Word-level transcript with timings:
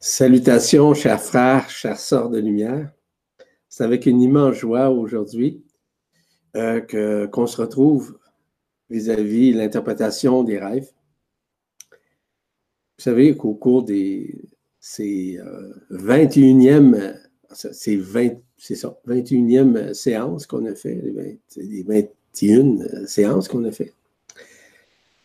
Salutations, 0.00 0.94
chers 0.94 1.20
frères, 1.20 1.68
chers 1.70 1.98
sœurs 1.98 2.30
de 2.30 2.38
lumière. 2.38 2.92
C'est 3.68 3.82
avec 3.82 4.06
une 4.06 4.22
immense 4.22 4.54
joie 4.54 4.90
aujourd'hui 4.90 5.64
euh, 6.56 7.26
qu'on 7.26 7.48
se 7.48 7.60
retrouve 7.60 8.16
vis-à-vis 8.90 9.52
l'interprétation 9.52 10.44
des 10.44 10.58
rêves. 10.58 10.88
Vous 11.90 13.02
savez 13.02 13.36
qu'au 13.36 13.54
cours 13.54 13.82
des 13.82 14.40
ces 14.78 15.40
21e, 15.90 17.16
c'est 17.50 17.96
20, 17.96 18.38
c'est 18.56 18.76
ça, 18.76 18.96
21e 19.06 19.94
séance 19.94 20.46
qu'on 20.46 20.64
a 20.66 20.76
fait, 20.76 20.94
les, 21.56 21.82
21 21.82 23.06
séances 23.06 23.48
qu'on 23.48 23.64
a 23.64 23.72
fait. 23.72 23.92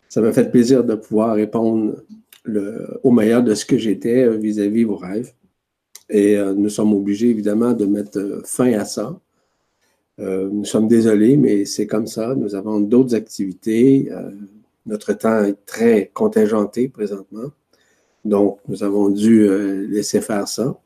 Ça 0.08 0.20
m'a 0.20 0.32
fait 0.32 0.50
plaisir 0.50 0.82
de 0.82 0.96
pouvoir 0.96 1.36
répondre 1.36 2.02
au 2.46 3.10
meilleur 3.10 3.42
de 3.42 3.54
ce 3.54 3.64
que 3.64 3.78
j'étais 3.78 4.28
vis-à-vis 4.36 4.84
vos 4.84 4.96
rêves. 4.96 5.32
Et 6.10 6.36
euh, 6.36 6.54
nous 6.54 6.68
sommes 6.68 6.92
obligés, 6.92 7.30
évidemment, 7.30 7.72
de 7.72 7.86
mettre 7.86 8.42
fin 8.44 8.72
à 8.72 8.84
ça. 8.84 9.18
Euh, 10.20 10.48
nous 10.50 10.64
sommes 10.64 10.86
désolés, 10.86 11.36
mais 11.36 11.64
c'est 11.64 11.86
comme 11.86 12.06
ça. 12.06 12.34
Nous 12.34 12.54
avons 12.54 12.80
d'autres 12.80 13.14
activités. 13.14 14.08
Euh, 14.12 14.30
notre 14.86 15.12
temps 15.14 15.42
est 15.44 15.64
très 15.64 16.10
contingenté 16.12 16.88
présentement. 16.88 17.50
Donc, 18.24 18.58
nous 18.68 18.82
avons 18.82 19.08
dû 19.08 19.48
laisser 19.88 20.20
faire 20.22 20.48
ça. 20.48 20.78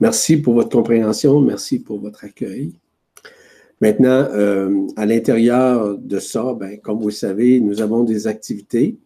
Merci 0.00 0.36
pour 0.36 0.54
votre 0.54 0.68
compréhension. 0.68 1.40
Merci 1.40 1.80
pour 1.80 1.98
votre 1.98 2.24
accueil. 2.24 2.72
Maintenant, 3.80 4.28
à 4.96 5.06
l'intérieur 5.06 5.98
de 5.98 6.18
ça, 6.20 6.54
ben, 6.54 6.78
comme 6.78 7.00
vous 7.00 7.08
le 7.08 7.12
savez, 7.14 7.58
nous 7.58 7.80
avons 7.80 8.04
des 8.04 8.28
activités 8.28 8.96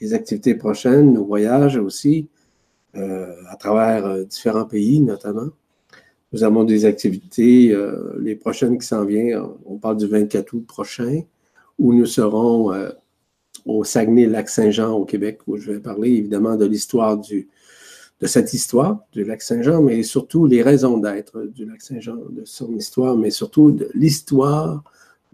les 0.00 0.14
activités 0.14 0.54
prochaines, 0.54 1.12
nos 1.12 1.24
voyages 1.24 1.76
aussi, 1.76 2.28
euh, 2.96 3.34
à 3.50 3.56
travers 3.56 4.06
euh, 4.06 4.24
différents 4.24 4.64
pays 4.64 5.00
notamment. 5.00 5.48
Nous 6.32 6.44
avons 6.44 6.64
des 6.64 6.84
activités, 6.84 7.72
euh, 7.72 8.16
les 8.20 8.34
prochaines 8.34 8.78
qui 8.78 8.86
s'en 8.86 9.04
viennent, 9.04 9.40
on 9.64 9.78
parle 9.78 9.96
du 9.96 10.06
24 10.06 10.52
août 10.54 10.66
prochain, 10.66 11.22
où 11.78 11.92
nous 11.92 12.06
serons 12.06 12.72
au 13.66 13.84
Saguenay-Lac-Saint-Jean 13.84 14.92
au 14.92 15.04
Québec, 15.04 15.40
où 15.46 15.58
je 15.58 15.72
vais 15.72 15.80
parler 15.80 16.10
évidemment 16.10 16.56
de 16.56 16.64
l'histoire 16.64 17.18
du, 17.18 17.48
de 18.20 18.26
cette 18.26 18.54
histoire 18.54 19.04
du 19.12 19.24
lac 19.24 19.42
Saint-Jean, 19.42 19.82
mais 19.82 20.02
surtout 20.02 20.46
les 20.46 20.62
raisons 20.62 20.96
d'être 20.96 21.42
du 21.42 21.66
lac 21.66 21.82
Saint-Jean, 21.82 22.16
de 22.30 22.44
son 22.46 22.74
histoire, 22.74 23.16
mais 23.16 23.30
surtout 23.30 23.72
de 23.72 23.90
l'histoire 23.94 24.82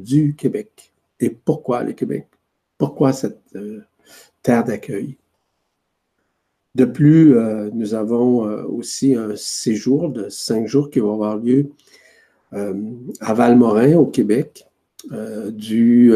du 0.01 0.35
Québec. 0.35 0.93
Et 1.21 1.31
pourquoi 1.31 1.85
le 1.85 1.93
Québec? 1.93 2.27
Pourquoi 2.77 3.13
cette, 3.13 3.41
terre 4.43 4.65
d'accueil. 4.65 5.17
De 6.75 6.87
plus, 6.87 7.37
euh, 7.37 7.69
nous 7.75 7.95
avons 7.95 8.49
euh, 8.49 8.65
aussi 8.65 9.15
un 9.15 9.37
séjour 9.37 10.09
de 10.09 10.31
cinq 10.31 10.67
jours 10.67 10.89
qui 10.89 11.01
va 11.01 11.13
avoir 11.13 11.37
lieu 11.37 11.67
euh, 12.55 12.75
à 13.21 13.35
Valmorin, 13.35 13.97
au 13.97 14.07
Québec, 14.07 14.67
du 15.51 16.13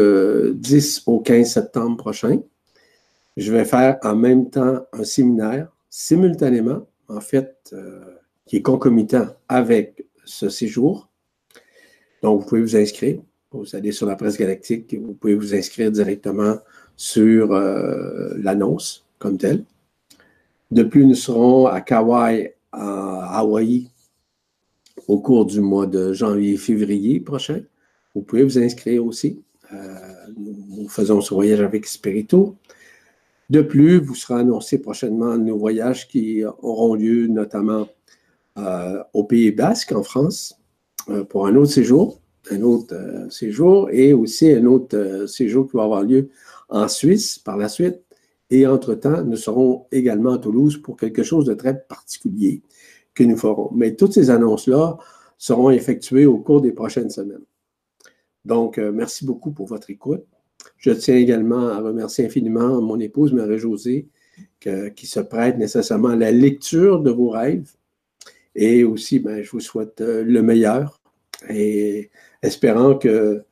10 0.53 1.03
au 1.07 1.19
15 1.19 1.51
septembre 1.51 1.97
prochain. 1.97 2.39
Je 3.35 3.51
vais 3.51 3.65
faire 3.65 3.97
en 4.01 4.15
même 4.15 4.49
temps 4.49 4.79
un 4.93 5.03
séminaire 5.03 5.69
simultanément, 5.89 6.87
en 7.09 7.19
fait, 7.19 7.75
qui 8.45 8.55
est 8.55 8.61
concomitant 8.61 9.27
avec 9.49 10.05
ce 10.23 10.47
séjour. 10.47 11.09
Donc, 12.23 12.39
vous 12.39 12.47
pouvez 12.47 12.61
vous 12.61 12.77
inscrire. 12.77 13.19
Vous 13.51 13.75
allez 13.75 13.91
sur 13.91 14.07
la 14.07 14.15
presse 14.15 14.37
galactique 14.37 14.93
vous 14.93 15.15
pouvez 15.15 15.35
vous 15.35 15.53
inscrire 15.53 15.91
directement 15.91 16.57
sur 16.97 17.53
euh, 17.53 18.33
l'annonce 18.41 19.05
comme 19.19 19.37
telle. 19.37 19.63
De 20.71 20.83
plus, 20.83 21.05
nous 21.05 21.15
serons 21.15 21.67
à 21.67 21.79
Kauai, 21.79 22.55
à 22.73 23.39
Hawaï, 23.39 23.89
au 25.07 25.19
cours 25.19 25.45
du 25.45 25.61
mois 25.61 25.85
de 25.85 26.11
janvier-février 26.11 27.21
prochain. 27.21 27.61
Vous 28.13 28.21
pouvez 28.21 28.43
vous 28.43 28.57
inscrire 28.57 29.05
aussi. 29.05 29.41
Euh, 29.71 29.95
nous 30.35 30.89
faisons 30.89 31.21
ce 31.21 31.33
voyage 31.33 31.61
avec 31.61 31.85
Spirito. 31.85 32.55
De 33.49 33.61
plus, 33.61 33.99
vous 33.99 34.15
serez 34.15 34.41
annoncé 34.41 34.79
prochainement 34.79 35.37
nos 35.37 35.57
voyages 35.57 36.07
qui 36.07 36.43
auront 36.43 36.95
lieu 36.95 37.27
notamment 37.27 37.87
euh, 38.57 39.01
au 39.13 39.23
Pays 39.23 39.51
Basque, 39.51 39.93
en 39.93 40.03
France, 40.03 40.59
pour 41.29 41.47
un 41.47 41.55
autre 41.55 41.71
séjour, 41.71 42.19
un 42.51 42.61
autre 42.63 43.27
séjour, 43.29 43.89
et 43.91 44.11
aussi 44.11 44.51
un 44.51 44.65
autre 44.65 45.25
séjour 45.27 45.69
qui 45.69 45.77
va 45.77 45.83
avoir 45.83 46.03
lieu 46.03 46.29
en 46.69 46.87
Suisse 46.87 47.39
par 47.39 47.57
la 47.57 47.69
suite. 47.69 48.01
Et 48.49 48.65
entre-temps, 48.65 49.23
nous 49.23 49.35
serons 49.35 49.85
également 49.91 50.33
à 50.33 50.37
Toulouse 50.37 50.77
pour 50.77 50.95
quelque 50.97 51.23
chose 51.23 51.45
de 51.45 51.53
très 51.53 51.79
particulier 51.79 52.61
que 53.13 53.23
nous 53.23 53.37
ferons. 53.37 53.71
Mais 53.75 53.95
toutes 53.95 54.13
ces 54.13 54.29
annonces-là 54.29 54.97
seront 55.37 55.69
effectuées 55.69 56.25
au 56.25 56.37
cours 56.37 56.61
des 56.61 56.71
prochaines 56.71 57.09
semaines. 57.09 57.43
Donc, 58.45 58.77
euh, 58.77 58.91
merci 58.93 59.25
beaucoup 59.25 59.51
pour 59.51 59.67
votre 59.67 59.89
écoute. 59.89 60.23
Je 60.77 60.91
tiens 60.91 61.15
également 61.15 61.67
à 61.67 61.79
remercier 61.79 62.25
infiniment 62.25 62.81
mon 62.81 62.99
épouse 62.99 63.33
Marie-Josée 63.33 64.07
qui 64.59 65.07
se 65.07 65.19
prête 65.19 65.57
nécessairement 65.57 66.09
à 66.09 66.15
la 66.15 66.31
lecture 66.31 67.01
de 67.01 67.11
vos 67.11 67.29
rêves. 67.29 67.71
Et 68.55 68.83
aussi, 68.83 69.19
ben, 69.19 69.43
je 69.43 69.51
vous 69.51 69.59
souhaite 69.59 70.01
euh, 70.01 70.23
le 70.23 70.41
meilleur 70.41 70.99
et 71.49 72.09
espérant 72.41 72.97
que 72.97 73.43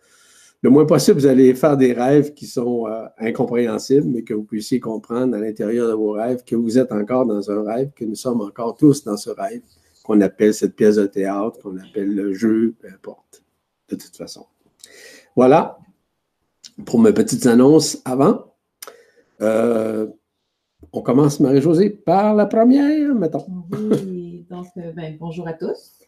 le 0.66 0.72
moins 0.72 0.88
possible, 0.88 1.20
vous 1.20 1.28
allez 1.28 1.54
faire 1.54 1.78
des 1.78 1.94
rêves 1.94 2.34
qui 2.34 2.48
sont 2.48 2.88
euh, 2.88 3.06
incompréhensibles, 3.20 4.08
mais 4.08 4.24
que 4.24 4.34
vous 4.34 4.46
puissiez 4.46 4.80
comprendre 4.80 5.36
à 5.36 5.40
l'intérieur 5.40 5.88
de 5.88 5.94
vos 5.94 6.14
rêves 6.14 6.44
que 6.44 6.56
vous 6.56 6.80
êtes 6.80 6.92
encore 6.92 7.28
dans 7.28 7.52
un 7.52 7.64
rêve, 7.64 7.92
que 7.96 8.04
nous 8.04 8.16
sommes 8.16 8.42
encore 8.42 8.76
tous 8.76 9.04
dans 9.04 9.16
ce 9.16 9.30
rêve, 9.30 9.62
qu'on 10.04 10.20
appelle 10.22 10.56
cette 10.56 10.76
pièce 10.76 10.96
de 10.96 11.06
théâtre, 11.06 11.60
qu'on 11.62 11.78
appelle 11.78 12.16
le 12.16 12.34
jeu, 12.34 12.74
peu 12.80 12.88
importe, 12.88 13.44
de 13.90 13.96
toute 13.96 14.18
façon. 14.18 14.48
Voilà 15.36 15.78
pour 16.84 17.00
mes 17.00 17.14
petites 17.14 17.46
annonces 17.46 18.02
avant. 18.04 18.56
Euh, 19.42 20.08
on 20.92 21.04
commence, 21.04 21.40
Marie-Josée, 21.40 21.92
par 21.92 22.34
la 22.34 22.48
première, 22.48 23.14
mettons. 23.14 23.46
Oui, 23.72 24.48
donc, 24.50 24.66
euh, 24.78 24.92
ben, 24.94 25.16
bonjour 25.20 25.48
à 25.48 25.54
tous. 25.54 26.00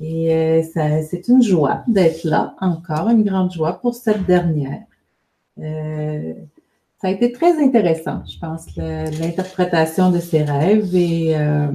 Et 0.00 0.32
euh, 0.32 0.62
c'est 0.72 1.28
une 1.28 1.42
joie 1.42 1.82
d'être 1.88 2.24
là, 2.24 2.54
encore 2.60 3.08
une 3.08 3.24
grande 3.24 3.52
joie 3.52 3.74
pour 3.74 3.94
cette 3.94 4.24
dernière. 4.26 4.82
Euh, 5.58 6.34
ça 7.00 7.08
a 7.08 7.10
été 7.10 7.32
très 7.32 7.62
intéressant, 7.62 8.22
je 8.26 8.38
pense, 8.38 8.76
l'interprétation 8.76 10.10
de 10.10 10.18
ces 10.18 10.42
rêves 10.42 10.94
et, 10.94 11.36
euh, 11.36 11.68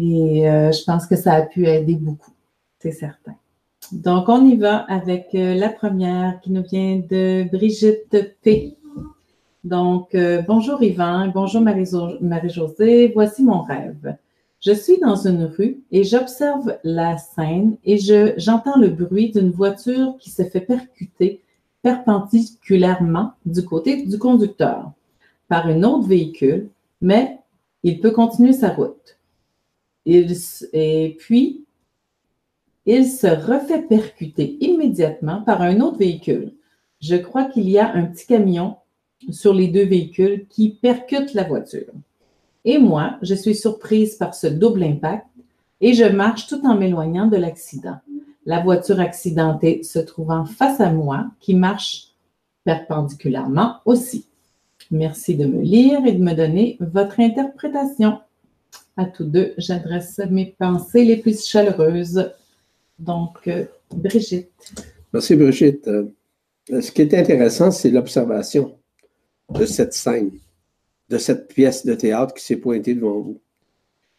et 0.00 0.42
je 0.44 0.84
pense 0.84 1.06
que 1.06 1.16
ça 1.16 1.34
a 1.34 1.42
pu 1.42 1.66
aider 1.66 1.96
beaucoup, 1.96 2.32
c'est 2.78 2.92
certain. 2.92 3.34
Donc, 3.92 4.30
on 4.30 4.46
y 4.46 4.56
va 4.56 4.78
avec 4.88 5.28
la 5.32 5.68
première 5.68 6.40
qui 6.40 6.52
nous 6.52 6.62
vient 6.62 7.02
de 7.10 7.44
Brigitte 7.52 8.16
P. 8.42 8.76
Donc, 9.62 10.16
bonjour 10.46 10.82
Yvan, 10.82 11.28
bonjour 11.28 11.60
Marie-Josée, 11.60 13.12
voici 13.14 13.42
mon 13.42 13.62
rêve. 13.62 14.16
Je 14.64 14.72
suis 14.72 14.98
dans 14.98 15.26
une 15.26 15.44
rue 15.44 15.82
et 15.90 16.04
j'observe 16.04 16.78
la 16.84 17.18
scène 17.18 17.76
et 17.84 17.98
j'entends 18.36 18.78
le 18.78 18.90
bruit 18.90 19.32
d'une 19.32 19.50
voiture 19.50 20.16
qui 20.20 20.30
se 20.30 20.44
fait 20.44 20.60
percuter 20.60 21.42
perpendiculairement 21.82 23.32
du 23.44 23.64
côté 23.64 24.06
du 24.06 24.18
conducteur 24.18 24.92
par 25.48 25.66
un 25.66 25.82
autre 25.82 26.06
véhicule, 26.06 26.68
mais 27.00 27.40
il 27.82 28.00
peut 28.00 28.12
continuer 28.12 28.52
sa 28.52 28.68
route. 28.68 29.18
et 30.06 31.16
puis, 31.18 31.64
il 32.86 33.06
se 33.06 33.26
refait 33.26 33.82
percuter 33.82 34.58
immédiatement 34.60 35.42
par 35.42 35.62
un 35.62 35.80
autre 35.80 35.98
véhicule. 35.98 36.52
Je 37.00 37.16
crois 37.16 37.46
qu'il 37.46 37.68
y 37.68 37.80
a 37.80 37.92
un 37.92 38.04
petit 38.06 38.26
camion 38.26 38.76
sur 39.30 39.54
les 39.54 39.66
deux 39.66 39.84
véhicules 39.84 40.46
qui 40.48 40.70
percute 40.70 41.34
la 41.34 41.42
voiture. 41.42 41.92
Et 42.64 42.78
moi, 42.78 43.16
je 43.22 43.34
suis 43.34 43.54
surprise 43.54 44.16
par 44.16 44.34
ce 44.34 44.46
double 44.46 44.84
impact 44.84 45.26
et 45.80 45.94
je 45.94 46.04
marche 46.04 46.46
tout 46.46 46.64
en 46.64 46.76
m'éloignant 46.76 47.26
de 47.26 47.36
l'accident. 47.36 47.96
La 48.46 48.60
voiture 48.60 49.00
accidentée 49.00 49.82
se 49.82 49.98
trouvant 49.98 50.44
face 50.44 50.80
à 50.80 50.90
moi 50.90 51.26
qui 51.40 51.54
marche 51.54 52.08
perpendiculairement 52.64 53.76
aussi. 53.84 54.26
Merci 54.90 55.36
de 55.36 55.46
me 55.46 55.60
lire 55.60 56.04
et 56.06 56.12
de 56.12 56.22
me 56.22 56.34
donner 56.34 56.76
votre 56.80 57.18
interprétation. 57.20 58.18
À 58.96 59.06
tous 59.06 59.24
deux, 59.24 59.54
j'adresse 59.58 60.20
mes 60.30 60.54
pensées 60.58 61.04
les 61.04 61.16
plus 61.16 61.46
chaleureuses. 61.46 62.30
Donc, 62.98 63.48
euh, 63.48 63.64
Brigitte. 63.94 64.50
Merci, 65.12 65.34
Brigitte. 65.34 65.88
Euh, 65.88 66.12
ce 66.68 66.92
qui 66.92 67.02
est 67.02 67.14
intéressant, 67.14 67.70
c'est 67.70 67.90
l'observation 67.90 68.76
de 69.50 69.64
cette 69.64 69.94
scène 69.94 70.30
de 71.12 71.18
cette 71.18 71.46
pièce 71.48 71.84
de 71.84 71.94
théâtre 71.94 72.32
qui 72.32 72.42
s'est 72.42 72.56
pointée 72.56 72.94
devant 72.94 73.20
vous. 73.20 73.40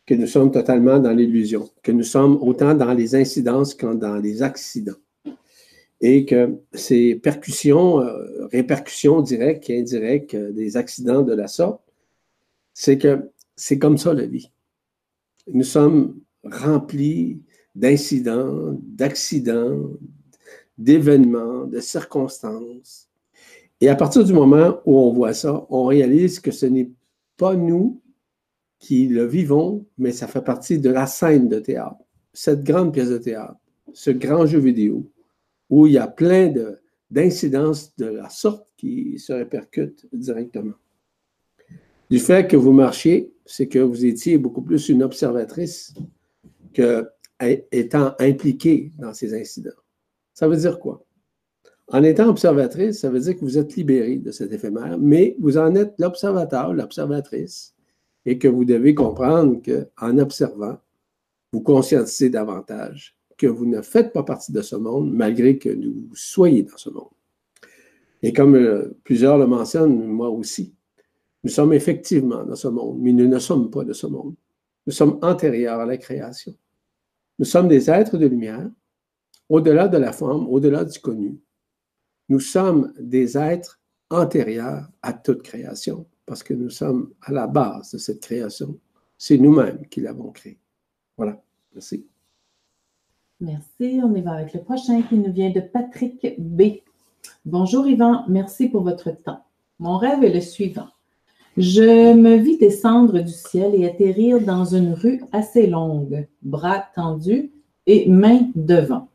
Que 0.06 0.14
nous 0.14 0.28
sommes 0.28 0.52
totalement 0.52 1.00
dans 1.00 1.12
l'illusion, 1.12 1.68
que 1.82 1.92
nous 1.92 2.04
sommes 2.04 2.38
autant 2.42 2.76
dans 2.76 2.94
les 2.94 3.16
incidences 3.16 3.74
qu'en 3.74 3.96
dans 3.96 4.18
les 4.18 4.44
accidents. 4.44 5.02
Et 6.02 6.26
que 6.26 6.60
ces 6.74 7.16
percussions, 7.16 8.00
euh, 8.02 8.46
répercussions 8.52 9.22
directes 9.22 9.70
et 9.70 9.80
indirectes 9.80 10.36
euh, 10.36 10.52
des 10.52 10.78
accidents 10.78 11.24
de 11.24 11.34
la 11.34 11.48
sorte, 11.48 11.82
c'est 12.74 12.98
que 13.00 13.32
c'est 13.56 13.80
comme 13.80 13.98
ça 13.98 14.14
la 14.14 14.26
vie. 14.26 14.52
nous 15.52 15.64
sommes 15.64 16.20
remplis 16.44 17.42
d'incidents, 17.74 18.78
d'accidents, 18.82 19.90
d'événements, 20.78 21.66
de 21.66 21.80
circonstances. 21.80 23.10
Et 23.84 23.90
à 23.90 23.96
partir 23.96 24.24
du 24.24 24.32
moment 24.32 24.80
où 24.86 24.98
on 24.98 25.12
voit 25.12 25.34
ça, 25.34 25.68
on 25.70 25.84
réalise 25.84 26.40
que 26.40 26.52
ce 26.52 26.66
n'est 26.66 26.90
pas 27.36 27.54
nous 27.54 28.02
qui 28.80 29.10
le 29.10 29.26
vivons, 29.26 29.86
mais 29.98 30.14
ça 30.14 30.26
fait 30.26 30.42
partie 30.42 30.80
de 30.80 30.90
la 30.90 31.06
scène 31.06 31.50
de 31.50 31.60
théâtre, 31.60 32.00
cette 32.32 32.64
grande 32.64 32.94
pièce 32.94 33.10
de 33.10 33.18
théâtre, 33.18 33.58
ce 33.92 34.12
grand 34.12 34.46
jeu 34.46 34.60
vidéo, 34.60 35.12
où 35.70 35.86
il 35.86 35.92
y 35.92 35.98
a 35.98 36.08
plein 36.08 36.54
d'incidences 37.12 37.94
de, 37.98 38.06
la 38.06 38.30
sorte 38.30 38.72
qui 38.78 39.20
se 39.20 39.34
répercutent 39.34 40.08
directement. 40.14 40.76
Du 42.10 42.20
fait 42.20 42.48
que 42.48 42.56
vous 42.56 42.72
marchiez, 42.72 43.34
c'est 43.46 43.68
que 43.68 43.80
vous 43.80 44.06
étiez 44.06 44.38
beaucoup 44.38 44.62
plus 44.62 44.88
une 44.88 45.04
observatrice 45.04 45.94
que 46.74 47.06
étant 47.74 48.16
impliquée 48.18 48.94
dans 48.98 49.14
ces 49.14 49.38
incidents. 49.38 49.72
Ça 50.34 50.48
veut 50.48 50.56
dire 50.56 50.80
quoi? 50.80 51.04
En 51.90 52.04
étant 52.04 52.30
observatrice, 52.30 53.00
ça 53.00 53.10
veut 53.10 53.20
dire 53.20 53.36
que 53.36 53.42
vous 53.42 53.58
êtes 53.58 53.76
libéré 53.76 54.18
de 54.18 54.32
cet 54.32 54.52
éphémère, 54.52 54.98
mais 54.98 55.36
vous 55.40 55.58
en 55.58 55.76
êtes 55.76 55.94
l'observateur, 56.00 56.74
l'observatrice, 56.74 57.76
et 58.26 58.38
que 58.38 58.48
vous 58.48 58.66
devez 58.66 58.96
comprendre 58.96 59.62
qu'en 59.62 60.18
observant, 60.18 60.78
vous 61.52 61.62
conscientisez 61.62 62.30
davantage 62.30 63.16
que 63.38 63.48
vous 63.48 63.66
ne 63.66 63.82
faites 63.82 64.14
pas 64.14 64.24
partie 64.24 64.52
de 64.52 64.62
ce 64.62 64.76
monde, 64.76 65.12
malgré 65.14 65.58
que 65.58 65.70
vous 65.70 66.16
soyez 66.16 66.64
dans 66.64 66.78
ce 66.78 66.90
monde. 66.90 67.10
Et 68.22 68.32
comme 68.32 68.56
euh, 68.56 68.98
plusieurs 69.04 69.38
le 69.38 69.46
mentionnent, 69.46 70.08
moi 70.08 70.30
aussi, 70.30 70.74
nous 71.44 71.50
sommes 71.50 71.74
effectivement 71.74 72.44
dans 72.46 72.56
ce 72.56 72.70
monde, 72.70 72.98
mais 73.02 73.12
nous 73.12 73.28
ne 73.28 73.40
sommes 73.40 73.70
pas 73.70 73.84
de 73.84 73.92
ce 73.92 74.08
monde. 74.08 74.36
Nous 74.88 74.94
sommes 74.94 75.20
antérieurs 75.22 75.80
à 75.80 75.86
la 75.86 75.98
création. 75.98 76.56
Nous 77.40 77.46
sommes 77.46 77.68
des 77.68 77.90
êtres 77.90 78.18
de 78.18 78.28
lumière, 78.28 78.70
au-delà 79.50 79.88
de 79.88 79.98
la 79.98 80.14
forme, 80.14 80.48
au-delà 80.48 80.86
du 80.86 81.00
connu. 81.00 81.38
Nous 82.30 82.40
sommes 82.40 82.94
des 83.00 83.38
êtres 83.38 83.80
antérieurs 84.10 84.88
à 85.02 85.14
toute 85.14 85.42
création, 85.42 86.06
parce 86.26 86.44
que 86.44 86.54
nous 86.54 86.70
sommes 86.70 87.14
à 87.22 87.32
la 87.32 87.48
base 87.48 87.92
de 87.92 87.98
cette 87.98 88.22
création. 88.22 88.80
C'est 89.18 89.38
nous-mêmes 89.38 89.86
qui 89.88 90.02
l'avons 90.02 90.32
créée. 90.32 90.60
Voilà. 91.18 91.42
Merci. 91.74 92.06
Merci. 93.40 94.00
On 94.04 94.14
y 94.16 94.22
va 94.22 94.34
avec 94.34 94.54
le 94.54 94.62
prochain 94.62 95.02
qui 95.02 95.16
nous 95.16 95.32
vient 95.32 95.50
de 95.50 95.60
Patrick 95.60 96.36
B. 96.40 96.80
Bonjour 97.46 97.88
Yvan, 97.88 98.26
merci 98.28 98.70
pour 98.70 98.84
votre 98.84 99.12
temps. 99.12 99.44
Mon 99.80 99.98
rêve 99.98 100.24
est 100.24 100.34
le 100.34 100.42
suivant. 100.42 100.88
Je 101.58 102.14
me 102.14 102.36
vis 102.36 102.58
descendre 102.58 103.20
du 103.20 103.32
ciel 103.32 103.76
et 103.76 103.86
atterrir 103.86 104.42
dans 104.42 104.66
une 104.66 104.94
rue 104.94 105.22
assez 105.32 105.68
longue, 105.68 106.28
bras 106.42 106.86
tendus 106.96 107.52
et 107.86 108.10
mains 108.10 108.50
devant. 108.56 109.10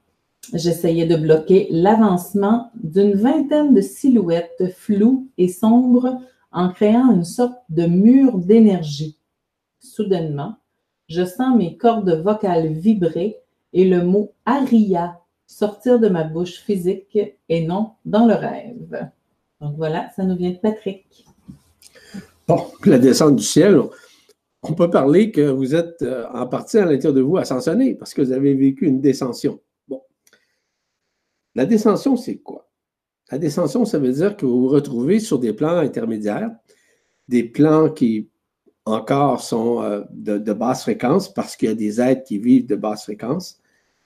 J'essayais 0.54 1.06
de 1.06 1.16
bloquer 1.16 1.68
l'avancement 1.70 2.70
d'une 2.74 3.14
vingtaine 3.14 3.74
de 3.74 3.80
silhouettes 3.80 4.72
floues 4.74 5.28
et 5.36 5.48
sombres 5.48 6.20
en 6.52 6.70
créant 6.70 7.12
une 7.12 7.24
sorte 7.24 7.58
de 7.68 7.86
mur 7.86 8.38
d'énergie. 8.38 9.18
Soudainement, 9.78 10.56
je 11.08 11.24
sens 11.24 11.56
mes 11.56 11.76
cordes 11.76 12.22
vocales 12.22 12.68
vibrer 12.68 13.36
et 13.72 13.84
le 13.84 14.04
mot 14.04 14.32
Aria 14.46 15.20
sortir 15.46 15.98
de 15.98 16.08
ma 16.08 16.24
bouche 16.24 16.60
physique 16.60 17.18
et 17.48 17.66
non 17.66 17.92
dans 18.04 18.26
le 18.26 18.34
rêve. 18.34 19.10
Donc 19.60 19.76
voilà, 19.76 20.08
ça 20.16 20.24
nous 20.24 20.36
vient 20.36 20.50
de 20.50 20.56
Patrick. 20.56 21.26
Bon, 22.46 22.64
la 22.86 22.98
descente 22.98 23.36
du 23.36 23.42
ciel, 23.42 23.80
on 24.62 24.72
peut 24.72 24.90
parler 24.90 25.30
que 25.30 25.50
vous 25.50 25.74
êtes 25.74 26.02
euh, 26.02 26.26
en 26.32 26.46
partie 26.46 26.78
à 26.78 26.86
l'intérieur 26.86 27.12
de 27.12 27.20
vous 27.20 27.36
ascensionné 27.36 27.94
parce 27.94 28.14
que 28.14 28.22
vous 28.22 28.32
avez 28.32 28.54
vécu 28.54 28.86
une 28.86 29.00
descension. 29.00 29.60
La 31.58 31.66
descension, 31.66 32.16
c'est 32.16 32.37
quoi? 32.37 32.69
La 33.32 33.38
descension, 33.38 33.84
ça 33.84 33.99
veut 33.99 34.12
dire 34.12 34.37
que 34.37 34.46
vous 34.46 34.60
vous 34.60 34.69
retrouvez 34.69 35.19
sur 35.19 35.40
des 35.40 35.52
plans 35.52 35.78
intermédiaires, 35.78 36.52
des 37.26 37.43
plans 37.43 37.90
qui 37.90 38.28
encore 38.84 39.40
sont 39.40 39.82
euh, 39.82 40.05
de, 40.12 40.52
basse 40.52 40.82
fréquence 40.82 41.34
parce 41.34 41.56
qu'il 41.56 41.69
y 41.69 41.72
a 41.72 41.75
des 41.75 42.00
êtres 42.00 42.22
qui 42.22 42.38
vivent 42.38 42.69
de 42.69 42.76
basse 42.76 43.02
fréquence 43.02 43.60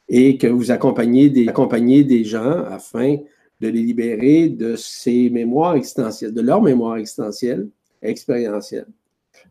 et 0.08 0.38
que 0.38 0.46
vous 0.46 0.70
accompagnez 0.70 1.28
des, 1.28 1.46
accompagnez 1.46 2.04
des 2.04 2.24
gens 2.24 2.64
afin 2.64 3.18
de 3.60 3.68
les 3.68 3.82
libérer 3.82 4.48
de 4.48 4.74
ces 4.74 5.28
mémoires 5.28 5.74
existentielles, 5.74 6.32
de 6.32 6.40
leur 6.40 6.62
mémoire 6.62 6.96
existentielle 6.96 7.68
expérientielle. 8.00 8.86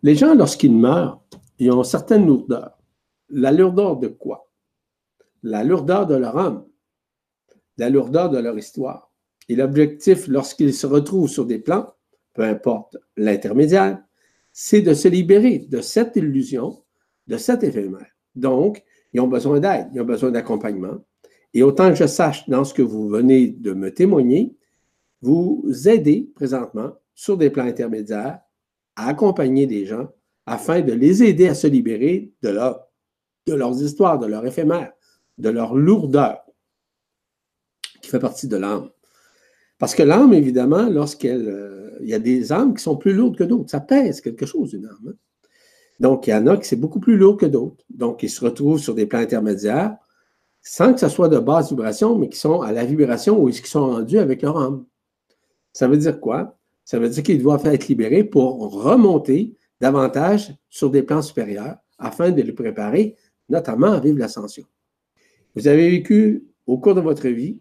Les 0.01 0.15
gens, 0.15 0.33
lorsqu'ils 0.33 0.75
meurent, 0.75 1.21
ils 1.59 1.71
ont 1.71 1.83
certaines 1.83 2.25
lourdeurs. 2.25 2.79
La 3.29 3.51
lourdeur 3.51 3.97
de 3.97 4.07
quoi? 4.07 4.49
La 5.43 5.63
lourdeur 5.63 6.07
de 6.07 6.15
leur 6.15 6.35
âme, 6.39 6.63
la 7.81 7.89
lourdeur 7.89 8.29
de 8.29 8.37
leur 8.37 8.55
histoire. 8.59 9.11
Et 9.49 9.55
l'objectif, 9.55 10.27
lorsqu'ils 10.27 10.75
se 10.75 10.85
retrouvent 10.85 11.27
sur 11.27 11.47
des 11.47 11.57
plans, 11.57 11.91
peu 12.35 12.43
importe 12.43 12.95
l'intermédiaire, 13.17 13.99
c'est 14.51 14.83
de 14.83 14.93
se 14.93 15.07
libérer 15.07 15.57
de 15.57 15.81
cette 15.81 16.15
illusion, 16.15 16.83
de 17.25 17.37
cet 17.37 17.63
éphémère. 17.63 18.05
Donc, 18.35 18.83
ils 19.13 19.19
ont 19.19 19.27
besoin 19.27 19.59
d'aide, 19.59 19.87
ils 19.95 20.01
ont 20.01 20.05
besoin 20.05 20.29
d'accompagnement. 20.29 21.03
Et 21.55 21.63
autant 21.63 21.89
que 21.89 21.95
je 21.95 22.05
sache 22.05 22.47
dans 22.47 22.65
ce 22.65 22.75
que 22.75 22.83
vous 22.83 23.09
venez 23.09 23.47
de 23.47 23.73
me 23.73 23.91
témoigner, 23.91 24.55
vous 25.23 25.65
aidez 25.87 26.29
présentement 26.35 26.91
sur 27.15 27.35
des 27.35 27.49
plans 27.49 27.65
intermédiaires 27.65 28.41
à 28.95 29.07
accompagner 29.07 29.65
des 29.65 29.87
gens 29.87 30.07
afin 30.45 30.81
de 30.81 30.93
les 30.93 31.23
aider 31.23 31.47
à 31.47 31.55
se 31.55 31.65
libérer 31.65 32.31
de, 32.43 32.49
leur, 32.49 32.87
de 33.47 33.55
leurs 33.55 33.81
histoires, 33.81 34.19
de 34.19 34.27
leur 34.27 34.45
éphémère, 34.45 34.93
de 35.39 35.49
leur 35.49 35.73
lourdeur 35.73 36.43
fait 38.11 38.19
partie 38.19 38.47
de 38.47 38.57
l'âme. 38.57 38.89
Parce 39.79 39.95
que 39.95 40.03
l'âme, 40.03 40.33
évidemment, 40.33 40.89
lorsqu'elle. 40.89 41.47
Euh, 41.47 41.77
il 42.01 42.09
y 42.09 42.13
a 42.13 42.19
des 42.19 42.51
âmes 42.51 42.73
qui 42.73 42.83
sont 42.83 42.97
plus 42.97 43.13
lourdes 43.13 43.37
que 43.37 43.43
d'autres. 43.43 43.69
Ça 43.69 43.79
pèse 43.79 44.21
quelque 44.21 44.45
chose, 44.45 44.73
une 44.73 44.85
âme. 44.85 45.07
Hein. 45.07 45.13
Donc, 45.99 46.25
il 46.25 46.31
y 46.31 46.33
en 46.33 46.47
a 46.47 46.57
qui 46.57 46.67
c'est 46.67 46.75
beaucoup 46.75 46.99
plus 46.99 47.15
lourd 47.15 47.37
que 47.37 47.45
d'autres. 47.45 47.83
Donc, 47.89 48.23
ils 48.23 48.29
se 48.29 48.43
retrouvent 48.43 48.79
sur 48.79 48.95
des 48.95 49.05
plans 49.05 49.19
intermédiaires 49.19 49.97
sans 50.63 50.93
que 50.93 50.99
ce 50.99 51.09
soit 51.09 51.29
de 51.29 51.39
basse 51.39 51.69
vibration, 51.69 52.17
mais 52.17 52.29
qui 52.29 52.37
sont 52.37 52.61
à 52.61 52.71
la 52.71 52.85
vibration 52.85 53.41
ou 53.41 53.49
qui 53.49 53.67
sont 53.69 53.87
rendus 53.87 54.19
avec 54.19 54.41
leur 54.41 54.57
âme. 54.57 54.85
Ça 55.73 55.87
veut 55.87 55.97
dire 55.97 56.19
quoi? 56.19 56.57
Ça 56.85 56.99
veut 56.99 57.09
dire 57.09 57.23
qu'ils 57.23 57.41
doivent 57.41 57.65
être 57.65 57.87
libérés 57.87 58.23
pour 58.23 58.71
remonter 58.83 59.55
davantage 59.79 60.55
sur 60.69 60.89
des 60.89 61.03
plans 61.03 61.21
supérieurs 61.21 61.77
afin 61.97 62.31
de 62.31 62.41
les 62.41 62.51
préparer, 62.51 63.15
notamment 63.49 63.91
à 63.91 63.99
vivre 63.99 64.19
l'ascension. 64.19 64.65
Vous 65.55 65.67
avez 65.67 65.89
vécu 65.89 66.43
au 66.67 66.77
cours 66.77 66.95
de 66.95 67.01
votre 67.01 67.27
vie, 67.27 67.59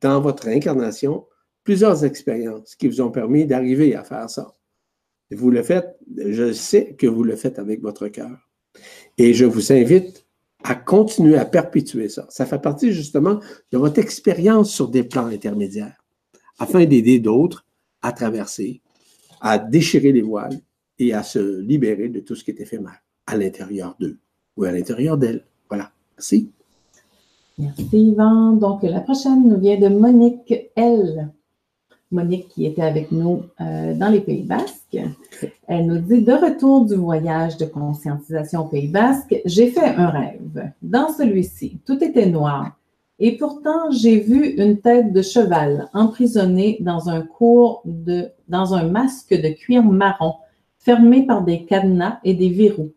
dans 0.00 0.20
votre 0.20 0.48
incarnation, 0.48 1.26
plusieurs 1.64 2.04
expériences 2.04 2.74
qui 2.74 2.88
vous 2.88 3.00
ont 3.00 3.10
permis 3.10 3.46
d'arriver 3.46 3.94
à 3.94 4.04
faire 4.04 4.28
ça. 4.30 4.52
Vous 5.30 5.50
le 5.50 5.62
faites, 5.62 5.96
je 6.16 6.52
sais 6.52 6.94
que 6.94 7.06
vous 7.06 7.24
le 7.24 7.36
faites 7.36 7.58
avec 7.58 7.80
votre 7.80 8.08
cœur. 8.08 8.50
Et 9.18 9.34
je 9.34 9.44
vous 9.44 9.72
invite 9.72 10.26
à 10.64 10.74
continuer 10.74 11.36
à 11.36 11.44
perpétuer 11.44 12.08
ça. 12.08 12.26
Ça 12.30 12.46
fait 12.46 12.60
partie 12.60 12.92
justement 12.92 13.40
de 13.70 13.78
votre 13.78 13.98
expérience 13.98 14.72
sur 14.72 14.88
des 14.88 15.04
plans 15.04 15.26
intermédiaires, 15.26 16.04
afin 16.58 16.84
d'aider 16.84 17.18
d'autres 17.18 17.66
à 18.02 18.12
traverser, 18.12 18.80
à 19.40 19.58
déchirer 19.58 20.12
les 20.12 20.22
voiles 20.22 20.60
et 20.98 21.14
à 21.14 21.22
se 21.22 21.60
libérer 21.60 22.08
de 22.08 22.20
tout 22.20 22.34
ce 22.34 22.44
qui 22.44 22.50
est 22.50 22.60
éphémère 22.60 23.02
à 23.26 23.36
l'intérieur 23.36 23.96
d'eux 23.98 24.18
ou 24.56 24.64
à 24.64 24.72
l'intérieur 24.72 25.16
d'elles. 25.16 25.44
Voilà. 25.68 25.92
Merci. 26.16 26.50
Merci 27.58 27.88
Yvan. 27.92 28.52
Donc 28.52 28.82
la 28.82 29.00
prochaine 29.00 29.48
nous 29.48 29.58
vient 29.58 29.78
de 29.78 29.88
Monique 29.88 30.54
L. 30.76 31.30
Monique 32.10 32.48
qui 32.48 32.66
était 32.66 32.82
avec 32.82 33.10
nous 33.10 33.42
euh, 33.60 33.94
dans 33.94 34.08
les 34.08 34.20
Pays 34.20 34.42
Basques. 34.42 34.98
Elle 35.66 35.86
nous 35.86 35.98
dit 35.98 36.22
De 36.22 36.32
retour 36.32 36.84
du 36.84 36.94
voyage 36.94 37.56
de 37.56 37.64
conscientisation 37.64 38.60
au 38.60 38.64
Pays 38.68 38.88
Basque, 38.88 39.40
j'ai 39.44 39.70
fait 39.70 39.94
un 39.96 40.08
rêve. 40.08 40.72
Dans 40.82 41.10
celui-ci, 41.10 41.78
tout 41.86 42.02
était 42.04 42.26
noir. 42.26 42.76
Et 43.18 43.36
pourtant, 43.36 43.90
j'ai 43.90 44.18
vu 44.18 44.46
une 44.56 44.78
tête 44.78 45.12
de 45.12 45.22
cheval 45.22 45.88
emprisonnée 45.94 46.78
dans 46.80 47.08
un 47.08 47.22
cours 47.22 47.82
de, 47.84 48.28
dans 48.48 48.74
un 48.74 48.88
masque 48.88 49.32
de 49.32 49.48
cuir 49.48 49.84
marron, 49.84 50.34
fermé 50.78 51.24
par 51.24 51.42
des 51.42 51.64
cadenas 51.64 52.18
et 52.24 52.34
des 52.34 52.50
verrous. 52.50 52.92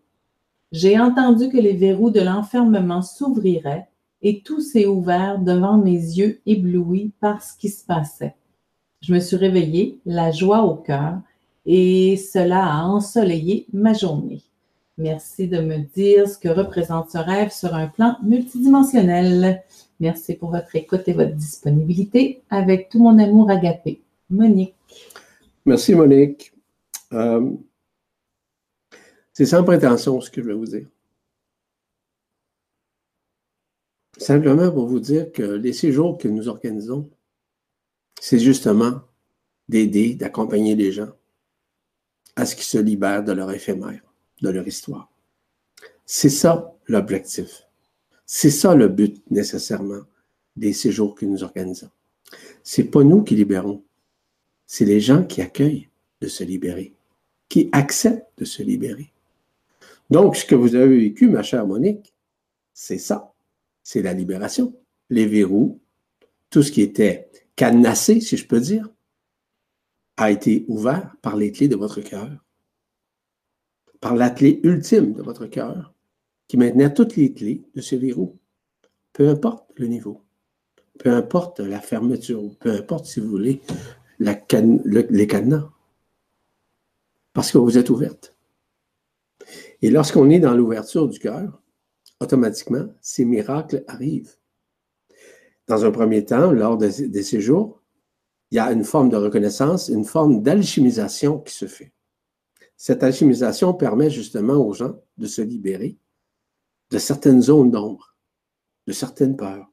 J'ai 0.71 0.99
entendu 0.99 1.49
que 1.49 1.57
les 1.57 1.73
verrous 1.73 2.09
de 2.09 2.21
l'enfermement 2.21 3.01
s'ouvriraient 3.01 3.87
et 4.21 4.41
tout 4.41 4.61
s'est 4.61 4.85
ouvert 4.85 5.39
devant 5.39 5.77
mes 5.77 5.91
yeux 5.91 6.39
éblouis 6.45 7.11
par 7.19 7.43
ce 7.43 7.57
qui 7.57 7.69
se 7.69 7.85
passait. 7.85 8.35
Je 9.01 9.13
me 9.13 9.19
suis 9.19 9.35
réveillée, 9.35 9.99
la 10.05 10.31
joie 10.31 10.63
au 10.63 10.75
cœur, 10.75 11.19
et 11.65 12.17
cela 12.17 12.65
a 12.65 12.83
ensoleillé 12.83 13.67
ma 13.73 13.93
journée. 13.93 14.41
Merci 14.97 15.47
de 15.47 15.59
me 15.59 15.79
dire 15.93 16.29
ce 16.29 16.37
que 16.37 16.47
représente 16.47 17.11
ce 17.11 17.17
rêve 17.17 17.51
sur 17.51 17.75
un 17.75 17.87
plan 17.87 18.15
multidimensionnel. 18.23 19.63
Merci 19.99 20.35
pour 20.35 20.51
votre 20.51 20.73
écoute 20.75 21.07
et 21.07 21.13
votre 21.13 21.33
disponibilité. 21.33 22.41
Avec 22.49 22.89
tout 22.89 23.03
mon 23.03 23.19
amour 23.19 23.49
agapé. 23.49 24.01
Monique. 24.29 24.73
Merci, 25.65 25.95
Monique. 25.95 26.53
Euh, 27.11 27.51
c'est 29.33 29.45
sans 29.45 29.63
prétention 29.63 30.21
ce 30.21 30.31
que 30.31 30.41
je 30.41 30.47
vais 30.47 30.53
vous 30.53 30.65
dire. 30.65 30.87
Simplement 34.25 34.71
pour 34.71 34.87
vous 34.87 34.99
dire 34.99 35.31
que 35.31 35.43
les 35.43 35.71
séjours 35.71 36.17
que 36.17 36.27
nous 36.27 36.47
organisons, 36.47 37.07
c'est 38.19 38.39
justement 38.39 39.01
d'aider, 39.69 40.15
d'accompagner 40.15 40.73
les 40.73 40.91
gens 40.91 41.11
à 42.35 42.47
ce 42.47 42.55
qu'ils 42.55 42.65
se 42.65 42.79
libèrent 42.79 43.23
de 43.23 43.33
leur 43.33 43.51
éphémère, 43.51 44.01
de 44.41 44.49
leur 44.49 44.67
histoire. 44.67 45.11
C'est 46.07 46.31
ça 46.31 46.73
l'objectif. 46.87 47.67
C'est 48.25 48.49
ça 48.49 48.73
le 48.73 48.87
but 48.87 49.21
nécessairement 49.29 50.01
des 50.55 50.73
séjours 50.73 51.13
que 51.13 51.27
nous 51.27 51.43
organisons. 51.43 51.91
C'est 52.63 52.85
pas 52.85 53.03
nous 53.03 53.21
qui 53.21 53.35
libérons, 53.35 53.83
c'est 54.65 54.85
les 54.85 55.01
gens 55.01 55.23
qui 55.23 55.43
accueillent 55.43 55.87
de 56.21 56.27
se 56.27 56.43
libérer, 56.43 56.95
qui 57.47 57.69
acceptent 57.73 58.39
de 58.39 58.45
se 58.45 58.63
libérer. 58.63 59.13
Donc, 60.09 60.35
ce 60.35 60.45
que 60.45 60.55
vous 60.55 60.73
avez 60.73 60.97
vécu, 60.97 61.29
ma 61.29 61.43
chère 61.43 61.67
Monique, 61.67 62.11
c'est 62.73 62.97
ça. 62.97 63.34
C'est 63.85 64.01
la 64.01 64.13
libération. 64.13 64.75
Les 65.11 65.27
verrous, 65.27 65.79
tout 66.49 66.63
ce 66.63 66.71
qui 66.71 66.81
était 66.81 67.29
cadenassé, 67.55 68.19
si 68.19 68.35
je 68.35 68.47
peux 68.47 68.59
dire, 68.59 68.89
a 70.17 70.31
été 70.31 70.65
ouvert 70.67 71.15
par 71.21 71.35
les 71.35 71.51
clés 71.51 71.67
de 71.67 71.75
votre 71.75 72.01
cœur, 72.01 72.43
par 74.01 74.15
la 74.15 74.31
clé 74.31 74.59
ultime 74.63 75.13
de 75.13 75.21
votre 75.21 75.45
cœur, 75.45 75.93
qui 76.47 76.57
maintenait 76.57 76.93
toutes 76.93 77.15
les 77.15 77.31
clés 77.31 77.63
de 77.75 77.81
ce 77.81 77.95
verrou, 77.95 78.39
peu 79.13 79.29
importe 79.29 79.69
le 79.75 79.85
niveau, 79.85 80.23
peu 80.97 81.11
importe 81.11 81.59
la 81.59 81.79
fermeture, 81.79 82.57
peu 82.57 82.71
importe, 82.71 83.05
si 83.05 83.19
vous 83.19 83.29
voulez, 83.29 83.61
les 84.17 85.27
cadenas, 85.27 85.69
parce 87.33 87.51
que 87.51 87.59
vous 87.59 87.77
êtes 87.77 87.91
ouverte. 87.91 88.35
Et 89.83 89.91
lorsqu'on 89.91 90.31
est 90.31 90.39
dans 90.39 90.55
l'ouverture 90.55 91.07
du 91.07 91.19
cœur, 91.19 91.61
automatiquement, 92.19 92.87
ces 93.01 93.25
miracles 93.25 93.83
arrivent. 93.87 94.35
Dans 95.67 95.85
un 95.85 95.91
premier 95.91 96.25
temps, 96.25 96.51
lors 96.51 96.77
des 96.77 97.23
séjours, 97.23 97.81
il 98.51 98.55
y 98.55 98.59
a 98.59 98.71
une 98.71 98.83
forme 98.83 99.09
de 99.09 99.17
reconnaissance, 99.17 99.89
une 99.89 100.05
forme 100.05 100.43
d'alchimisation 100.43 101.39
qui 101.39 101.53
se 101.53 101.65
fait. 101.65 101.91
Cette 102.77 103.03
alchimisation 103.03 103.73
permet 103.73 104.09
justement 104.09 104.55
aux 104.55 104.73
gens 104.73 105.01
de 105.17 105.27
se 105.27 105.41
libérer 105.41 105.97
de 106.91 106.97
certaines 106.99 107.41
zones 107.41 107.71
d'ombre, 107.71 108.15
de 108.85 108.93
certaines 108.93 109.35
peurs, 109.35 109.71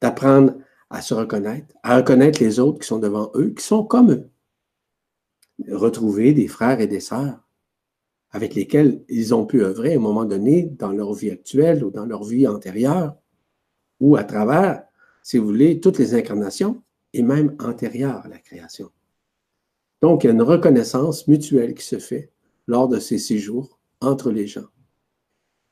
d'apprendre 0.00 0.54
à 0.90 1.02
se 1.02 1.14
reconnaître, 1.14 1.74
à 1.82 1.96
reconnaître 1.96 2.40
les 2.42 2.58
autres 2.58 2.80
qui 2.80 2.86
sont 2.86 2.98
devant 2.98 3.30
eux, 3.34 3.50
qui 3.50 3.64
sont 3.64 3.84
comme 3.84 4.10
eux. 4.10 4.30
Retrouver 5.70 6.32
des 6.32 6.48
frères 6.48 6.80
et 6.80 6.86
des 6.86 7.00
sœurs 7.00 7.47
avec 8.30 8.54
lesquels 8.54 9.02
ils 9.08 9.34
ont 9.34 9.46
pu 9.46 9.62
œuvrer 9.62 9.94
à 9.94 9.96
un 9.96 10.00
moment 10.00 10.24
donné 10.24 10.64
dans 10.64 10.92
leur 10.92 11.14
vie 11.14 11.30
actuelle 11.30 11.84
ou 11.84 11.90
dans 11.90 12.04
leur 12.04 12.24
vie 12.24 12.46
antérieure, 12.46 13.16
ou 14.00 14.16
à 14.16 14.24
travers, 14.24 14.84
si 15.22 15.38
vous 15.38 15.46
voulez, 15.46 15.80
toutes 15.80 15.98
les 15.98 16.14
incarnations, 16.14 16.82
et 17.14 17.22
même 17.22 17.56
antérieures 17.58 18.24
à 18.24 18.28
la 18.28 18.38
création. 18.38 18.90
Donc, 20.02 20.22
il 20.22 20.28
y 20.28 20.30
a 20.30 20.32
une 20.32 20.42
reconnaissance 20.42 21.26
mutuelle 21.26 21.74
qui 21.74 21.84
se 21.84 21.98
fait 21.98 22.30
lors 22.66 22.88
de 22.88 23.00
ces 23.00 23.18
séjours 23.18 23.78
entre 24.00 24.30
les 24.30 24.46
gens. 24.46 24.68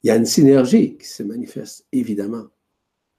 Il 0.03 0.09
y 0.09 0.11
a 0.11 0.17
une 0.17 0.27
synergie 0.27 0.97
qui 0.97 1.07
se 1.07 1.23
manifeste, 1.23 1.87
évidemment. 1.93 2.47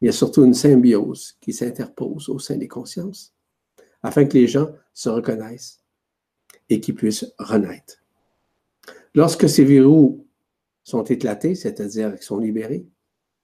Il 0.01 0.07
y 0.07 0.09
a 0.09 0.13
surtout 0.13 0.43
une 0.43 0.53
symbiose 0.53 1.37
qui 1.41 1.53
s'interpose 1.53 2.29
au 2.29 2.39
sein 2.39 2.57
des 2.57 2.67
consciences, 2.67 3.33
afin 4.03 4.25
que 4.25 4.37
les 4.37 4.47
gens 4.47 4.69
se 4.93 5.09
reconnaissent 5.09 5.83
et 6.69 6.79
qu'ils 6.79 6.95
puissent 6.95 7.33
renaître. 7.39 8.03
Lorsque 9.17 9.49
ces 9.49 9.65
verrous 9.65 10.27
sont 10.83 11.03
éclatés, 11.03 11.55
c'est-à-dire 11.55 12.13
qu'ils 12.13 12.23
sont 12.23 12.37
libérés, 12.37 12.85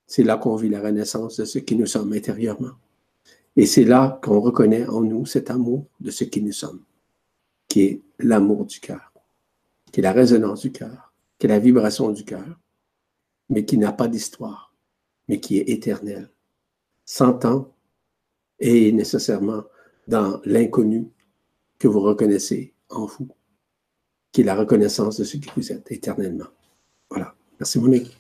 c'est 0.05 0.21
là 0.21 0.37
qu'on 0.37 0.55
vit 0.55 0.69
la 0.69 0.79
renaissance 0.79 1.37
de 1.37 1.45
ce 1.45 1.57
qui 1.57 1.75
nous 1.75 1.87
sommes 1.87 2.13
intérieurement. 2.13 2.73
Et 3.55 3.65
c'est 3.65 3.83
là 3.83 4.19
qu'on 4.21 4.39
reconnaît 4.39 4.85
en 4.85 5.01
nous 5.01 5.25
cet 5.25 5.49
amour 5.49 5.87
de 5.99 6.11
ce 6.11 6.25
qui 6.25 6.43
nous 6.43 6.51
sommes, 6.51 6.83
qui 7.67 7.81
est 7.81 8.01
l'amour 8.19 8.65
du 8.65 8.79
cœur, 8.79 9.11
qui 9.91 10.01
est 10.01 10.03
la 10.03 10.11
résonance 10.11 10.61
du 10.61 10.71
cœur, 10.71 11.11
qui 11.39 11.47
est 11.47 11.49
la 11.49 11.57
vibration 11.57 12.11
du 12.11 12.23
cœur, 12.23 12.59
mais 13.49 13.65
qui 13.65 13.79
n'a 13.79 13.93
pas 13.93 14.07
d'histoire, 14.07 14.75
mais 15.27 15.39
qui 15.39 15.57
est 15.57 15.69
éternel, 15.69 16.29
sans 17.03 17.33
temps 17.33 17.73
et 18.59 18.91
nécessairement 18.91 19.63
dans 20.07 20.39
l'inconnu 20.45 21.07
que 21.79 21.87
vous 21.87 22.01
reconnaissez 22.01 22.75
en 22.91 23.07
vous, 23.07 23.29
qui 24.33 24.41
est 24.41 24.43
la 24.43 24.55
reconnaissance 24.55 25.17
de 25.17 25.23
ce 25.23 25.37
que 25.37 25.47
vous 25.55 25.71
êtes 25.71 25.89
éternellement. 25.91 26.47
Voilà. 27.09 27.33
Merci 27.59 27.79
Monique. 27.79 28.17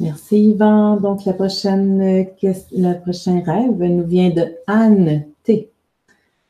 Merci 0.00 0.50
Yvan. 0.50 0.96
Donc 0.96 1.24
la 1.24 1.34
prochaine, 1.34 2.00
le 2.00 3.00
prochain 3.00 3.42
rêve 3.44 3.80
nous 3.80 4.06
vient 4.06 4.30
de 4.30 4.56
Anne 4.66 5.26
T. 5.44 5.70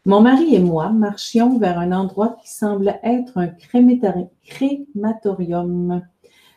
Mon 0.07 0.21
mari 0.21 0.55
et 0.55 0.61
moi 0.61 0.91
marchions 0.91 1.59
vers 1.59 1.79
un 1.79 1.93
endroit 1.93 2.37
qui 2.41 2.51
semble 2.51 2.99
être 3.03 3.37
un 3.37 3.49
crématorium. 3.49 6.03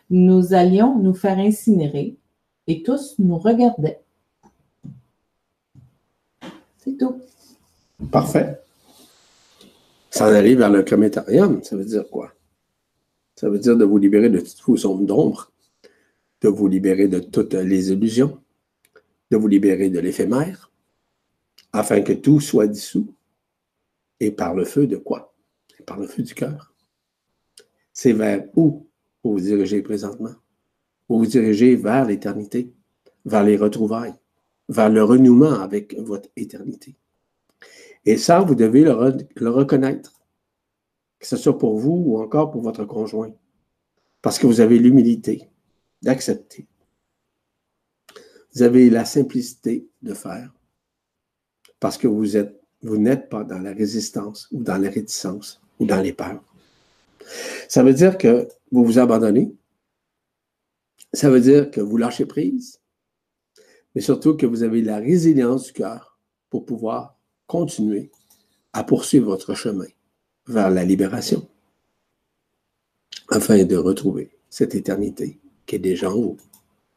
Nous 0.09 0.53
allions 0.53 0.97
nous 0.99 1.15
faire 1.15 1.39
incinérer 1.39 2.15
et 2.67 2.83
tous 2.83 3.15
nous 3.17 3.39
regardaient. 3.39 4.01
C'est 6.77 6.97
tout. 6.97 7.15
Parfait. 8.11 8.60
S'en 10.11 10.25
aller 10.25 10.55
vers 10.55 10.69
le 10.69 10.83
crématorium, 10.83 11.63
ça 11.63 11.75
veut 11.75 11.85
dire 11.85 12.07
quoi? 12.09 12.33
Ça 13.35 13.49
veut 13.49 13.59
dire 13.59 13.77
de 13.77 13.85
vous 13.85 13.97
libérer 13.97 14.29
de 14.29 14.39
toutes 14.39 14.61
vos 14.61 14.77
zones 14.77 15.05
d'ombre, 15.05 15.51
de 16.41 16.49
vous 16.49 16.67
libérer 16.67 17.07
de 17.07 17.19
toutes 17.19 17.53
les 17.53 17.91
illusions, 17.91 18.39
de 19.31 19.37
vous 19.37 19.47
libérer 19.47 19.89
de 19.89 19.99
l'éphémère, 19.99 20.71
afin 21.73 22.01
que 22.01 22.13
tout 22.13 22.39
soit 22.39 22.67
dissous. 22.67 23.13
Et 24.19 24.31
par 24.31 24.53
le 24.53 24.65
feu 24.65 24.85
de 24.85 24.97
quoi? 24.97 25.31
par 25.81 25.99
le 25.99 26.07
feu 26.07 26.23
du 26.23 26.33
cœur. 26.33 26.73
C'est 27.93 28.13
vers 28.13 28.45
où 28.55 28.87
vous 29.23 29.31
vous 29.33 29.39
dirigez 29.39 29.81
présentement? 29.81 30.33
Vous 31.09 31.19
vous 31.19 31.25
dirigez 31.25 31.75
vers 31.75 32.05
l'éternité, 32.05 32.71
vers 33.25 33.43
les 33.43 33.57
retrouvailles, 33.57 34.15
vers 34.69 34.89
le 34.89 35.03
renouement 35.03 35.59
avec 35.59 35.97
votre 35.99 36.29
éternité. 36.35 36.95
Et 38.05 38.17
ça, 38.17 38.41
vous 38.41 38.55
devez 38.55 38.83
le, 38.83 39.49
reconnaître, 39.49 40.21
que 41.19 41.27
ce 41.27 41.37
soit 41.37 41.57
pour 41.57 41.77
vous 41.77 42.03
ou 42.05 42.21
encore 42.21 42.51
pour 42.51 42.61
votre 42.61 42.85
conjoint, 42.85 43.31
parce 44.21 44.39
que 44.39 44.47
vous 44.47 44.59
avez 44.59 44.79
l'humilité 44.79 45.49
d'accepter. 46.01 46.67
Vous 48.53 48.63
avez 48.63 48.89
la 48.89 49.05
simplicité 49.05 49.87
de 50.01 50.13
faire, 50.13 50.51
parce 51.79 51.97
que 51.97 52.07
vous 52.07 52.37
êtes, 52.37 52.59
vous 52.81 52.97
n'êtes 52.97 53.29
pas 53.29 53.43
dans 53.43 53.59
la 53.59 53.71
résistance 53.71 54.47
ou 54.51 54.63
dans 54.63 54.77
la 54.77 54.89
réticence 54.89 55.61
ou 55.79 55.85
dans 55.85 56.01
les 56.01 56.13
peurs. 56.13 56.43
Ça 57.69 57.83
veut 57.83 57.93
dire 57.93 58.17
que 58.17 58.47
vous 58.71 58.83
vous 58.83 58.99
abandonnez. 58.99 59.53
Ça 61.13 61.29
veut 61.29 61.39
dire 61.39 61.69
que 61.69 61.81
vous 61.81 61.97
lâchez 61.97 62.25
prise, 62.25 62.81
mais 63.93 64.01
surtout 64.01 64.35
que 64.35 64.45
vous 64.45 64.63
avez 64.63 64.81
la 64.81 64.97
résilience 64.97 65.67
du 65.67 65.73
cœur 65.73 66.17
pour 66.49 66.65
pouvoir 66.65 67.20
continuer 67.51 68.09
à 68.71 68.85
poursuivre 68.85 69.25
votre 69.25 69.55
chemin 69.55 69.91
vers 70.47 70.69
la 70.69 70.85
libération, 70.85 71.45
afin 73.29 73.65
de 73.65 73.75
retrouver 73.75 74.29
cette 74.49 74.73
éternité 74.73 75.37
qui 75.65 75.75
est 75.75 75.79
déjà 75.79 76.09
en 76.09 76.21
vous. 76.21 76.37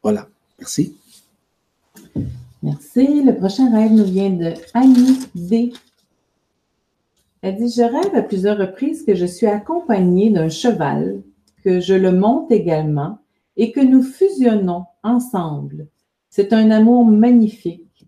Voilà. 0.00 0.28
Merci. 0.60 0.96
Merci. 2.62 3.24
Le 3.24 3.34
prochain 3.34 3.68
rêve 3.74 3.92
nous 3.92 4.04
vient 4.04 4.30
de 4.30 4.54
Annie 4.74 5.18
D. 5.34 5.72
Elle 7.42 7.56
dit 7.56 7.74
Je 7.76 7.82
rêve 7.82 8.14
à 8.14 8.22
plusieurs 8.22 8.58
reprises 8.58 9.04
que 9.04 9.16
je 9.16 9.26
suis 9.26 9.48
accompagnée 9.48 10.30
d'un 10.30 10.48
cheval, 10.48 11.20
que 11.64 11.80
je 11.80 11.94
le 11.94 12.12
monte 12.12 12.52
également 12.52 13.18
et 13.56 13.72
que 13.72 13.80
nous 13.80 14.04
fusionnons 14.04 14.84
ensemble. 15.02 15.88
C'est 16.30 16.52
un 16.52 16.70
amour 16.70 17.04
magnifique. 17.04 18.06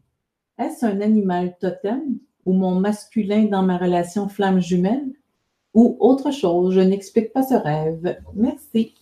Est-ce 0.59 0.87
un 0.87 1.01
animal 1.01 1.57
totem? 1.61 2.21
Ou 2.47 2.55
mon 2.55 2.81
masculin 2.81 3.45
dans 3.45 3.63
ma 3.63 3.77
relation 3.77 4.29
flamme 4.29 4.61
jumelle 4.61 5.13
ou 5.75 5.97
autre 6.01 6.31
chose? 6.31 6.75
Je 6.75 6.81
n'explique 6.81 7.33
pas 7.33 7.43
ce 7.43 7.55
rêve. 7.55 8.17
Merci. 8.35 8.95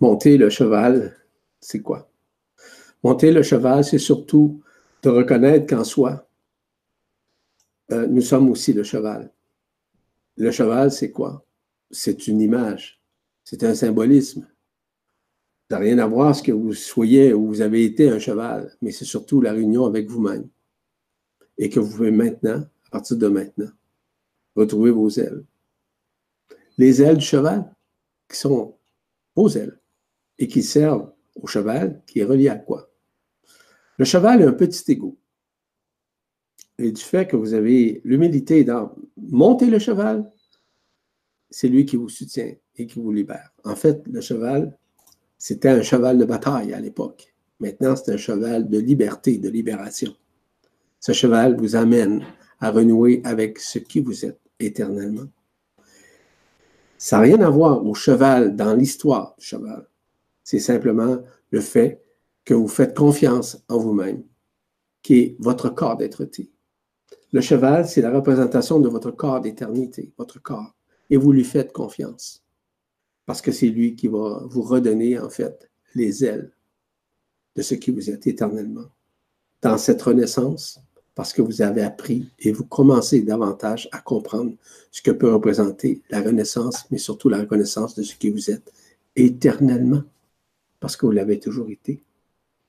Monter 0.00 0.36
le 0.36 0.50
cheval, 0.50 1.16
c'est 1.60 1.80
quoi? 1.80 2.10
Monter 3.04 3.30
le 3.30 3.42
cheval, 3.42 3.84
c'est 3.84 3.98
surtout 3.98 4.60
de 5.02 5.10
reconnaître 5.10 5.66
qu'en 5.66 5.84
soi, 5.84 6.28
euh, 7.92 8.06
nous 8.08 8.22
sommes 8.22 8.50
aussi 8.50 8.72
le 8.72 8.82
cheval. 8.82 9.32
Le 10.36 10.50
cheval, 10.50 10.90
c'est 10.90 11.12
quoi? 11.12 11.46
C'est 11.90 12.26
une 12.26 12.40
image, 12.40 13.00
c'est 13.44 13.62
un 13.62 13.74
symbolisme. 13.74 14.46
Ça 15.70 15.76
n'a 15.76 15.84
rien 15.84 15.98
à 15.98 16.06
voir 16.06 16.34
ce 16.34 16.42
que 16.42 16.52
vous 16.52 16.74
soyez 16.74 17.32
ou 17.32 17.46
vous 17.46 17.60
avez 17.60 17.84
été 17.84 18.08
un 18.08 18.18
cheval, 18.18 18.72
mais 18.82 18.90
c'est 18.90 19.04
surtout 19.04 19.40
la 19.40 19.52
réunion 19.52 19.84
avec 19.84 20.08
vous-même. 20.08 20.48
Et 21.58 21.70
que 21.70 21.80
vous 21.80 21.90
pouvez 21.90 22.10
maintenant, 22.10 22.64
à 22.86 22.90
partir 22.90 23.16
de 23.16 23.28
maintenant, 23.28 23.70
retrouver 24.54 24.90
vos 24.90 25.08
ailes. 25.10 25.44
Les 26.78 27.00
ailes 27.02 27.18
du 27.18 27.24
cheval, 27.24 27.74
qui 28.28 28.36
sont 28.36 28.76
vos 29.34 29.48
ailes, 29.48 29.78
et 30.38 30.48
qui 30.48 30.62
servent 30.62 31.12
au 31.34 31.46
cheval 31.46 32.02
qui 32.06 32.20
est 32.20 32.24
relié 32.24 32.48
à 32.48 32.56
quoi? 32.56 32.90
Le 33.98 34.04
cheval 34.04 34.42
a 34.42 34.48
un 34.48 34.52
petit 34.52 34.92
ego. 34.92 35.16
Et 36.78 36.92
du 36.92 37.00
fait 37.00 37.26
que 37.26 37.36
vous 37.36 37.54
avez 37.54 38.02
l'humilité 38.04 38.64
dans 38.64 38.94
monter 39.16 39.66
le 39.66 39.78
cheval, 39.78 40.30
c'est 41.48 41.68
lui 41.68 41.86
qui 41.86 41.96
vous 41.96 42.10
soutient 42.10 42.52
et 42.76 42.86
qui 42.86 43.00
vous 43.00 43.12
libère. 43.12 43.50
En 43.64 43.76
fait, 43.76 44.06
le 44.06 44.20
cheval, 44.20 44.76
c'était 45.38 45.70
un 45.70 45.82
cheval 45.82 46.18
de 46.18 46.26
bataille 46.26 46.74
à 46.74 46.80
l'époque. 46.80 47.34
Maintenant, 47.60 47.96
c'est 47.96 48.12
un 48.12 48.18
cheval 48.18 48.68
de 48.68 48.78
liberté, 48.78 49.38
de 49.38 49.48
libération. 49.48 50.14
Ce 51.06 51.12
cheval 51.12 51.56
vous 51.56 51.76
amène 51.76 52.24
à 52.58 52.72
renouer 52.72 53.20
avec 53.22 53.60
ce 53.60 53.78
qui 53.78 54.00
vous 54.00 54.24
êtes 54.24 54.40
éternellement. 54.58 55.28
Ça 56.98 57.18
n'a 57.18 57.22
rien 57.22 57.40
à 57.42 57.48
voir 57.48 57.86
au 57.86 57.94
cheval 57.94 58.56
dans 58.56 58.74
l'histoire 58.74 59.36
du 59.38 59.46
cheval. 59.46 59.86
C'est 60.42 60.58
simplement 60.58 61.18
le 61.52 61.60
fait 61.60 62.02
que 62.44 62.54
vous 62.54 62.66
faites 62.66 62.96
confiance 62.96 63.62
en 63.68 63.78
vous-même, 63.78 64.24
qui 65.00 65.14
est 65.14 65.36
votre 65.38 65.68
corps 65.68 65.96
d'être 65.96 66.28
Le 67.30 67.40
cheval, 67.40 67.86
c'est 67.86 68.02
la 68.02 68.10
représentation 68.10 68.80
de 68.80 68.88
votre 68.88 69.12
corps 69.12 69.40
d'éternité, 69.40 70.12
votre 70.18 70.42
corps, 70.42 70.74
et 71.08 71.16
vous 71.16 71.30
lui 71.30 71.44
faites 71.44 71.72
confiance, 71.72 72.42
parce 73.26 73.40
que 73.40 73.52
c'est 73.52 73.68
lui 73.68 73.94
qui 73.94 74.08
va 74.08 74.42
vous 74.46 74.62
redonner, 74.62 75.20
en 75.20 75.30
fait, 75.30 75.70
les 75.94 76.24
ailes 76.24 76.50
de 77.54 77.62
ce 77.62 77.76
qui 77.76 77.92
vous 77.92 78.10
êtes 78.10 78.26
éternellement. 78.26 78.88
Dans 79.62 79.78
cette 79.78 80.02
renaissance, 80.02 80.80
parce 81.16 81.32
que 81.32 81.42
vous 81.42 81.62
avez 81.62 81.82
appris 81.82 82.28
et 82.38 82.52
vous 82.52 82.64
commencez 82.64 83.22
davantage 83.22 83.88
à 83.90 83.98
comprendre 83.98 84.52
ce 84.92 85.00
que 85.00 85.10
peut 85.10 85.32
représenter 85.32 86.02
la 86.10 86.20
renaissance, 86.20 86.84
mais 86.90 86.98
surtout 86.98 87.30
la 87.30 87.38
reconnaissance 87.38 87.94
de 87.96 88.02
ce 88.02 88.14
qui 88.14 88.30
vous 88.30 88.50
êtes 88.50 88.70
éternellement, 89.16 90.02
parce 90.78 90.94
que 90.94 91.06
vous 91.06 91.12
l'avez 91.12 91.40
toujours 91.40 91.70
été, 91.70 92.02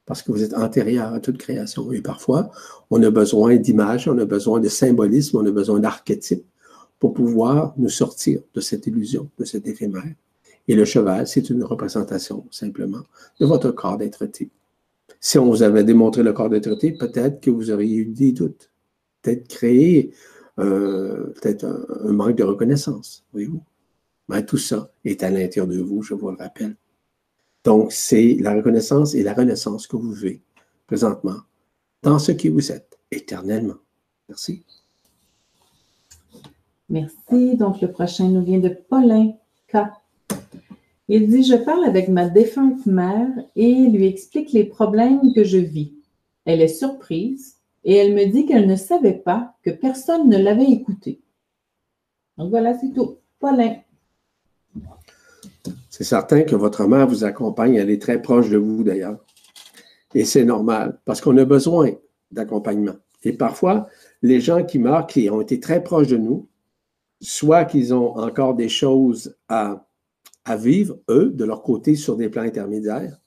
parce 0.06 0.22
que 0.22 0.32
vous 0.32 0.44
êtes 0.44 0.54
antérieur 0.54 1.14
à 1.14 1.20
toute 1.20 1.38
création. 1.38 1.92
Et 1.92 2.02
parfois, 2.02 2.50
on 2.90 3.04
a 3.04 3.10
besoin 3.12 3.58
d'images, 3.58 4.08
on 4.08 4.18
a 4.18 4.26
besoin 4.26 4.62
de 4.62 4.70
symbolisme, 4.70 5.38
on 5.38 5.46
a 5.46 5.52
besoin 5.52 5.82
d'archétypes 5.82 6.46
pour 7.00 7.14
pouvoir 7.14 7.74
nous 7.78 7.90
sortir 7.90 8.40
de 8.54 8.62
cette 8.62 8.88
illusion, 8.88 9.30
de 9.38 9.44
cet 9.44 9.68
éphémère. 9.68 10.16
Et 10.70 10.76
le 10.76 10.86
cheval, 10.86 11.28
c'est 11.28 11.50
une 11.50 11.66
représentation 11.66 12.46
simplement 12.50 13.04
de 13.42 13.46
votre 13.46 13.72
corps 13.72 13.98
d'être 13.98 14.26
si 15.20 15.38
on 15.38 15.46
vous 15.46 15.64
avait 15.64 15.84
démontré 15.84 16.24
le 16.24 16.34
corps 16.34 16.50
d'être 16.50 16.76
peut-être 16.76 17.42
que 17.42 17.50
vous 17.50 17.72
auriez 17.72 17.98
eu 17.98 18.06
des 18.06 18.32
doutes, 18.32 18.72
peut-être 19.22 19.48
créé 19.48 20.14
euh, 20.60 21.34
peut-être 21.34 21.66
un, 21.66 22.12
manque 22.12 22.36
de 22.36 22.44
reconnaissance, 22.44 23.24
voyez-vous. 23.32 23.62
Mais 24.30 24.46
tout 24.46 24.58
ça 24.58 24.92
est 25.06 25.24
à 25.24 25.30
l'intérieur 25.30 25.68
de 25.68 25.80
vous, 25.80 26.02
je 26.02 26.14
vous 26.14 26.30
le 26.32 26.38
rappelle. 26.38 26.76
Donc, 27.64 27.92
c'est 27.92 28.38
la 28.40 28.56
reconnaissance 28.56 29.14
et 29.14 29.24
la 29.24 29.34
renaissance 29.34 29.88
que 29.88 29.96
vous 29.98 30.12
vivez 30.12 30.42
présentement 30.88 31.38
dans 32.02 32.18
ce 32.18 32.32
qui 32.32 32.50
vous 32.50 32.72
êtes 32.72 32.98
éternellement. 33.12 33.78
Merci. 34.28 34.64
Merci. 36.90 37.56
Donc, 37.56 37.82
le 37.82 37.92
prochain 37.92 38.28
nous 38.28 38.44
vient 38.44 38.60
de 38.60 38.70
Paulin 38.70 39.34
K. 39.68 39.78
Il 41.10 41.28
dit, 41.28 41.44
je 41.44 41.56
parle 41.56 41.86
avec 41.86 42.10
ma 42.10 42.28
défunte 42.28 42.86
mère 42.86 43.30
et 43.56 43.88
lui 43.88 44.08
explique 44.08 44.52
les 44.52 44.66
problèmes 44.66 45.34
que 45.34 45.44
je 45.44 45.58
vis. 45.58 45.94
Elle 46.44 46.62
est 46.62 46.68
surprise 46.68 47.56
et 47.86 47.96
elle 47.96 48.14
me 48.14 48.26
dit 48.26 48.46
qu'elle 48.46 48.68
ne 48.68 48.76
savait 48.76 49.14
pas 49.14 49.56
que 49.64 49.70
personne 49.70 50.30
ne 50.30 50.38
l'avait 50.38 50.70
écouté. 50.70 51.22
Donc 52.38 52.50
voilà, 52.50 52.78
c'est 52.78 52.92
tout. 52.94 53.18
Paulin. 53.40 53.78
C'est 55.90 56.04
certain 56.04 56.44
que 56.44 56.56
votre 56.56 56.86
mère 56.86 57.08
vous 57.08 57.24
accompagne, 57.24 57.76
elle 57.76 57.90
est 57.90 58.02
très 58.02 58.22
proche 58.22 58.50
de 58.50 58.58
vous 58.58 58.84
d'ailleurs. 58.84 59.18
Et 60.14 60.26
c'est 60.26 60.46
normal, 60.46 61.00
parce 61.06 61.22
qu'on 61.22 61.38
a 61.38 61.46
besoin 61.46 61.92
d'accompagnement. 62.32 62.96
Et 63.24 63.34
parfois, 63.34 63.88
les 64.22 64.40
gens 64.40 64.64
qui 64.64 64.80
meurent, 64.80 65.08
qui 65.08 65.30
ont 65.30 65.42
été 65.42 65.60
très 65.60 65.82
proches 65.82 66.08
de 66.08 66.18
nous, 66.18 66.48
soit 67.22 67.66
qu'ils 67.66 67.94
ont 67.94 68.18
encore 68.18 68.56
des 68.56 68.70
choses 68.70 69.38
à 69.50 69.87
à 70.48 70.56
vivre, 70.56 70.98
eux, 71.10 71.30
de 71.30 71.44
leur 71.44 71.62
côté, 71.62 71.96
sur 71.96 72.16
des 72.16 72.30
plans 72.30 72.44
intermédiaires. 72.44 73.20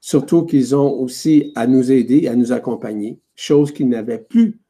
Surtout 0.00 0.44
qu'ils 0.44 0.74
ont 0.74 0.98
aussi 1.00 1.52
à 1.54 1.68
nous 1.68 1.92
aider, 1.92 2.26
à 2.26 2.34
nous 2.34 2.52
accompagner, 2.52 3.20
chose 3.36 3.72
qu'ils 3.72 3.88
n'avaient 3.88 4.18
plus, 4.18 4.60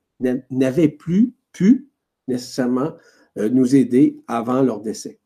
n'avaient 0.50 0.88
plus 0.88 1.32
pu 1.52 1.88
nécessairement 2.28 2.92
euh, 3.38 3.48
nous 3.48 3.74
aider 3.74 4.18
avant 4.28 4.62
leur 4.62 4.80
décès. 4.80 5.18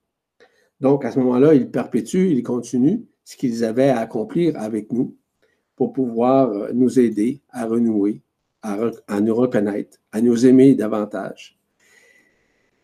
Donc, 0.80 1.04
à 1.04 1.10
ce 1.10 1.18
moment-là, 1.18 1.54
ils 1.54 1.70
perpétuent, 1.70 2.30
ils 2.30 2.42
continuent 2.42 3.02
ce 3.24 3.36
qu'ils 3.36 3.64
avaient 3.64 3.88
à 3.88 3.98
accomplir 3.98 4.56
avec 4.56 4.92
nous 4.92 5.16
pour 5.74 5.92
pouvoir 5.92 6.50
euh, 6.50 6.70
nous 6.72 7.00
aider 7.00 7.40
à 7.50 7.66
renouer, 7.66 8.22
à, 8.62 9.20
nous 9.20 9.34
reconnaître, 9.34 9.98
à 10.12 10.20
nous 10.20 10.46
aimer 10.46 10.74
davantage 10.74 11.58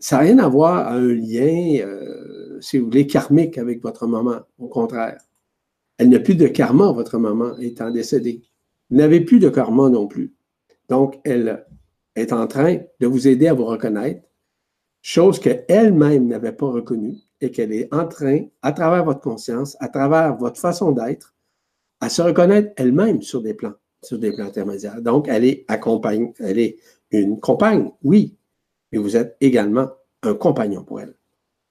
ça 0.01 0.17
n'a 0.17 0.23
rien 0.23 0.39
à 0.39 0.49
voir 0.49 0.89
à 0.89 0.95
un 0.95 1.15
lien, 1.15 1.81
euh, 1.85 2.40
si 2.61 2.79
vous 2.79 2.87
voulez, 2.87 3.07
karmique 3.07 3.59
avec 3.59 3.83
votre 3.83 4.07
maman. 4.07 4.41
Au 4.59 4.69
contraire. 4.69 5.21
Elle 5.99 6.09
n'a 6.09 6.19
plus 6.19 6.35
de 6.35 6.47
karma, 6.47 6.93
votre 6.93 7.19
maman, 7.19 7.59
étant 7.59 7.91
décédée. 7.91 8.43
Vous 8.89 8.97
n'avez 8.97 9.21
plus 9.21 9.39
de 9.39 9.49
karma 9.49 9.89
non 9.89 10.07
plus. 10.07 10.33
Donc, 10.89 11.21
elle 11.25 11.67
est 12.17 12.33
en 12.33 12.47
train 12.47 12.79
de 13.01 13.07
vous 13.07 13.29
aider 13.29 13.49
à 13.49 13.55
vous 13.55 13.67
reconnaître, 13.67 14.23
chose 15.03 15.39
qu'elle-même 15.39 16.27
n'avait 16.27 16.53
pas 16.53 16.67
reconnue 16.67 17.19
et 17.41 17.51
qu'elle 17.51 17.73
est 17.73 17.93
en 17.95 18.07
train, 18.07 18.45
à 18.63 18.73
travers 18.73 19.05
votre 19.05 19.21
conscience, 19.21 19.77
à 19.81 19.89
travers 19.89 20.37
votre 20.37 20.61
façon 20.61 20.93
d'être, 20.93 21.35
à 22.01 22.09
se 22.09 22.23
reconnaître 22.23 22.73
elle-même 22.77 23.23
sur 23.23 23.41
des 23.43 23.55
plans, 23.55 23.75
sur 24.03 24.19
des 24.19 24.33
plans 24.33 24.47
intermédiaires. 24.47 25.01
Donc, 25.01 25.29
elle 25.29 25.45
est 25.45 25.65
accompagne, 25.69 26.33
elle 26.39 26.59
est 26.59 26.79
une 27.11 27.41
compagne, 27.41 27.91
oui, 28.03 28.37
et 28.93 28.99
vous 28.99 29.17
êtes 29.17 29.37
également 29.41 29.89
un 30.23 30.35
compagnon 30.35 30.85
pour 30.85 31.01
elle, 31.01 31.15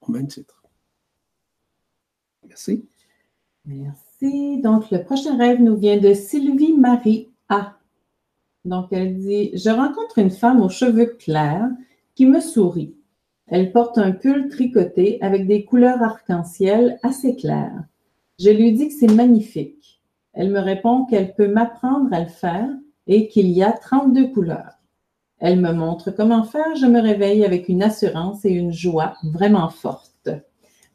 au 0.02 0.12
même 0.12 0.28
titre. 0.28 0.59
Merci. 2.50 2.90
Merci. 3.66 4.60
Donc, 4.62 4.90
le 4.90 5.04
prochain 5.04 5.38
rêve 5.38 5.62
nous 5.62 5.78
vient 5.78 5.98
de 5.98 6.14
Sylvie 6.14 6.74
Marie 6.74 7.30
A. 7.48 7.78
Donc, 8.66 8.88
elle 8.92 9.20
dit 9.20 9.52
Je 9.54 9.70
rencontre 9.70 10.18
une 10.18 10.32
femme 10.32 10.62
aux 10.62 10.70
cheveux 10.70 11.16
clairs 11.20 11.70
qui 12.16 12.26
me 12.26 12.40
sourit. 12.40 12.96
Elle 13.46 13.72
porte 13.72 14.00
un 14.00 14.12
pull 14.12 14.50
tricoté 14.50 15.22
avec 15.22 15.48
des 15.48 15.64
couleurs 15.64 16.02
arc-en-ciel 16.02 17.00
assez 17.04 17.36
claires. 17.36 17.84
Je 18.40 18.50
lui 18.50 18.74
dis 18.74 18.88
que 18.88 18.96
c'est 18.96 19.14
magnifique. 19.14 20.02
Elle 20.34 20.50
me 20.50 20.60
répond 20.60 21.06
qu'elle 21.06 21.36
peut 21.36 21.48
m'apprendre 21.48 22.12
à 22.12 22.22
le 22.22 22.30
faire 22.30 22.70
et 23.06 23.28
qu'il 23.28 23.48
y 23.50 23.62
a 23.62 23.74
32 23.74 24.32
couleurs. 24.32 24.74
Elle 25.38 25.60
me 25.62 25.72
montre 25.72 26.10
comment 26.12 26.44
faire. 26.44 26.76
Je 26.76 26.88
me 26.88 27.00
réveille 27.00 27.46
avec 27.46 27.70
une 27.70 27.84
assurance 27.84 28.44
et 28.44 28.52
une 28.52 28.74
joie 28.74 29.16
vraiment 29.24 29.70
forte. 29.70 30.09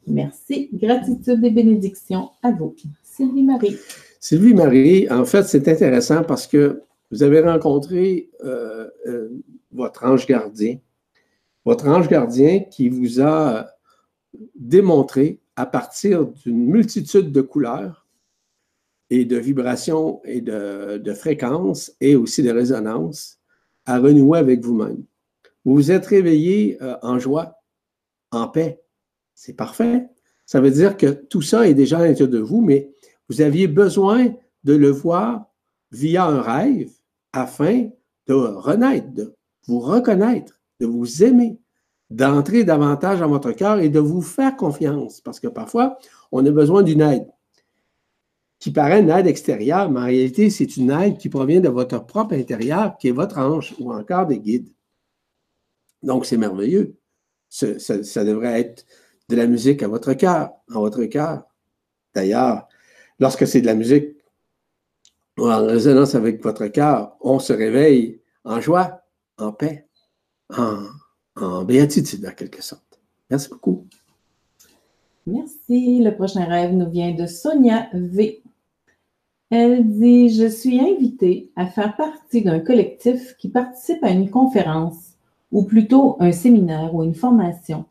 Merci. 0.07 0.69
Gratitude 0.73 1.43
et 1.43 1.49
bénédictions 1.49 2.29
à 2.43 2.51
vous. 2.51 2.75
Sylvie 3.03 3.43
Marie. 3.43 3.75
Sylvie 4.19 4.53
Marie, 4.53 5.09
en 5.09 5.25
fait, 5.25 5.43
c'est 5.43 5.67
intéressant 5.67 6.23
parce 6.23 6.47
que 6.47 6.81
vous 7.11 7.23
avez 7.23 7.41
rencontré 7.41 8.29
euh, 8.43 8.89
euh, 9.07 9.29
votre 9.71 10.03
ange 10.03 10.25
gardien. 10.25 10.77
Votre 11.63 11.87
ange 11.87 12.07
gardien 12.07 12.59
qui 12.59 12.89
vous 12.89 13.21
a 13.21 13.67
démontré 14.55 15.39
à 15.55 15.65
partir 15.65 16.25
d'une 16.25 16.65
multitude 16.65 17.31
de 17.31 17.41
couleurs 17.41 18.05
et 19.09 19.25
de 19.25 19.37
vibrations 19.37 20.21
et 20.25 20.41
de, 20.41 21.13
fréquences 21.13 21.93
et 22.01 22.15
aussi 22.15 22.43
de 22.43 22.51
résonances 22.51 23.39
à 23.85 23.99
renouer 23.99 24.39
avec 24.39 24.61
vous-même. 24.61 25.03
Vous 25.63 25.75
vous 25.75 25.91
êtes 25.91 26.05
réveillé 26.05 26.77
euh, 26.81 26.97
en 27.01 27.19
joie, 27.19 27.61
en 28.31 28.47
paix. 28.47 28.81
C'est 29.35 29.53
parfait. 29.53 30.07
Ça 30.45 30.61
veut 30.61 30.71
dire 30.71 30.97
que 30.97 31.07
tout 31.07 31.41
ça 31.41 31.67
est 31.67 31.73
déjà 31.73 31.99
à 31.99 32.05
l'intérieur 32.05 32.29
de 32.29 32.39
vous, 32.39 32.61
mais 32.61 32.91
vous 33.29 33.41
aviez 33.41 33.67
besoin 33.67 34.33
de 34.63 34.73
le 34.73 34.89
voir 34.89 35.45
via 35.91 36.25
un 36.25 36.41
rêve 36.41 36.91
afin 37.33 37.89
de 38.27 38.33
renaître, 38.33 39.11
de 39.13 39.35
vous 39.67 39.79
reconnaître, 39.79 40.59
de 40.79 40.85
vous 40.85 41.23
aimer, 41.23 41.59
d'entrer 42.09 42.63
davantage 42.63 43.19
dans 43.19 43.27
votre 43.27 43.51
cœur 43.51 43.79
et 43.79 43.89
de 43.89 43.99
vous 43.99 44.21
faire 44.21 44.55
confiance. 44.55 45.21
Parce 45.21 45.39
que 45.39 45.47
parfois, 45.47 45.97
on 46.31 46.45
a 46.45 46.51
besoin 46.51 46.81
d'une 46.81 47.01
aide 47.01 47.27
qui 48.59 48.71
paraît 48.71 49.01
une 49.01 49.09
aide 49.09 49.27
extérieure, 49.27 49.91
mais 49.91 49.99
en 49.99 50.05
réalité, 50.05 50.49
c'est 50.49 50.77
une 50.77 50.89
aide 50.89 51.17
qui 51.17 51.29
provient 51.29 51.59
de 51.59 51.69
votre 51.69 52.03
propre 52.03 52.33
intérieur, 52.33 52.97
qui 52.97 53.09
est 53.09 53.11
votre 53.11 53.37
ange 53.37 53.75
ou 53.79 53.91
encore 53.93 54.25
des 54.25 54.39
guides. 54.39 54.69
Donc, 56.01 56.25
c'est 56.25 56.37
merveilleux. 56.37 56.95
Ça, 57.49 58.23
devrait 58.23 58.61
être 58.61 58.85
de 59.29 59.35
la 59.35 59.47
musique 59.47 59.83
à 59.83 59.87
votre 59.87 60.13
cœur, 60.13 60.51
en 60.73 60.81
votre 60.81 61.03
cœur. 61.05 61.43
D'ailleurs, 62.13 62.67
lorsque 63.19 63.47
c'est 63.47 63.61
de 63.61 63.65
la 63.65 63.75
musique 63.75 64.15
en 65.37 65.65
résonance 65.65 66.15
avec 66.15 66.43
votre 66.43 66.67
cœur, 66.67 67.15
on 67.21 67.39
se 67.39 67.53
réveille 67.53 68.21
en 68.43 68.61
joie, 68.61 69.01
en 69.37 69.51
paix, 69.51 69.87
en, 70.55 70.85
en 71.35 71.63
béatitude, 71.63 72.25
en 72.25 72.31
quelque 72.31 72.63
sorte. 72.63 73.01
Merci 73.29 73.49
beaucoup. 73.49 73.85
Merci. 75.25 76.03
Le 76.03 76.15
prochain 76.15 76.45
rêve 76.45 76.73
nous 76.73 76.89
vient 76.89 77.13
de 77.13 77.25
Sonia 77.25 77.89
V. 77.93 78.43
Elle 79.49 79.97
dit 79.97 80.29
Je 80.29 80.47
suis 80.47 80.79
invitée 80.79 81.51
à 81.55 81.65
faire 81.65 81.95
partie 81.95 82.43
d'un 82.43 82.59
collectif 82.59 83.35
qui 83.37 83.49
participe 83.49 84.03
à 84.03 84.11
une 84.11 84.29
conférence, 84.29 85.13
ou 85.51 85.63
plutôt 85.63 86.17
un 86.19 86.31
séminaire 86.31 86.93
ou 86.93 87.03
une 87.03 87.15
formation. 87.15 87.85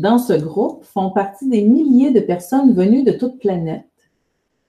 Dans 0.00 0.16
ce 0.16 0.32
groupe 0.32 0.82
font 0.84 1.10
partie 1.10 1.46
des 1.46 1.62
milliers 1.62 2.10
de 2.10 2.20
personnes 2.20 2.72
venues 2.72 3.02
de 3.02 3.12
toute 3.12 3.38
planète. 3.38 3.84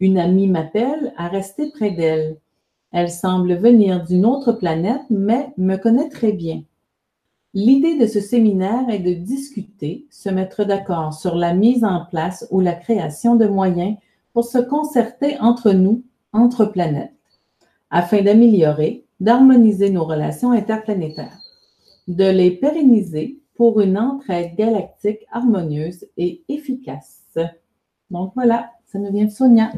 Une 0.01 0.17
amie 0.17 0.49
m'appelle 0.49 1.13
à 1.15 1.29
rester 1.29 1.71
près 1.71 1.91
d'elle. 1.91 2.35
Elle 2.91 3.09
semble 3.09 3.53
venir 3.53 4.03
d'une 4.03 4.25
autre 4.25 4.51
planète, 4.51 5.03
mais 5.09 5.53
me 5.57 5.77
connaît 5.77 6.09
très 6.09 6.33
bien. 6.33 6.63
L'idée 7.53 7.97
de 7.97 8.07
ce 8.07 8.19
séminaire 8.19 8.89
est 8.89 8.99
de 8.99 9.13
discuter, 9.13 10.05
se 10.09 10.27
mettre 10.27 10.65
d'accord 10.65 11.13
sur 11.13 11.35
la 11.35 11.53
mise 11.53 11.85
en 11.85 12.03
place 12.09 12.45
ou 12.51 12.59
la 12.59 12.73
création 12.73 13.37
de 13.37 13.47
moyens 13.47 13.95
pour 14.33 14.43
se 14.43 14.57
concerter 14.57 15.39
entre 15.39 15.71
nous, 15.71 16.03
entre 16.33 16.65
planètes, 16.65 17.13
afin 17.89 18.21
d'améliorer, 18.21 19.05
d'harmoniser 19.21 19.91
nos 19.91 20.03
relations 20.03 20.51
interplanétaires, 20.51 21.39
de 22.09 22.25
les 22.25 22.51
pérenniser 22.51 23.40
pour 23.61 23.79
une 23.79 23.95
entraide 23.95 24.55
galactique 24.55 25.19
harmonieuse 25.31 26.07
et 26.17 26.41
efficace. 26.49 27.37
Donc 28.09 28.31
voilà, 28.33 28.71
ça 28.87 28.97
nous 28.97 29.13
vient 29.13 29.25
de 29.25 29.29
Sonia. 29.29 29.71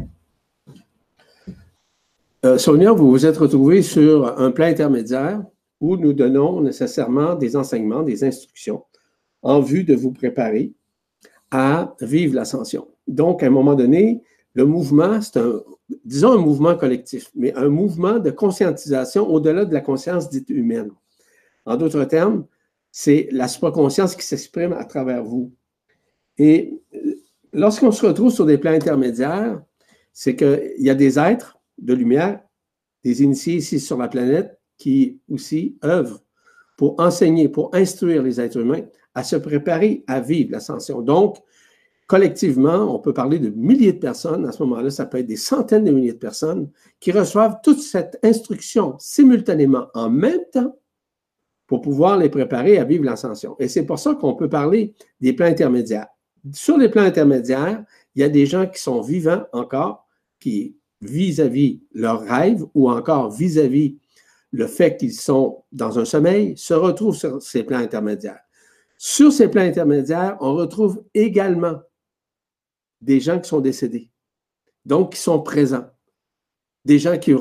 Euh, 2.45 2.57
Sonia, 2.57 2.93
vous 2.93 3.11
vous 3.11 3.25
êtes 3.25 3.35
retrouvée 3.35 3.81
sur 3.81 4.39
un 4.39 4.51
plan 4.51 4.67
intermédiaire 4.67 5.43
où 5.81 5.97
nous 5.97 6.13
donnons 6.13 6.61
nécessairement 6.61 7.35
des 7.35 7.57
enseignements, 7.57 8.03
des 8.03 8.23
instructions 8.23 8.85
en 9.41 9.59
vue 9.59 9.83
de 9.83 9.95
vous 9.95 10.13
préparer 10.13 10.71
à 11.51 11.93
vivre 11.99 12.35
l'ascension. 12.35 12.87
Donc, 13.05 13.43
à 13.43 13.47
un 13.47 13.49
moment 13.49 13.75
donné, 13.75 14.21
le 14.53 14.65
mouvement, 14.65 15.19
c'est 15.19 15.41
un, 15.41 15.61
disons 16.05 16.31
un 16.31 16.37
mouvement 16.37 16.77
collectif, 16.77 17.31
mais 17.35 17.53
un 17.55 17.67
mouvement 17.67 18.17
de 18.17 18.31
conscientisation 18.31 19.29
au-delà 19.29 19.65
de 19.65 19.73
la 19.73 19.81
conscience 19.81 20.29
dite 20.29 20.49
humaine. 20.49 20.91
En 21.65 21.75
d'autres 21.75 22.05
termes, 22.05 22.45
c'est 22.95 23.27
la 23.31 23.47
supraconscience 23.47 24.15
qui 24.15 24.23
s'exprime 24.23 24.71
à 24.71 24.85
travers 24.85 25.23
vous. 25.23 25.51
Et 26.37 26.79
euh, 26.93 27.15
lorsqu'on 27.51 27.91
se 27.91 28.05
retrouve 28.05 28.31
sur 28.31 28.45
des 28.45 28.59
plans 28.59 28.71
intermédiaires, 28.71 29.59
c'est 30.13 30.35
qu'il 30.35 30.75
y 30.77 30.91
a 30.91 30.95
des 30.95 31.17
êtres 31.17 31.57
de 31.79 31.95
lumière, 31.95 32.39
des 33.03 33.23
initiés 33.23 33.55
ici 33.55 33.79
sur 33.79 33.97
la 33.97 34.07
planète 34.07 34.59
qui 34.77 35.19
aussi 35.27 35.75
œuvrent 35.83 36.23
pour 36.77 36.99
enseigner, 36.99 37.49
pour 37.49 37.73
instruire 37.73 38.21
les 38.21 38.39
êtres 38.39 38.59
humains 38.59 38.83
à 39.15 39.23
se 39.23 39.37
préparer 39.37 40.03
à 40.05 40.21
vivre 40.21 40.51
l'ascension. 40.51 41.01
Donc, 41.01 41.37
collectivement, 42.05 42.95
on 42.95 42.99
peut 42.99 43.13
parler 43.13 43.39
de 43.39 43.49
milliers 43.49 43.93
de 43.93 43.99
personnes, 43.99 44.45
à 44.45 44.51
ce 44.51 44.61
moment-là, 44.61 44.91
ça 44.91 45.07
peut 45.07 45.17
être 45.17 45.25
des 45.25 45.35
centaines 45.35 45.85
de 45.85 45.91
milliers 45.91 46.13
de 46.13 46.19
personnes 46.19 46.69
qui 46.99 47.11
reçoivent 47.11 47.57
toute 47.63 47.79
cette 47.79 48.19
instruction 48.21 48.95
simultanément 48.99 49.87
en 49.95 50.11
même 50.11 50.41
temps 50.51 50.77
pour 51.73 51.81
pouvoir 51.81 52.19
les 52.19 52.29
préparer 52.29 52.77
à 52.77 52.83
vivre 52.83 53.03
l'ascension. 53.03 53.55
Et 53.57 53.67
c'est 53.67 53.83
pour 53.83 53.97
ça 53.97 54.13
qu'on 54.13 54.35
peut 54.35 54.47
parler 54.47 54.93
des 55.19 55.33
plans 55.33 55.47
intermédiaires. 55.47 56.05
Sur 56.51 56.77
les 56.77 56.87
plans 56.87 57.01
intermédiaires, 57.01 57.83
il 58.13 58.21
y 58.21 58.23
a 58.23 58.29
des 58.29 58.45
gens 58.45 58.67
qui 58.67 58.79
sont 58.79 59.01
vivants 59.01 59.43
encore, 59.53 60.07
qui 60.39 60.77
vis-à-vis 61.01 61.81
leur 61.91 62.21
rêve 62.21 62.63
ou 62.75 62.91
encore 62.91 63.31
vis-à-vis 63.31 63.97
le 64.51 64.67
fait 64.67 64.97
qu'ils 64.97 65.15
sont 65.15 65.63
dans 65.71 65.97
un 65.97 66.05
sommeil, 66.05 66.55
se 66.57 66.75
retrouvent 66.75 67.15
sur 67.15 67.41
ces 67.41 67.63
plans 67.63 67.79
intermédiaires. 67.79 68.41
Sur 68.99 69.33
ces 69.33 69.47
plans 69.47 69.63
intermédiaires, 69.63 70.37
on 70.41 70.53
retrouve 70.53 71.03
également 71.15 71.81
des 73.01 73.19
gens 73.19 73.39
qui 73.39 73.49
sont 73.49 73.61
décédés, 73.61 74.11
donc 74.85 75.13
qui 75.13 75.19
sont 75.19 75.41
présents, 75.41 75.89
des 76.85 76.99
gens 76.99 77.17
qui 77.17 77.33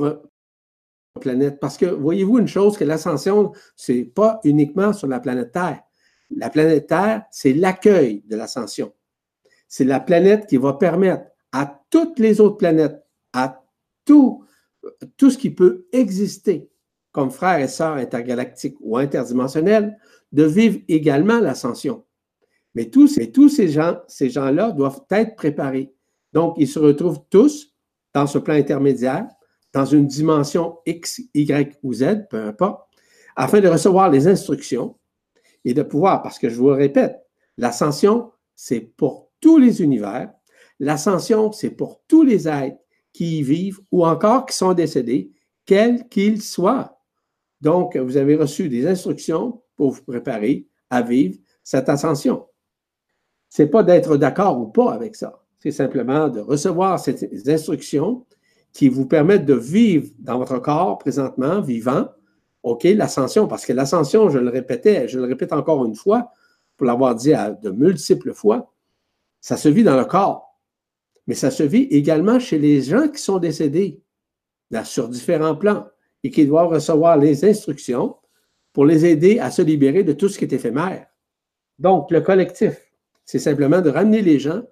planète. 1.21 1.61
Parce 1.61 1.77
que 1.77 1.87
voyez-vous 1.87 2.39
une 2.39 2.49
chose, 2.49 2.77
que 2.77 2.85
l'ascension, 2.85 3.53
ce 3.77 3.93
n'est 3.93 4.05
pas 4.05 4.41
uniquement 4.45 4.93
sur 4.93 5.07
la 5.07 5.21
planète 5.21 5.53
Terre. 5.53 5.83
La 6.35 6.51
planète 6.51 6.87
Terre, 6.87 7.25
c'est 7.31 7.53
l'accueil 7.53 8.23
de 8.27 8.37
l'ascension. 8.37 8.93
C'est 9.69 9.85
la 9.85 10.01
planète 10.01 10.47
qui 10.47 10.57
va 10.57 10.75
permettre 10.75 11.25
à 11.53 11.83
toutes 11.91 12.19
les 12.19 12.41
autres 12.41 12.57
planètes 12.57 13.05
à 13.33 13.63
tout, 14.05 14.45
tout 15.17 15.31
ce 15.31 15.39
qui 15.39 15.51
peut 15.51 15.87
exister 15.93 16.71
comme 17.13 17.31
frères 17.31 17.61
et 17.61 17.69
sœurs 17.69 17.97
intergalactiques 17.97 18.77
ou 18.81 18.97
interdimensionnels, 18.97 19.99
de 20.33 20.45
vivre 20.45 20.81
également 20.89 21.39
l'ascension. 21.41 22.05
Mais 22.75 22.87
tous, 22.87 23.21
tous 23.35 23.51
ces 23.51 23.69
gens, 23.69 23.99
ces 24.09 24.31
gens-là 24.31 24.73
doivent 24.73 25.05
être 25.11 25.37
préparés. 25.37 25.93
Donc, 26.33 26.55
ils 26.57 26.67
se 26.67 26.79
retrouvent 26.79 27.21
tous 27.29 27.75
dans 28.15 28.27
ce 28.27 28.39
plan 28.39 28.55
intermédiaire, 28.55 29.29
dans 29.73 29.85
une 29.85 30.07
dimension 30.07 30.79
X, 30.87 31.21
Y 31.35 31.79
ou 31.83 31.95
Z, 31.95 32.29
peu 32.29 32.43
importe, 32.43 32.89
afin 33.37 33.61
de 33.61 33.69
recevoir 33.69 34.11
les 34.11 34.29
instructions 34.29 34.97
et 35.65 35.75
de 35.75 35.83
pouvoir, 35.83 36.23
parce 36.23 36.39
que 36.39 36.49
je 36.49 36.57
vous 36.57 36.69
le 36.69 36.75
répète, 36.75 37.17
l'ascension, 37.57 38.31
c'est 38.55 38.81
pour 38.81 39.31
tous 39.41 39.59
les 39.59 39.83
univers. 39.83 40.33
L'ascension, 40.79 41.53
c'est 41.53 41.71
pour 41.71 42.03
tous 42.09 42.23
les 42.23 42.49
êtres 42.49 42.79
qui 43.13 43.39
y 43.39 43.43
vivent 43.43 43.81
ou 43.91 44.05
encore 44.05 44.47
qui 44.47 44.57
sont 44.57 44.75
décédés, 44.75 45.33
quels 45.65 46.09
qu'ils 46.09 46.43
soient. 46.43 46.99
Donc, 47.61 47.97
vous 47.97 48.17
avez 48.17 48.37
reçu 48.37 48.69
des 48.69 48.87
instructions 48.87 49.63
pour 49.77 49.93
vous 49.93 50.03
préparer 50.03 50.67
à 50.91 51.03
vivre 51.03 51.39
cette 51.63 51.89
ascension. 51.89 52.47
Ce 53.49 53.63
n'est 53.63 53.69
pas 53.69 53.83
d'être 53.83 54.17
d'accord 54.17 54.59
ou 54.61 54.67
pas 54.67 54.93
avec 54.93 55.15
ça. 55.15 55.45
C'est 55.61 55.71
simplement 55.71 56.29
de 56.29 56.41
recevoir 56.41 56.99
ces 56.99 57.49
instructions 57.49 58.27
qui 58.73 58.89
vous 58.89 59.07
permettent 59.07 59.47
de 59.47 59.55
vivre 59.55 60.09
dans 60.19 60.39
votre 60.39 60.59
corps 60.59 60.99
présentement, 60.99 61.61
vivant, 61.61 62.09
OK, 62.63 62.85
l'ascension, 62.85 63.49
parce 63.49 63.67
que 63.67 63.73
l'ascension, 63.73 64.31
je 64.31 64.39
le 64.39 64.49
répétais, 64.49 65.09
je 65.09 65.19
le 65.19 65.27
répète 65.27 65.53
encore 65.53 65.85
une 65.85 65.95
fois, 65.95 66.31
pour 66.77 66.87
l'avoir 66.87 67.15
dit 67.15 67.33
de 67.63 67.71
multiples 67.71 68.33
fois, 68.33 68.73
ça 69.41 69.57
se 69.57 69.69
vit 69.69 69.83
dans 69.83 69.97
le 69.97 70.05
corps 70.05 70.53
mais 71.27 71.35
ça 71.35 71.51
se 71.51 71.63
vit 71.63 71.85
également 71.91 72.39
chez 72.39 72.59
les 72.59 72.83
gens 72.83 73.09
qui 73.09 73.21
sont 73.21 73.39
décédés 73.39 74.03
sur 74.85 75.09
différents 75.09 75.57
plans 75.57 75.87
et 76.23 76.31
qui 76.31 76.47
doivent 76.47 76.69
recevoir 76.69 77.17
les 77.17 77.45
instructions 77.45 78.17
pour 78.73 78.87
les 78.87 79.05
aider 79.05 79.39
à 79.39 79.51
se 79.51 79.63
libérer 79.63 80.03
de 80.03 80.13
tout 80.13 80.29
ce 80.29 80.39
qui 80.39 80.45
est 80.45 80.53
éphémère. 80.53 81.07
Donc, 81.79 82.11
le 82.11 82.21
collectif, 82.21 82.81
c'est 83.25 83.39
simplement 83.39 83.81
de 83.81 83.91
ramener 83.91 84.23
les 84.23 84.39
gens 84.39 84.63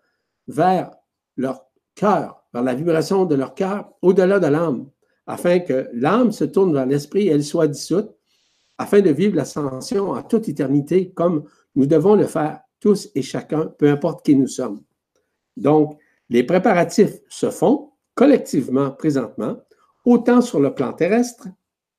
vers 0.49 0.91
leur 1.37 1.67
cœur, 1.95 2.40
vers 2.53 2.63
la 2.63 2.75
vibration 2.75 3.25
de 3.25 3.35
leur 3.35 3.55
cœur, 3.55 3.93
au-delà 4.03 4.41
de 4.41 4.47
l'âme, 4.47 4.89
afin 5.27 5.61
que 5.61 5.89
l'âme 5.93 6.33
se 6.33 6.45
tourne 6.45 6.73
vers 6.73 6.87
l'esprit 6.87 7.29
et 7.29 7.31
elle 7.31 7.45
soit 7.45 7.69
dissoute, 7.69 8.11
afin 8.79 9.01
de 9.01 9.11
vivre 9.11 9.37
l'ascension 9.37 10.11
en 10.11 10.23
toute 10.23 10.49
éternité, 10.49 11.11
comme 11.11 11.45
nous 11.75 11.87
devons 11.87 12.15
le 12.15 12.27
faire 12.27 12.61
tous 12.81 13.11
et 13.15 13.23
chacun, 13.23 13.67
peu 13.67 13.91
importe 13.91 14.25
qui 14.25 14.35
nous 14.35 14.49
sommes. 14.49 14.83
Donc, 15.57 15.99
les 16.31 16.43
préparatifs 16.43 17.19
se 17.29 17.51
font 17.51 17.91
collectivement 18.15 18.91
présentement, 18.91 19.59
autant 20.05 20.41
sur 20.41 20.61
le 20.61 20.75
plan 20.75 20.93
terrestre, 20.93 21.49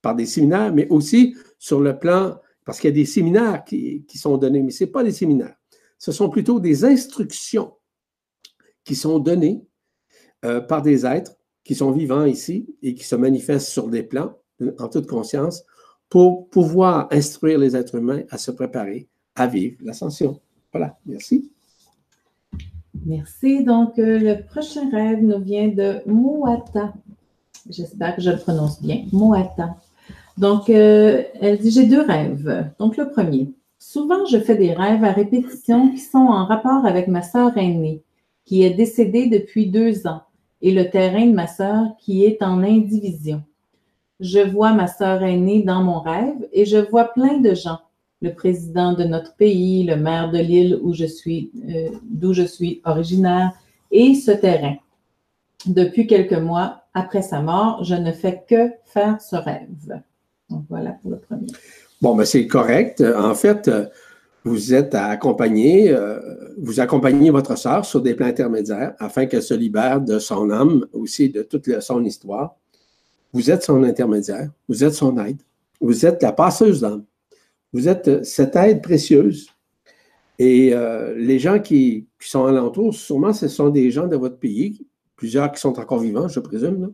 par 0.01 0.15
des 0.15 0.25
séminaires, 0.25 0.73
mais 0.73 0.87
aussi 0.89 1.35
sur 1.59 1.79
le 1.79 1.97
plan, 1.97 2.39
parce 2.65 2.79
qu'il 2.79 2.89
y 2.89 2.93
a 2.93 2.95
des 2.95 3.05
séminaires 3.05 3.63
qui, 3.63 4.05
sont 4.15 4.37
donnés, 4.37 4.63
mais 4.63 4.71
ce 4.71 4.85
pas 4.85 5.03
des 5.03 5.11
séminaires. 5.11 5.55
Ce 5.97 6.11
sont 6.11 6.29
plutôt 6.29 6.59
des 6.59 6.83
instructions 6.83 7.73
qui 8.83 8.95
sont 8.95 9.19
données 9.19 9.63
euh, 10.45 10.61
par 10.61 10.81
des 10.81 11.05
êtres 11.05 11.35
qui 11.63 11.75
sont 11.75 11.91
vivants 11.91 12.25
ici 12.25 12.65
et 12.81 12.93
qui 12.95 13.03
se 13.03 13.15
manifestent 13.15 13.69
sur 13.69 13.87
des 13.87 14.03
plans, 14.03 14.37
en 14.79 14.87
toute 14.87 15.07
conscience, 15.07 15.63
pour 16.09 16.49
pouvoir 16.49 17.07
instruire 17.11 17.59
les 17.59 17.75
êtres 17.75 17.95
humains 17.95 18.23
à 18.29 18.37
se 18.37 18.51
préparer 18.51 19.07
à 19.35 19.47
vivre 19.47 19.77
l'ascension. 19.81 20.39
Voilà, 20.71 20.97
merci. 21.05 21.51
Merci. 23.05 23.63
Donc, 23.63 23.97
euh, 23.99 24.19
le 24.19 24.43
prochain 24.45 24.89
rêve 24.89 25.23
nous 25.23 25.39
vient 25.39 25.69
de 25.69 26.01
Moata. 26.05 26.93
J'espère 27.69 28.15
que 28.15 28.21
je 28.21 28.31
le 28.31 28.37
prononce 28.37 28.81
bien. 28.81 29.05
Moata. 29.11 29.75
Donc, 30.37 30.69
euh, 30.69 31.23
elle 31.39 31.59
dit 31.59 31.71
J'ai 31.71 31.85
deux 31.85 32.01
rêves. 32.01 32.71
Donc, 32.79 32.97
le 32.97 33.09
premier. 33.09 33.53
Souvent, 33.79 34.25
je 34.25 34.37
fais 34.37 34.55
des 34.55 34.73
rêves 34.73 35.03
à 35.03 35.11
répétition 35.11 35.91
qui 35.91 35.99
sont 35.99 36.19
en 36.19 36.45
rapport 36.45 36.85
avec 36.85 37.07
ma 37.07 37.21
sœur 37.21 37.57
aînée, 37.57 38.03
qui 38.45 38.63
est 38.63 38.73
décédée 38.73 39.27
depuis 39.27 39.67
deux 39.67 40.07
ans, 40.07 40.21
et 40.61 40.71
le 40.71 40.89
terrain 40.89 41.25
de 41.25 41.33
ma 41.33 41.47
sœur 41.47 41.85
qui 41.99 42.25
est 42.25 42.41
en 42.41 42.63
indivision. 42.63 43.43
Je 44.19 44.39
vois 44.39 44.73
ma 44.73 44.87
sœur 44.87 45.23
aînée 45.23 45.63
dans 45.63 45.83
mon 45.83 45.99
rêve 45.99 46.47
et 46.53 46.65
je 46.65 46.77
vois 46.77 47.05
plein 47.05 47.37
de 47.39 47.53
gens 47.53 47.79
le 48.21 48.33
président 48.33 48.93
de 48.93 49.03
notre 49.03 49.35
pays, 49.35 49.83
le 49.83 49.95
maire 49.95 50.31
de 50.31 50.37
l'île 50.37 50.79
où 50.81 50.93
je 50.93 51.05
suis, 51.05 51.51
euh, 51.69 51.89
d'où 52.03 52.33
je 52.33 52.43
suis 52.43 52.81
originaire, 52.85 53.51
et 53.89 54.13
ce 54.13 54.31
terrain. 54.31 54.75
Depuis 55.65 56.07
quelques 56.07 56.33
mois 56.33 56.83
après 56.93 57.21
sa 57.21 57.41
mort, 57.41 57.83
je 57.83 57.95
ne 57.95 58.11
fais 58.11 58.43
que 58.47 58.71
faire 58.85 59.19
ce 59.21 59.35
rêve. 59.35 60.01
Donc 60.49 60.65
voilà 60.69 60.91
pour 61.01 61.11
le 61.11 61.17
premier. 61.17 61.47
Bon, 62.01 62.15
ben 62.15 62.25
c'est 62.25 62.47
correct. 62.47 63.01
En 63.01 63.35
fait, 63.35 63.69
vous 64.43 64.73
êtes 64.73 64.95
à 64.95 65.05
accompagner, 65.07 65.91
euh, 65.91 66.19
vous 66.57 66.79
accompagnez 66.79 67.29
votre 67.29 67.57
sœur 67.57 67.85
sur 67.85 68.01
des 68.01 68.15
plans 68.15 68.27
intermédiaires 68.27 68.95
afin 68.97 69.25
qu'elle 69.27 69.43
se 69.43 69.53
libère 69.53 70.01
de 70.01 70.19
son 70.19 70.49
âme, 70.49 70.87
aussi 70.93 71.29
de 71.29 71.43
toute 71.43 71.79
son 71.81 72.03
histoire. 72.03 72.55
Vous 73.33 73.51
êtes 73.51 73.63
son 73.63 73.83
intermédiaire, 73.83 74.49
vous 74.67 74.83
êtes 74.83 74.93
son 74.93 75.17
aide, 75.23 75.37
vous 75.79 76.05
êtes 76.05 76.21
la 76.23 76.31
passeuse 76.31 76.81
d'âme. 76.81 77.03
Vous 77.73 77.87
êtes 77.87 78.25
cette 78.25 78.55
aide 78.55 78.81
précieuse. 78.81 79.47
Et 80.39 80.73
euh, 80.73 81.15
les 81.15 81.39
gens 81.39 81.59
qui, 81.59 82.07
sont 82.19 82.45
alentours, 82.45 82.93
sûrement, 82.93 83.33
ce 83.33 83.47
sont 83.47 83.69
des 83.69 83.91
gens 83.91 84.07
de 84.07 84.15
votre 84.15 84.37
pays, 84.37 84.85
plusieurs 85.15 85.51
qui 85.51 85.59
sont 85.59 85.79
encore 85.79 85.99
vivants, 85.99 86.27
je 86.27 86.39
présume. 86.39 86.93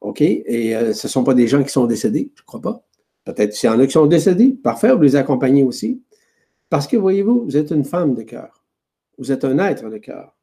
OK? 0.00 0.20
Et 0.22 0.74
euh, 0.74 0.94
ce 0.94 1.06
ne 1.06 1.10
sont 1.10 1.24
pas 1.24 1.34
des 1.34 1.46
gens 1.46 1.62
qui 1.62 1.70
sont 1.70 1.86
décédés, 1.86 2.30
je 2.34 2.42
ne 2.42 2.46
crois 2.46 2.60
pas. 2.60 2.82
Peut-être 3.24 3.54
s'il 3.54 3.68
y 3.68 3.72
en 3.72 3.78
a 3.78 3.86
qui 3.86 3.92
sont 3.92 4.06
décédés, 4.06 4.48
parfait, 4.50 4.94
vous 4.94 5.02
les 5.02 5.16
accompagnez 5.16 5.62
aussi. 5.62 6.00
Parce 6.70 6.86
que, 6.86 6.96
voyez-vous, 6.96 7.44
vous 7.44 7.56
êtes 7.56 7.72
une 7.72 7.84
femme 7.84 8.14
de 8.14 8.22
cœur. 8.22 8.64
Vous 9.18 9.32
êtes 9.32 9.44
un 9.44 9.58
être 9.58 9.90
de 9.90 9.98
cœur. 9.98 10.34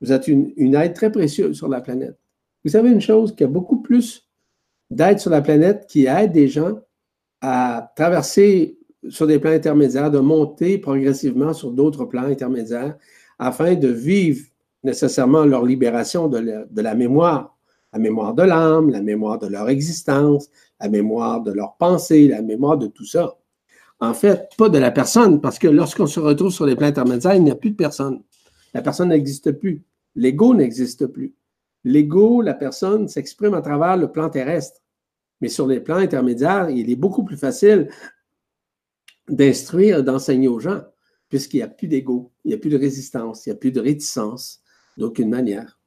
Vous 0.00 0.10
êtes 0.12 0.26
une, 0.28 0.74
aide 0.74 0.94
très 0.94 1.12
précieuse 1.12 1.56
sur 1.56 1.68
la 1.68 1.80
planète. 1.80 2.18
Vous 2.64 2.70
savez 2.70 2.90
une 2.90 3.00
chose, 3.00 3.32
qu'il 3.32 3.42
y 3.42 3.44
a 3.44 3.52
beaucoup 3.52 3.80
plus 3.80 4.28
d'aide 4.90 5.18
sur 5.18 5.30
la 5.30 5.42
planète 5.42 5.86
qui 5.88 6.06
aide 6.06 6.32
des 6.32 6.48
gens 6.48 6.80
à 7.40 7.92
traverser 7.96 8.78
sur 9.08 9.26
des 9.26 9.38
plans 9.38 9.52
intermédiaires, 9.52 10.10
de 10.10 10.18
monter 10.18 10.78
progressivement 10.78 11.52
sur 11.52 11.70
d'autres 11.70 12.06
plans 12.06 12.24
intermédiaires 12.24 12.96
afin 13.38 13.74
de 13.74 13.88
vivre 13.88 14.44
nécessairement 14.82 15.44
leur 15.44 15.64
libération 15.64 16.28
de 16.28 16.38
la, 16.38 16.64
de 16.64 16.82
la 16.82 16.94
mémoire, 16.94 17.56
la 17.92 17.98
mémoire 17.98 18.34
de 18.34 18.42
l'âme, 18.42 18.90
la 18.90 19.02
mémoire 19.02 19.38
de 19.38 19.46
leur 19.46 19.68
existence, 19.68 20.50
la 20.80 20.88
mémoire 20.88 21.42
de 21.42 21.52
leur 21.52 21.76
pensée, 21.76 22.26
la 22.28 22.42
mémoire 22.42 22.78
de 22.78 22.86
tout 22.86 23.04
ça. 23.04 23.36
En 23.98 24.12
fait, 24.12 24.50
pas 24.58 24.68
de 24.68 24.78
la 24.78 24.90
personne, 24.90 25.40
parce 25.40 25.58
que 25.58 25.68
lorsqu'on 25.68 26.06
se 26.06 26.20
retrouve 26.20 26.52
sur 26.52 26.66
les 26.66 26.76
plans 26.76 26.88
intermédiaires, 26.88 27.34
il 27.34 27.44
n'y 27.44 27.50
a 27.50 27.56
plus 27.56 27.70
de 27.70 27.76
personne. 27.76 28.22
La 28.74 28.82
personne 28.82 29.08
n'existe 29.08 29.52
plus. 29.52 29.84
L'ego 30.14 30.54
n'existe 30.54 31.06
plus. 31.06 31.34
L'ego, 31.84 32.42
la 32.42 32.54
personne, 32.54 33.08
s'exprime 33.08 33.54
à 33.54 33.62
travers 33.62 33.96
le 33.96 34.12
plan 34.12 34.28
terrestre. 34.28 34.80
Mais 35.40 35.48
sur 35.48 35.66
les 35.66 35.80
plans 35.80 35.96
intermédiaires, 35.96 36.68
il 36.68 36.90
est 36.90 36.96
beaucoup 36.96 37.24
plus 37.24 37.36
facile 37.36 37.88
d'instruire, 39.28 40.04
d'enseigner 40.04 40.48
aux 40.48 40.60
gens, 40.60 40.82
puisqu'il 41.28 41.58
n'y 41.58 41.62
a 41.62 41.68
plus 41.68 41.88
d'ego, 41.88 42.32
il 42.44 42.48
n'y 42.48 42.54
a 42.54 42.58
plus 42.58 42.70
de 42.70 42.78
résistance, 42.78 43.46
il 43.46 43.50
n'y 43.50 43.54
a 43.54 43.58
plus 43.58 43.72
de 43.72 43.80
réticence 43.80 44.60
d'aucune 44.96 45.28
manière. 45.28 45.80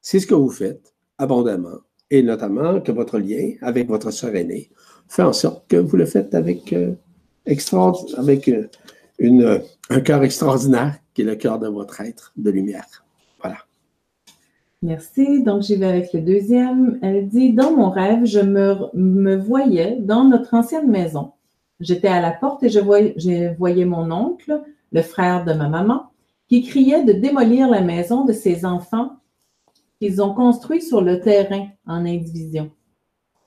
C'est 0.00 0.20
ce 0.20 0.26
que 0.26 0.34
vous 0.34 0.50
faites 0.50 0.94
abondamment, 1.18 1.80
et 2.10 2.22
notamment 2.22 2.80
que 2.80 2.92
votre 2.92 3.18
lien 3.18 3.52
avec 3.60 3.88
votre 3.88 4.10
sœur 4.10 4.34
aînée 4.34 4.70
fait 5.08 5.22
en 5.22 5.32
sorte 5.32 5.68
que 5.68 5.76
vous 5.76 5.96
le 5.96 6.06
faites 6.06 6.34
avec 6.34 6.72
euh, 6.72 6.94
avec 8.16 8.48
euh, 8.48 8.68
une, 9.18 9.62
un 9.90 10.00
cœur 10.00 10.22
extraordinaire 10.22 10.96
qui 11.14 11.22
est 11.22 11.24
le 11.24 11.36
cœur 11.36 11.58
de 11.58 11.68
votre 11.68 12.00
être 12.00 12.32
de 12.36 12.50
lumière. 12.50 13.04
Voilà. 13.40 13.58
Merci. 14.82 15.42
Donc, 15.42 15.62
j'y 15.62 15.76
vais 15.76 15.86
avec 15.86 16.12
le 16.12 16.20
deuxième. 16.20 16.98
Elle 17.02 17.28
dit 17.28 17.52
Dans 17.52 17.72
mon 17.72 17.90
rêve, 17.90 18.24
je 18.24 18.40
me, 18.40 18.76
me 18.94 19.36
voyais 19.36 19.96
dans 20.00 20.24
notre 20.24 20.54
ancienne 20.54 20.90
maison. 20.90 21.32
J'étais 21.80 22.08
à 22.08 22.20
la 22.20 22.32
porte 22.32 22.62
et 22.62 22.68
je 22.68 22.80
voyais, 22.80 23.14
je 23.16 23.54
voyais 23.56 23.84
mon 23.84 24.10
oncle, 24.10 24.62
le 24.92 25.02
frère 25.02 25.44
de 25.44 25.52
ma 25.52 25.68
maman, 25.68 26.06
qui 26.48 26.62
criait 26.62 27.04
de 27.04 27.12
démolir 27.12 27.68
la 27.68 27.80
maison 27.80 28.24
de 28.24 28.32
ses 28.32 28.64
enfants 28.64 29.16
qu'ils 30.00 30.22
ont 30.22 30.34
construit 30.34 30.82
sur 30.82 31.00
le 31.00 31.20
terrain 31.20 31.68
en 31.86 32.04
indivision. 32.04 32.70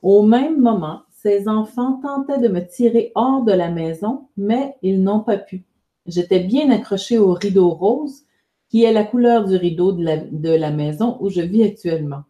Au 0.01 0.23
même 0.23 0.59
moment, 0.59 1.01
ses 1.21 1.49
enfants 1.49 1.99
tentaient 2.01 2.39
de 2.39 2.47
me 2.47 2.65
tirer 2.65 3.12
hors 3.13 3.43
de 3.43 3.51
la 3.51 3.69
maison, 3.69 4.27
mais 4.38 4.75
ils 4.82 5.03
n'ont 5.03 5.19
pas 5.19 5.38
pu. 5.38 5.65
J'étais 6.05 6.39
bien 6.39 6.69
accrochée 6.71 7.17
au 7.17 7.34
rideau 7.34 7.71
rose, 7.71 8.23
qui 8.69 8.84
est 8.84 8.93
la 8.93 9.03
couleur 9.03 9.45
du 9.45 9.58
rideau 9.58 9.91
de 9.91 10.49
la, 10.49 10.71
maison 10.71 11.17
où 11.19 11.29
je 11.29 11.41
vis 11.41 11.63
actuellement. 11.63 12.23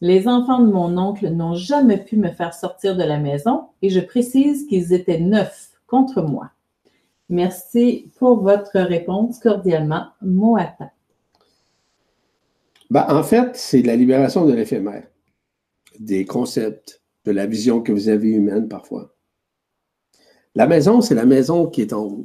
Les 0.00 0.28
enfants 0.28 0.60
de 0.60 0.70
mon 0.70 0.96
oncle 0.98 1.28
n'ont 1.30 1.54
jamais 1.54 1.96
pu 1.96 2.16
me 2.16 2.30
faire 2.30 2.54
sortir 2.54 2.96
de 2.96 3.02
la 3.02 3.18
maison 3.18 3.64
et 3.82 3.90
je 3.90 3.98
précise 3.98 4.66
qu'ils 4.66 4.92
étaient 4.92 5.18
neuf 5.18 5.72
contre 5.88 6.22
moi. 6.22 6.50
Merci 7.28 8.12
pour 8.18 8.42
votre 8.42 8.78
réponse. 8.78 9.40
Cordialement, 9.40 10.06
Moata. 10.22 10.92
Ben, 12.90 13.04
en 13.08 13.24
fait, 13.24 13.56
c'est 13.56 13.82
la 13.82 13.96
libération 13.96 14.46
de 14.46 14.52
l'éphémère, 14.52 15.08
des 15.98 16.24
concepts, 16.24 17.02
de 17.28 17.32
la 17.32 17.46
vision 17.46 17.82
que 17.82 17.92
vous 17.92 18.08
avez 18.08 18.30
humaine 18.30 18.68
parfois. 18.68 19.14
La 20.54 20.66
maison, 20.66 21.02
c'est 21.02 21.14
la 21.14 21.26
maison 21.26 21.66
qui 21.66 21.82
est 21.82 21.92
en 21.92 22.06
vous. 22.06 22.24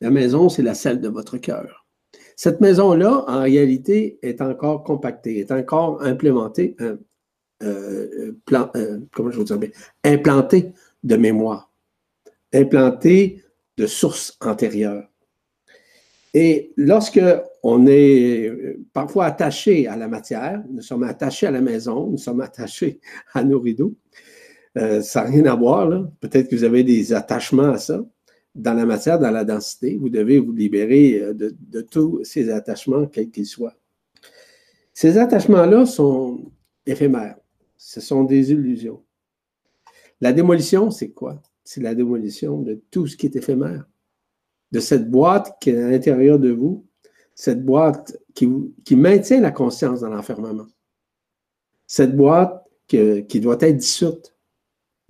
La 0.00 0.10
maison, 0.10 0.48
c'est 0.48 0.64
la 0.64 0.74
salle 0.74 1.00
de 1.00 1.08
votre 1.08 1.38
cœur. 1.38 1.86
Cette 2.34 2.60
maison-là, 2.60 3.24
en 3.28 3.42
réalité, 3.42 4.18
est 4.22 4.40
encore 4.40 4.82
compactée, 4.82 5.38
est 5.38 5.52
encore 5.52 6.02
implémentée, 6.02 6.74
euh, 6.80 6.96
euh, 7.62 8.34
euh, 8.74 9.00
implantée 10.02 10.72
de 11.04 11.16
mémoire, 11.16 11.72
implantée 12.52 13.44
de 13.76 13.86
sources 13.86 14.36
antérieures. 14.40 15.08
Et 16.34 16.72
lorsque 16.76 17.20
on 17.62 17.86
est 17.86 18.76
parfois 18.92 19.26
attaché 19.26 19.86
à 19.86 19.96
la 19.96 20.08
matière, 20.08 20.62
nous 20.70 20.82
sommes 20.82 21.04
attachés 21.04 21.46
à 21.46 21.50
la 21.50 21.60
maison, 21.60 22.08
nous 22.08 22.18
sommes 22.18 22.40
attachés 22.40 23.00
à 23.32 23.44
nos 23.44 23.60
rideaux, 23.60 23.94
euh, 24.78 25.02
ça 25.02 25.24
n'a 25.24 25.30
rien 25.30 25.44
à 25.46 25.54
voir, 25.54 25.88
là. 25.88 26.10
Peut-être 26.20 26.48
que 26.48 26.56
vous 26.56 26.64
avez 26.64 26.82
des 26.82 27.12
attachements 27.12 27.70
à 27.70 27.78
ça. 27.78 28.04
Dans 28.54 28.74
la 28.74 28.84
matière, 28.84 29.18
dans 29.18 29.30
la 29.30 29.44
densité, 29.44 29.96
vous 29.96 30.08
devez 30.08 30.38
vous 30.38 30.52
libérer 30.52 31.20
euh, 31.20 31.34
de, 31.34 31.80
tous 31.80 32.22
ces 32.24 32.50
attachements, 32.50 33.06
quels 33.06 33.30
qu'ils 33.30 33.46
soient. 33.46 33.74
Ces 34.94 35.18
attachements-là 35.18 35.86
sont 35.86 36.50
éphémères. 36.86 37.36
Ce 37.76 38.00
sont 38.00 38.24
des 38.24 38.52
illusions. 38.52 39.02
La 40.20 40.32
démolition, 40.32 40.90
c'est 40.90 41.10
quoi? 41.10 41.42
C'est 41.64 41.82
la 41.82 41.94
démolition 41.94 42.60
de 42.60 42.80
tout 42.90 43.06
ce 43.06 43.16
qui 43.16 43.26
est 43.26 43.36
éphémère. 43.36 43.86
De 44.70 44.80
cette 44.80 45.10
boîte 45.10 45.56
qui 45.60 45.70
est 45.70 45.82
à 45.82 45.90
l'intérieur 45.90 46.38
de 46.38 46.50
vous, 46.50 46.86
cette 47.34 47.64
boîte 47.64 48.18
qui, 48.34 48.48
qui 48.84 48.96
maintient 48.96 49.40
la 49.40 49.50
conscience 49.50 50.00
dans 50.00 50.10
l'enfermement. 50.10 50.66
Cette 51.86 52.16
boîte 52.16 52.64
qui 52.86 53.40
doit 53.40 53.58
être 53.60 53.76
dissoute 53.76 54.32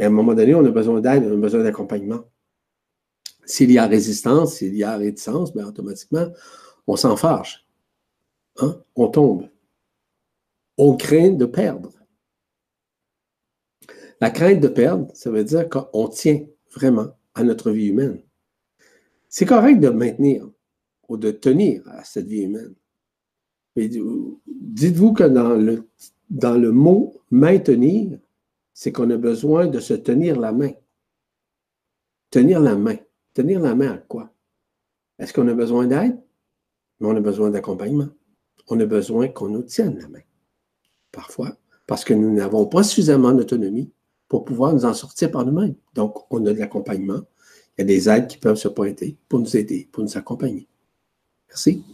à 0.02 0.06
un 0.06 0.10
moment 0.10 0.34
donné, 0.34 0.54
on 0.54 0.64
a 0.64 0.70
besoin 0.70 1.00
d'aide, 1.00 1.24
on 1.24 1.34
a 1.34 1.36
besoin 1.36 1.62
d'accompagnement. 1.62 2.24
S'il 3.44 3.70
y 3.70 3.78
a 3.78 3.86
résistance, 3.86 4.56
s'il 4.56 4.74
y 4.74 4.84
a 4.84 4.96
réticence, 4.96 5.52
bien, 5.52 5.66
automatiquement, 5.66 6.28
on 6.86 6.96
s'en 6.96 7.16
fâche. 7.16 7.66
Hein? 8.58 8.82
On 8.96 9.08
tombe. 9.08 9.48
On 10.78 10.96
craint 10.96 11.30
de 11.30 11.44
perdre. 11.44 11.92
La 14.20 14.30
crainte 14.30 14.60
de 14.60 14.68
perdre, 14.68 15.08
ça 15.14 15.30
veut 15.30 15.44
dire 15.44 15.68
qu'on 15.68 16.08
tient 16.08 16.44
vraiment 16.74 17.16
à 17.34 17.42
notre 17.42 17.70
vie 17.70 17.88
humaine. 17.88 18.22
C'est 19.28 19.46
correct 19.46 19.80
de 19.80 19.88
maintenir 19.88 20.48
de 21.16 21.30
tenir 21.30 21.82
à 21.88 22.04
cette 22.04 22.26
vie 22.26 22.42
humaine. 22.42 22.74
Dites-vous 23.76 25.12
que 25.12 25.24
dans 25.24 25.54
le, 25.54 25.88
dans 26.30 26.56
le 26.56 26.72
mot 26.72 27.20
maintenir, 27.30 28.18
c'est 28.74 28.92
qu'on 28.92 29.10
a 29.10 29.16
besoin 29.16 29.66
de 29.66 29.80
se 29.80 29.94
tenir 29.94 30.38
la 30.38 30.52
main. 30.52 30.72
Tenir 32.30 32.60
la 32.60 32.74
main. 32.74 32.96
Tenir 33.34 33.60
la 33.60 33.74
main 33.74 33.92
à 33.92 33.98
quoi? 33.98 34.32
Est-ce 35.18 35.32
qu'on 35.32 35.48
a 35.48 35.54
besoin 35.54 35.86
d'aide? 35.86 36.20
Mais 37.00 37.08
on 37.08 37.16
a 37.16 37.20
besoin 37.20 37.50
d'accompagnement. 37.50 38.08
On 38.68 38.78
a 38.80 38.86
besoin 38.86 39.28
qu'on 39.28 39.48
nous 39.48 39.62
tienne 39.62 39.98
la 39.98 40.08
main. 40.08 40.22
Parfois, 41.10 41.56
parce 41.86 42.04
que 42.04 42.14
nous 42.14 42.32
n'avons 42.32 42.66
pas 42.66 42.82
suffisamment 42.82 43.32
d'autonomie 43.32 43.92
pour 44.28 44.44
pouvoir 44.44 44.72
nous 44.72 44.84
en 44.84 44.94
sortir 44.94 45.30
par 45.30 45.44
nous-mêmes. 45.44 45.74
Donc, 45.94 46.32
on 46.32 46.44
a 46.46 46.52
de 46.52 46.58
l'accompagnement. 46.58 47.20
Il 47.76 47.80
y 47.80 47.82
a 47.82 47.84
des 47.84 48.08
aides 48.08 48.28
qui 48.28 48.38
peuvent 48.38 48.56
se 48.56 48.68
pointer 48.68 49.18
pour 49.28 49.40
nous 49.40 49.56
aider, 49.56 49.88
pour 49.92 50.02
nous 50.02 50.16
accompagner. 50.16 50.68
Merci. 51.52 51.84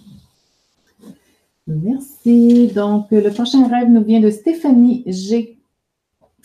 Merci. 1.66 2.68
Donc, 2.68 3.11
le 3.11 3.29
prochain 3.31 3.66
rêve 3.68 3.90
nous 3.90 4.05
vient 4.05 4.21
de 4.21 4.31
Stéphanie 4.31 5.03
G. 5.07 5.59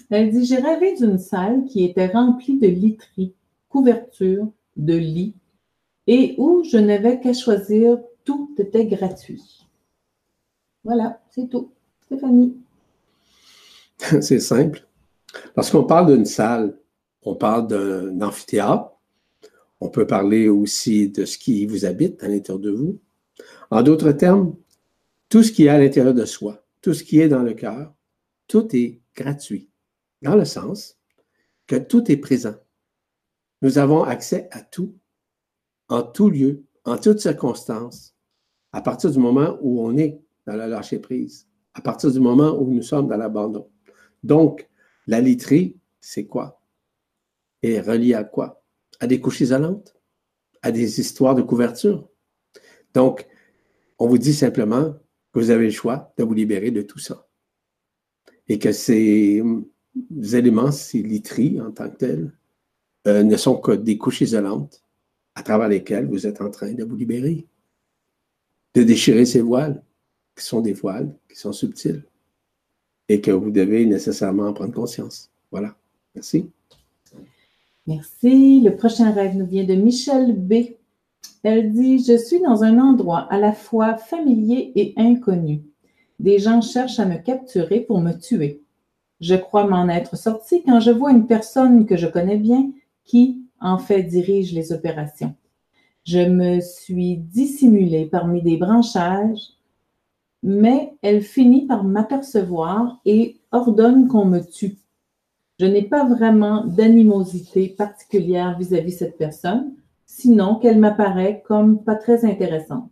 Elle 0.09 0.31
dit 0.31 0.45
J'ai 0.45 0.57
rêvé 0.57 0.95
d'une 0.95 1.19
salle 1.19 1.65
qui 1.65 1.85
était 1.85 2.07
remplie 2.07 2.59
de 2.59 2.67
literies, 2.67 3.35
couvertures, 3.69 4.47
de 4.75 4.95
lits, 4.95 5.35
et 6.07 6.33
où 6.39 6.63
je 6.63 6.77
n'avais 6.77 7.19
qu'à 7.19 7.33
choisir, 7.33 7.99
tout 8.25 8.53
était 8.57 8.85
gratuit. 8.85 9.67
Voilà, 10.83 11.21
c'est 11.29 11.49
tout. 11.49 11.71
Stéphanie. 12.05 12.57
c'est 14.21 14.39
simple. 14.39 14.85
Lorsqu'on 15.55 15.83
parle 15.83 16.15
d'une 16.15 16.25
salle, 16.25 16.77
on 17.21 17.35
parle 17.35 17.67
d'un 17.67 18.21
amphithéâtre. 18.21 18.91
On 19.79 19.89
peut 19.89 20.07
parler 20.07 20.49
aussi 20.49 21.09
de 21.09 21.25
ce 21.25 21.37
qui 21.37 21.65
vous 21.65 21.85
habite 21.85 22.23
à 22.23 22.27
l'intérieur 22.27 22.59
de 22.59 22.71
vous. 22.71 22.99
En 23.73 23.81
d'autres 23.81 24.11
termes, 24.11 24.55
tout 25.29 25.41
ce 25.41 25.51
qui 25.51 25.65
est 25.65 25.69
à 25.69 25.79
l'intérieur 25.79 26.13
de 26.13 26.25
soi, 26.25 26.63
tout 26.79 26.93
ce 26.93 27.03
qui 27.03 27.19
est 27.19 27.27
dans 27.27 27.41
le 27.41 27.55
cœur, 27.55 27.91
tout 28.47 28.67
est 28.75 29.01
gratuit 29.15 29.71
dans 30.21 30.35
le 30.35 30.45
sens 30.45 30.99
que 31.65 31.77
tout 31.77 32.11
est 32.11 32.17
présent. 32.17 32.53
Nous 33.63 33.79
avons 33.79 34.03
accès 34.03 34.47
à 34.51 34.61
tout 34.61 34.95
en 35.89 36.03
tout 36.03 36.29
lieu, 36.29 36.65
en 36.85 36.99
toutes 36.99 37.19
circonstances, 37.19 38.15
à 38.73 38.81
partir 38.83 39.09
du 39.09 39.17
moment 39.17 39.57
où 39.61 39.81
on 39.83 39.97
est 39.97 40.21
dans 40.45 40.55
la 40.55 40.67
lâcher 40.67 40.99
prise, 40.99 41.47
à 41.73 41.81
partir 41.81 42.11
du 42.11 42.19
moment 42.19 42.55
où 42.55 42.71
nous 42.71 42.83
sommes 42.83 43.07
dans 43.07 43.17
l'abandon. 43.17 43.71
Donc, 44.21 44.69
la 45.07 45.19
literie, 45.19 45.79
c'est 45.99 46.27
quoi? 46.27 46.61
Et 47.63 47.81
reliée 47.81 48.13
à 48.13 48.23
quoi? 48.23 48.63
À 48.99 49.07
des 49.07 49.19
couches 49.19 49.41
isolantes, 49.41 49.95
à 50.61 50.71
des 50.71 50.99
histoires 50.99 51.33
de 51.33 51.41
couverture? 51.41 52.07
Donc, 52.93 53.27
on 54.03 54.07
vous 54.07 54.17
dit 54.17 54.33
simplement 54.33 54.91
que 55.31 55.39
vous 55.39 55.49
avez 55.49 55.63
le 55.63 55.71
choix 55.71 56.13
de 56.17 56.25
vous 56.25 56.33
libérer 56.33 56.71
de 56.71 56.81
tout 56.81 56.99
ça. 56.99 57.25
Et 58.49 58.59
que 58.59 58.73
ces 58.73 59.41
éléments, 60.33 60.73
ces 60.73 61.01
literies 61.01 61.61
en 61.61 61.71
tant 61.71 61.89
que 61.89 61.95
tels, 61.95 62.33
euh, 63.07 63.23
ne 63.23 63.37
sont 63.37 63.55
que 63.55 63.71
des 63.71 63.97
couches 63.97 64.19
isolantes 64.19 64.83
à 65.35 65.41
travers 65.41 65.69
lesquelles 65.69 66.05
vous 66.05 66.27
êtes 66.27 66.41
en 66.41 66.49
train 66.49 66.73
de 66.73 66.83
vous 66.83 66.97
libérer, 66.97 67.47
de 68.73 68.83
déchirer 68.83 69.25
ces 69.25 69.39
voiles, 69.39 69.81
qui 70.35 70.43
sont 70.43 70.59
des 70.59 70.73
voiles, 70.73 71.15
qui 71.29 71.39
sont 71.39 71.53
subtils, 71.53 72.03
et 73.07 73.21
que 73.21 73.31
vous 73.31 73.51
devez 73.51 73.85
nécessairement 73.85 74.47
en 74.47 74.53
prendre 74.53 74.73
conscience. 74.73 75.31
Voilà. 75.49 75.77
Merci. 76.13 76.49
Merci. 77.87 78.59
Le 78.59 78.75
prochain 78.75 79.11
rêve 79.11 79.37
nous 79.37 79.47
vient 79.47 79.63
de 79.63 79.75
Michel 79.75 80.37
B. 80.37 80.75
Elle 81.43 81.73
dit 81.73 81.99
Je 81.99 82.17
suis 82.17 82.41
dans 82.41 82.63
un 82.63 82.79
endroit 82.79 83.27
à 83.29 83.37
la 83.37 83.51
fois 83.51 83.97
familier 83.97 84.71
et 84.75 84.93
inconnu. 84.97 85.61
Des 86.19 86.39
gens 86.39 86.61
cherchent 86.61 86.99
à 86.99 87.05
me 87.05 87.17
capturer 87.17 87.81
pour 87.81 87.99
me 87.99 88.13
tuer. 88.13 88.61
Je 89.19 89.35
crois 89.35 89.67
m'en 89.67 89.89
être 89.89 90.17
sorti 90.17 90.63
quand 90.63 90.79
je 90.79 90.91
vois 90.91 91.11
une 91.11 91.27
personne 91.27 91.85
que 91.85 91.97
je 91.97 92.07
connais 92.07 92.37
bien 92.37 92.71
qui, 93.03 93.41
en 93.59 93.77
fait, 93.77 94.03
dirige 94.03 94.53
les 94.53 94.71
opérations. 94.71 95.35
Je 96.05 96.19
me 96.19 96.61
suis 96.61 97.17
dissimulée 97.17 98.05
parmi 98.05 98.41
des 98.41 98.57
branchages, 98.57 99.53
mais 100.43 100.93
elle 101.01 101.21
finit 101.21 101.65
par 101.65 101.83
m'apercevoir 101.83 102.99
et 103.05 103.37
ordonne 103.51 104.07
qu'on 104.07 104.25
me 104.25 104.39
tue. 104.39 104.77
Je 105.59 105.65
n'ai 105.65 105.83
pas 105.83 106.05
vraiment 106.05 106.65
d'animosité 106.65 107.69
particulière 107.69 108.57
vis-à-vis 108.57 108.91
cette 108.91 109.17
personne, 109.17 109.73
sinon 110.15 110.59
qu'elle 110.59 110.79
m'apparaît 110.79 111.43
comme 111.45 111.83
pas 111.83 111.95
très 111.95 112.23
intéressante. 112.23 112.91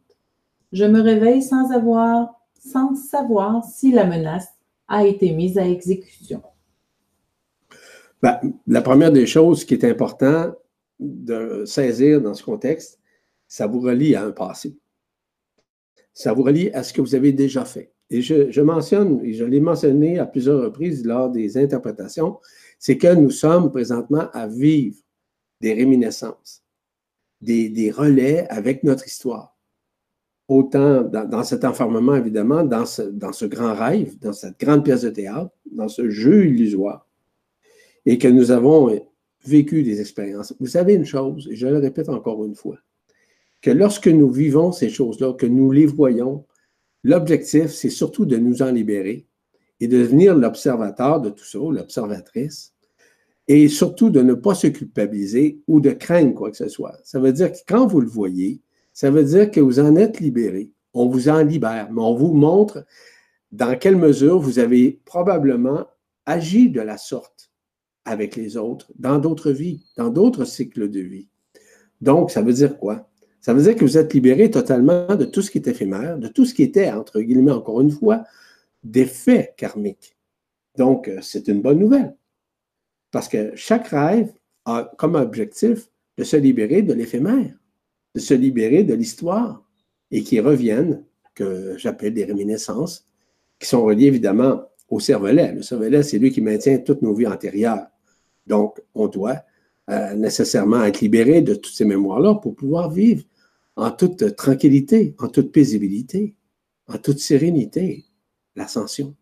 Je 0.71 0.85
me 0.85 1.01
réveille 1.01 1.43
sans 1.43 1.71
avoir, 1.71 2.33
sans 2.59 2.95
savoir 2.95 3.63
si 3.63 3.91
la 3.91 4.05
menace 4.05 4.47
a 4.87 5.05
été 5.05 5.31
mise 5.31 5.59
à 5.59 5.67
exécution. 5.67 6.41
Ben, 8.23 8.39
la 8.65 8.81
première 8.81 9.11
des 9.11 9.27
choses 9.27 9.65
qui 9.65 9.75
est 9.75 9.85
important 9.85 10.51
de 10.99 11.63
saisir 11.65 12.21
dans 12.21 12.33
ce 12.33 12.43
contexte, 12.43 12.99
ça 13.47 13.67
vous 13.67 13.81
relie 13.81 14.15
à 14.15 14.23
un 14.23 14.31
passé. 14.31 14.75
Ça 16.13 16.33
vous 16.33 16.43
relie 16.43 16.71
à 16.71 16.81
ce 16.81 16.91
que 16.91 17.01
vous 17.01 17.13
avez 17.13 17.33
déjà 17.33 17.65
fait. 17.65 17.93
Et 18.09 18.21
je, 18.21 18.49
je 18.49 18.61
mentionne, 18.61 19.23
et 19.23 19.33
je 19.33 19.45
l'ai 19.45 19.59
mentionné 19.59 20.17
à 20.17 20.25
plusieurs 20.25 20.61
reprises 20.61 21.05
lors 21.05 21.29
des 21.29 21.57
interprétations, 21.57 22.39
c'est 22.79 22.97
que 22.97 23.13
nous 23.13 23.29
sommes 23.29 23.71
présentement 23.71 24.27
à 24.33 24.47
vivre 24.47 24.97
des 25.61 25.73
réminiscences 25.73 26.61
des, 27.41 27.91
relais 27.91 28.47
avec 28.49 28.83
notre 28.83 29.07
histoire. 29.07 29.57
Autant 30.47 31.03
dans, 31.03 31.43
cet 31.43 31.63
enfermement, 31.63 32.15
évidemment, 32.15 32.63
dans 32.63 32.85
ce, 32.85 33.03
dans 33.03 33.31
ce 33.31 33.45
grand 33.45 33.73
rêve, 33.73 34.19
dans 34.19 34.33
cette 34.33 34.59
grande 34.59 34.83
pièce 34.83 35.01
de 35.01 35.09
théâtre, 35.09 35.51
dans 35.71 35.87
ce 35.87 36.09
jeu 36.09 36.47
illusoire, 36.47 37.07
et 38.05 38.17
que 38.17 38.27
nous 38.27 38.51
avons 38.51 38.99
vécu 39.45 39.83
des 39.83 40.01
expériences. 40.01 40.53
Vous 40.59 40.67
savez 40.67 40.93
une 40.93 41.05
chose, 41.05 41.47
et 41.49 41.55
je 41.55 41.67
le 41.67 41.77
répète 41.77 42.09
encore 42.09 42.43
une 42.45 42.55
fois, 42.55 42.77
que 43.61 43.71
lorsque 43.71 44.07
nous 44.07 44.29
vivons 44.29 44.71
ces 44.71 44.89
choses-là, 44.89 45.33
que 45.33 45.45
nous 45.45 45.71
les 45.71 45.85
voyons, 45.85 46.45
l'objectif, 47.03 47.67
c'est 47.67 47.89
surtout 47.89 48.25
de 48.25 48.37
nous 48.37 48.61
en 48.61 48.71
libérer 48.71 49.27
et 49.79 49.87
de 49.87 49.97
devenir 49.97 50.35
l'observateur 50.35 51.21
de 51.21 51.29
tout 51.29 51.45
ça, 51.45 51.59
l'observatrice, 51.59 52.73
et 53.47 53.67
surtout 53.67 54.09
de 54.09 54.21
ne 54.21 54.33
pas 54.33 54.55
se 54.55 54.67
culpabiliser 54.67 55.61
ou 55.67 55.79
de 55.79 55.91
craindre 55.91 56.33
quoi 56.33 56.51
que 56.51 56.57
ce 56.57 56.69
soit. 56.69 56.97
Ça 57.03 57.19
veut 57.19 57.33
dire 57.33 57.51
que 57.51 57.57
quand 57.67 57.87
vous 57.87 58.01
le 58.01 58.07
voyez, 58.07 58.61
ça 58.93 59.11
veut 59.11 59.23
dire 59.23 59.51
que 59.51 59.59
vous 59.59 59.79
en 59.79 59.95
êtes 59.95 60.19
libéré. 60.19 60.71
On 60.93 61.07
vous 61.07 61.29
en 61.29 61.43
libère, 61.43 61.91
mais 61.91 62.01
on 62.01 62.15
vous 62.15 62.33
montre 62.33 62.85
dans 63.51 63.77
quelle 63.77 63.97
mesure 63.97 64.39
vous 64.39 64.59
avez 64.59 64.99
probablement 65.05 65.85
agi 66.25 66.69
de 66.69 66.81
la 66.81 66.97
sorte 66.97 67.51
avec 68.05 68.35
les 68.35 68.57
autres 68.57 68.91
dans 68.97 69.19
d'autres 69.19 69.51
vies, 69.51 69.85
dans 69.97 70.09
d'autres 70.09 70.45
cycles 70.45 70.89
de 70.89 70.99
vie. 70.99 71.27
Donc, 72.01 72.31
ça 72.31 72.41
veut 72.41 72.53
dire 72.53 72.77
quoi? 72.77 73.09
Ça 73.39 73.53
veut 73.53 73.63
dire 73.63 73.75
que 73.75 73.85
vous 73.85 73.97
êtes 73.97 74.13
libéré 74.13 74.51
totalement 74.51 75.15
de 75.15 75.25
tout 75.25 75.41
ce 75.41 75.49
qui 75.51 75.57
est 75.57 75.67
éphémère, 75.67 76.17
de 76.17 76.27
tout 76.27 76.45
ce 76.45 76.53
qui 76.53 76.63
était, 76.63 76.91
entre 76.91 77.21
guillemets, 77.21 77.51
encore 77.51 77.81
une 77.81 77.91
fois, 77.91 78.23
des 78.83 79.05
faits 79.05 79.55
karmiques. 79.57 80.17
Donc, 80.77 81.07
euh, 81.07 81.19
c'est 81.21 81.47
une 81.47 81.61
bonne 81.61 81.79
nouvelle. 81.79 82.15
Parce 83.11 83.27
que 83.27 83.55
chaque 83.55 83.87
rêve 83.89 84.31
a 84.65 84.91
comme 84.97 85.15
objectif 85.15 85.89
de 86.17 86.23
se 86.23 86.37
libérer 86.37 86.81
de 86.81 86.93
l'éphémère, 86.93 87.53
de 88.15 88.19
se 88.19 88.33
libérer 88.33 88.83
de 88.83 88.93
l'histoire 88.93 89.63
et 90.11 90.23
qui 90.23 90.39
reviennent, 90.39 91.03
que 91.33 91.77
j'appelle 91.77 92.13
des 92.13 92.25
réminiscences, 92.25 93.05
qui 93.59 93.67
sont 93.67 93.83
reliées 93.83 94.07
évidemment 94.07 94.63
au 94.89 94.99
cervelet. 94.99 95.53
Le 95.53 95.61
cervelet, 95.61 96.03
c'est 96.03 96.19
lui 96.19 96.31
qui 96.31 96.41
maintient 96.41 96.79
toutes 96.79 97.01
nos 97.01 97.13
vies 97.13 97.27
antérieures. 97.27 97.87
Donc, 98.45 98.81
on 98.93 99.07
doit 99.07 99.41
euh, 99.89 100.13
nécessairement 100.15 100.83
être 100.83 101.01
libéré 101.01 101.41
de 101.41 101.55
toutes 101.55 101.73
ces 101.73 101.85
mémoires-là 101.85 102.35
pour 102.35 102.55
pouvoir 102.55 102.89
vivre 102.89 103.23
en 103.75 103.91
toute 103.91 104.35
tranquillité, 104.35 105.15
en 105.19 105.27
toute 105.27 105.51
paisibilité, 105.51 106.35
en 106.87 106.97
toute 106.97 107.19
sérénité, 107.19 108.05
l'ascension. 108.55 109.15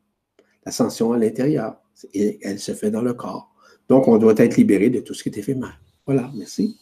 L'ascension 0.66 1.14
à 1.14 1.18
l'intérieur. 1.18 1.82
Elle 2.14 2.60
se 2.60 2.74
fait 2.74 2.92
dans 2.92 3.02
le 3.02 3.14
corps. 3.14 3.49
Donc, 3.90 4.08
on 4.08 4.18
doit 4.18 4.36
être 4.38 4.56
libéré 4.56 4.90
de 4.90 5.00
tout 5.00 5.14
ce 5.14 5.24
qui 5.24 5.30
est 5.30 5.38
éphémère. 5.38 5.80
Voilà, 6.06 6.30
merci. 6.36 6.78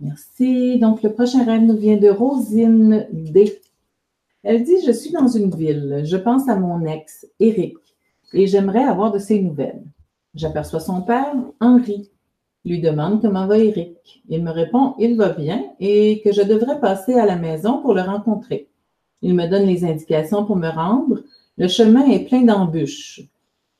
Merci. 0.00 0.78
Donc, 0.78 1.02
le 1.02 1.12
prochain 1.12 1.44
rêve 1.44 1.62
nous 1.62 1.76
vient 1.76 1.96
de 1.96 2.08
Rosine 2.08 3.06
D. 3.12 3.60
Elle 4.42 4.64
dit 4.64 4.84
Je 4.86 4.92
suis 4.92 5.12
dans 5.12 5.28
une 5.28 5.54
ville. 5.54 6.02
Je 6.04 6.16
pense 6.16 6.48
à 6.48 6.56
mon 6.56 6.84
ex, 6.84 7.26
Eric, 7.38 7.76
et 8.32 8.46
j'aimerais 8.46 8.84
avoir 8.84 9.12
de 9.12 9.18
ses 9.18 9.40
nouvelles. 9.40 9.82
J'aperçois 10.34 10.80
son 10.80 11.02
père, 11.02 11.32
Henri. 11.60 12.10
lui 12.64 12.80
demande 12.80 13.22
comment 13.22 13.46
va 13.46 13.58
Eric. 13.58 14.22
Il 14.28 14.42
me 14.42 14.50
répond 14.50 14.94
Il 14.98 15.16
va 15.16 15.28
bien 15.28 15.64
et 15.78 16.20
que 16.24 16.32
je 16.32 16.42
devrais 16.42 16.80
passer 16.80 17.14
à 17.14 17.24
la 17.24 17.36
maison 17.36 17.80
pour 17.80 17.94
le 17.94 18.02
rencontrer. 18.02 18.68
Il 19.22 19.34
me 19.34 19.46
donne 19.46 19.66
les 19.66 19.84
indications 19.84 20.44
pour 20.44 20.56
me 20.56 20.68
rendre. 20.68 21.22
Le 21.56 21.68
chemin 21.68 22.04
est 22.10 22.26
plein 22.26 22.42
d'embûches. 22.42 23.22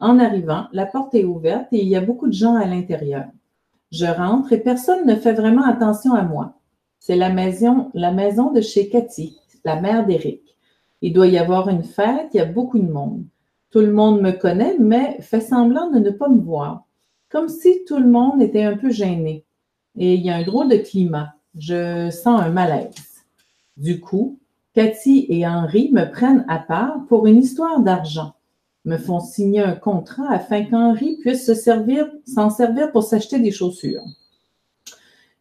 En 0.05 0.19
arrivant, 0.19 0.67
la 0.75 0.85
porte 0.85 1.14
est 1.14 1.25
ouverte 1.25 1.73
et 1.73 1.81
il 1.81 1.88
y 1.88 1.97
a 1.97 2.03
beaucoup 2.03 2.27
de 2.27 2.35
gens 2.35 2.57
à 2.57 2.67
l'intérieur. 2.67 3.25
Je 3.90 4.05
rentre 4.05 4.53
et 4.53 4.61
personne 4.61 5.07
ne 5.07 5.17
fait 5.17 5.33
vraiment 5.33 5.64
attention 5.64 6.12
à 6.12 6.21
moi. 6.21 6.59
C'est 6.99 7.17
la 7.17 7.31
maison, 7.31 7.90
de 7.95 8.61
chez 8.61 8.90
Cathy, 8.90 9.38
la 9.64 9.81
mère 9.81 10.05
d'Éric. 10.05 10.43
Il 11.01 11.14
doit 11.14 11.29
y 11.29 11.38
avoir 11.38 11.71
une 11.71 11.85
fête, 11.85 12.29
il 12.35 12.37
y 12.37 12.40
a 12.40 12.45
beaucoup 12.45 12.79
de 12.79 12.93
monde. 12.93 13.25
Tout 13.71 13.81
le 13.81 13.95
monde 13.95 14.21
me 14.21 14.33
connaît, 14.33 14.77
mais 14.79 15.17
fait 15.23 15.40
semblant 15.40 15.90
de 15.90 16.01
ne 16.01 16.11
pas 16.11 16.29
me 16.29 16.43
voir. 16.43 16.85
Comme 17.31 17.49
si 17.49 17.87
tout 17.87 17.99
le 17.99 18.07
monde 18.07 18.43
était 18.43 18.64
un 18.64 18.77
peu 18.77 18.90
gêné. 18.90 19.47
Et 19.97 20.17
il 20.17 20.21
y 20.21 20.29
a 20.29 20.37
un 20.37 20.45
drôle 20.45 20.69
de 20.69 20.77
climat. 20.77 21.33
Je 21.57 22.11
sens 22.11 22.43
un 22.43 22.51
malaise. 22.51 23.25
Du 23.79 24.01
coup, 24.01 24.38
Cathy 24.75 25.25
et 25.31 25.47
Henri 25.47 25.88
me 25.95 26.05
prennent 26.11 26.45
à 26.47 26.59
part 26.59 27.07
pour 27.09 27.27
une 27.27 27.38
histoire 27.38 27.81
d'argent 27.81 28.34
me 28.85 28.99
font 28.99 29.20
signer 29.20 29.61
un 29.61 29.75
contrat 29.75 30.31
afin 30.31 30.64
qu'Henri 30.64 31.18
puisse 31.20 31.44
s'en 31.47 32.51
servir 32.51 32.93
pour 32.93 33.03
s'acheter 33.03 33.41
des 33.41 33.51
chaussures. 33.51 34.05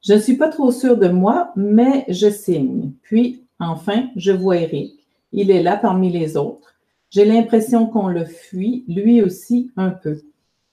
Je 0.02 0.14
ne 0.14 0.20
suis 0.20 0.36
pas 0.36 0.50
trop 0.50 0.72
sûre 0.72 0.98
de 0.98 1.08
moi, 1.08 1.52
mais 1.56 2.06
je 2.10 2.30
signe. 2.30 2.92
Puis, 3.04 3.44
enfin, 3.60 4.10
je 4.16 4.32
vois 4.32 4.58
Eric. 4.58 4.94
Il 5.32 5.50
est 5.50 5.64
là 5.64 5.78
parmi 5.78 6.12
les 6.12 6.36
autres. 6.38 6.76
J'ai 7.10 7.26
l'impression 7.26 7.86
qu'on 7.88 8.08
le 8.08 8.26
fuit, 8.26 8.84
lui 8.88 9.22
aussi 9.22 9.72
un 9.78 9.92
peu. 9.92 10.22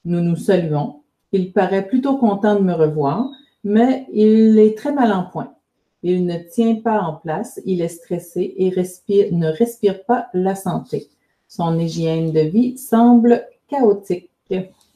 Nous 0.05 0.21
nous 0.21 0.37
saluons. 0.37 1.03
Il 1.33 1.53
paraît 1.53 1.87
plutôt 1.87 2.17
content 2.17 2.57
de 2.57 2.65
me 2.65 2.73
revoir, 2.73 3.31
mais 3.63 4.07
il 4.13 4.59
est 4.59 4.77
très 4.77 4.93
mal 4.93 5.13
en 5.13 5.25
point. 5.25 5.55
Il 6.03 6.25
ne 6.25 6.39
tient 6.39 6.77
pas 6.77 7.01
en 7.01 7.15
place, 7.15 7.61
il 7.67 7.83
est 7.83 7.89
stressé 7.89 8.55
et 8.57 8.71
ne 8.71 9.47
respire 9.49 10.05
pas 10.05 10.29
la 10.33 10.55
santé. 10.55 11.09
Son 11.51 11.81
hygiène 11.81 12.31
de 12.31 12.43
vie 12.43 12.79
semble 12.79 13.45
chaotique. 13.67 14.31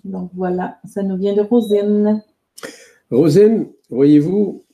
Donc 0.05 0.31
voilà, 0.35 0.79
ça 0.85 1.03
nous 1.03 1.17
vient 1.17 1.35
de 1.35 1.41
Rosine. 1.41 2.23
Rosine, 3.11 3.73
voyez-vous, 3.91 4.65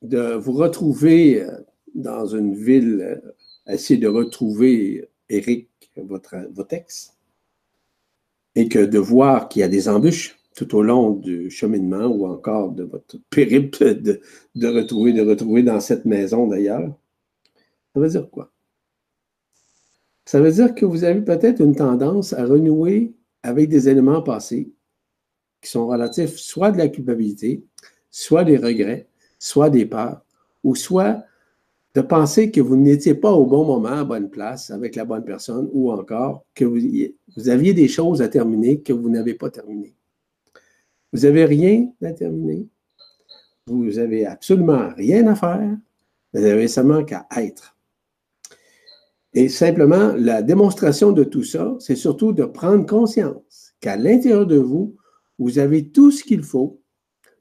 de 0.00 0.32
vous 0.36 0.54
retrouver 0.54 1.42
euh, 1.42 1.50
dans 1.94 2.24
une 2.24 2.54
ville, 2.54 3.02
euh, 3.02 3.74
essayer 3.74 4.00
de 4.00 4.08
retrouver 4.08 5.06
Eric, 5.28 5.68
votre, 5.96 6.34
votre 6.54 6.72
ex, 6.72 7.14
et 8.54 8.70
que 8.70 8.78
de 8.78 8.98
voir 8.98 9.50
qu'il 9.50 9.60
y 9.60 9.64
a 9.64 9.68
des 9.68 9.86
embûches, 9.90 10.38
tout 10.56 10.74
au 10.74 10.82
long 10.82 11.10
du 11.10 11.50
cheminement 11.50 12.06
ou 12.06 12.26
encore 12.26 12.72
de 12.72 12.84
votre 12.84 13.18
périple 13.28 14.00
de 14.00 14.66
retrouver, 14.66 15.12
de 15.12 15.20
retrouver 15.20 15.62
dans 15.62 15.80
cette 15.80 16.06
maison 16.06 16.46
d'ailleurs. 16.46 16.90
Ça 17.94 18.00
veut 18.00 18.08
dire 18.08 18.30
quoi? 18.30 18.50
Ça 20.28 20.42
veut 20.42 20.52
dire 20.52 20.74
que 20.74 20.84
vous 20.84 21.04
avez 21.04 21.22
peut-être 21.22 21.62
une 21.62 21.74
tendance 21.74 22.34
à 22.34 22.44
renouer 22.44 23.14
avec 23.42 23.70
des 23.70 23.88
éléments 23.88 24.20
passés 24.20 24.70
qui 25.62 25.70
sont 25.70 25.86
relatifs 25.86 26.36
soit 26.36 26.70
de 26.70 26.76
la 26.76 26.88
culpabilité, 26.88 27.64
soit 28.10 28.44
des 28.44 28.58
regrets, 28.58 29.08
soit 29.38 29.70
des 29.70 29.86
peurs, 29.86 30.20
ou 30.62 30.74
soit 30.74 31.24
de 31.94 32.02
penser 32.02 32.50
que 32.50 32.60
vous 32.60 32.76
n'étiez 32.76 33.14
pas 33.14 33.32
au 33.32 33.46
bon 33.46 33.64
moment, 33.64 33.88
à 33.88 34.04
bonne 34.04 34.28
place, 34.28 34.70
avec 34.70 34.96
la 34.96 35.06
bonne 35.06 35.24
personne, 35.24 35.70
ou 35.72 35.90
encore 35.90 36.44
que 36.54 36.66
vous, 36.66 36.78
vous 37.34 37.48
aviez 37.48 37.72
des 37.72 37.88
choses 37.88 38.20
à 38.20 38.28
terminer 38.28 38.82
que 38.82 38.92
vous 38.92 39.08
n'avez 39.08 39.32
pas 39.32 39.48
terminées. 39.48 39.96
Vous 41.10 41.20
n'avez 41.20 41.46
rien 41.46 41.90
à 42.02 42.12
terminer. 42.12 42.66
Vous 43.66 43.92
n'avez 43.92 44.26
absolument 44.26 44.90
rien 44.94 45.26
à 45.26 45.34
faire. 45.34 45.74
Vous 46.34 46.44
avez 46.44 46.68
seulement 46.68 47.02
qu'à 47.02 47.26
être. 47.34 47.77
Et 49.34 49.48
simplement, 49.48 50.14
la 50.16 50.42
démonstration 50.42 51.12
de 51.12 51.24
tout 51.24 51.44
ça, 51.44 51.76
c'est 51.80 51.96
surtout 51.96 52.32
de 52.32 52.44
prendre 52.44 52.86
conscience 52.86 53.74
qu'à 53.80 53.96
l'intérieur 53.96 54.46
de 54.46 54.56
vous, 54.56 54.96
vous 55.38 55.58
avez 55.58 55.90
tout 55.90 56.10
ce 56.10 56.24
qu'il 56.24 56.42
faut, 56.42 56.80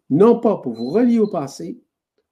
non 0.10 0.40
pas 0.40 0.58
pour 0.58 0.74
vous 0.74 0.90
relier 0.90 1.20
au 1.20 1.28
passé 1.28 1.80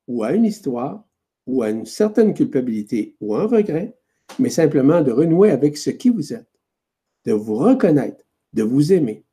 ou 0.08 0.24
à 0.24 0.34
une 0.34 0.46
histoire 0.46 1.06
ou 1.48 1.64
à 1.64 1.70
une 1.70 1.86
certaine 1.86 2.34
culpabilité 2.34 3.16
ou 3.22 3.36
un 3.36 3.46
regret, 3.48 3.98
mais 4.40 4.50
simplement 4.50 5.02
de 5.02 5.12
renouer 5.12 5.52
avec 5.52 5.78
ce 5.78 5.90
qui 5.90 6.10
vous 6.10 6.34
êtes, 6.34 6.50
de 7.26 7.34
vous 7.34 7.56
reconnaître, 7.56 8.24
de 8.54 8.64
vous 8.64 8.94
aimer. 8.94 9.24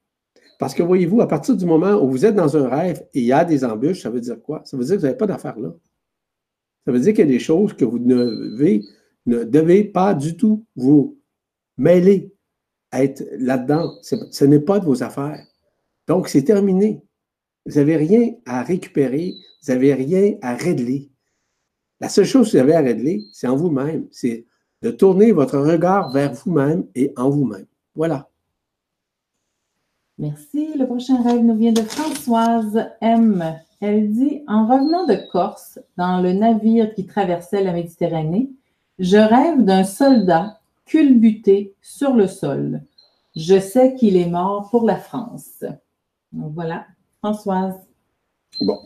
Parce 0.58 0.74
que 0.74 0.82
voyez-vous, 0.82 1.20
à 1.20 1.28
partir 1.28 1.56
du 1.56 1.66
moment 1.66 1.94
où 1.94 2.10
vous 2.10 2.24
êtes 2.24 2.34
dans 2.34 2.56
un 2.56 2.68
rêve 2.68 3.04
et 3.14 3.20
il 3.20 3.24
y 3.24 3.32
a 3.32 3.44
des 3.44 3.64
embûches, 3.64 4.02
ça 4.02 4.10
veut 4.10 4.20
dire 4.20 4.40
quoi? 4.40 4.62
Ça 4.64 4.76
veut 4.76 4.84
dire 4.84 4.94
que 4.94 5.00
vous 5.00 5.06
n'avez 5.06 5.18
pas 5.18 5.26
d'affaires 5.26 5.58
là. 5.58 5.74
Ça 6.84 6.92
veut 6.92 7.00
dire 7.00 7.12
qu'il 7.12 7.24
y 7.26 7.28
a 7.28 7.32
des 7.32 7.38
choses 7.38 7.72
que 7.72 7.84
vous 7.84 7.98
devez, 7.98 8.82
ne 9.26 9.44
devez 9.44 9.84
pas 9.84 10.14
du 10.14 10.36
tout 10.36 10.64
vous 10.76 11.18
mêler 11.76 12.34
à 12.90 13.04
être 13.04 13.24
là-dedans. 13.38 13.92
Ce 14.02 14.44
n'est 14.44 14.60
pas 14.60 14.78
de 14.78 14.84
vos 14.84 15.02
affaires. 15.02 15.44
Donc, 16.06 16.28
c'est 16.28 16.44
terminé. 16.44 17.02
Vous 17.66 17.76
n'avez 17.76 17.96
rien 17.96 18.34
à 18.44 18.62
récupérer, 18.62 19.34
vous 19.62 19.72
n'avez 19.72 19.94
rien 19.94 20.34
à 20.42 20.54
régler. 20.54 21.10
La 22.00 22.08
seule 22.08 22.24
chose 22.24 22.48
que 22.50 22.56
vous 22.56 22.62
avez 22.62 22.74
à 22.74 22.80
régler, 22.80 23.24
c'est 23.32 23.46
en 23.46 23.56
vous-même. 23.56 24.08
C'est 24.10 24.46
de 24.82 24.90
tourner 24.90 25.30
votre 25.30 25.58
regard 25.58 26.10
vers 26.12 26.32
vous-même 26.32 26.86
et 26.94 27.12
en 27.16 27.30
vous-même. 27.30 27.66
Voilà. 27.94 28.28
Merci. 30.18 30.76
Le 30.76 30.86
prochain 30.86 31.22
rêve 31.22 31.42
nous 31.42 31.56
vient 31.56 31.72
de 31.72 31.82
Françoise 31.82 32.90
M. 33.00 33.56
Elle 33.80 34.12
dit 34.12 34.42
En 34.48 34.66
revenant 34.66 35.06
de 35.06 35.16
Corse, 35.30 35.78
dans 35.96 36.20
le 36.20 36.32
navire 36.32 36.92
qui 36.94 37.06
traversait 37.06 37.62
la 37.62 37.72
Méditerranée, 37.72 38.50
je 39.02 39.16
rêve 39.16 39.64
d'un 39.64 39.82
soldat 39.82 40.60
culbuté 40.86 41.74
sur 41.82 42.14
le 42.14 42.28
sol. 42.28 42.82
Je 43.34 43.58
sais 43.58 43.94
qu'il 43.94 44.16
est 44.16 44.28
mort 44.28 44.68
pour 44.70 44.86
la 44.86 44.96
France. 44.96 45.64
Voilà, 46.32 46.86
Françoise. 47.18 47.74
Bon. 48.60 48.78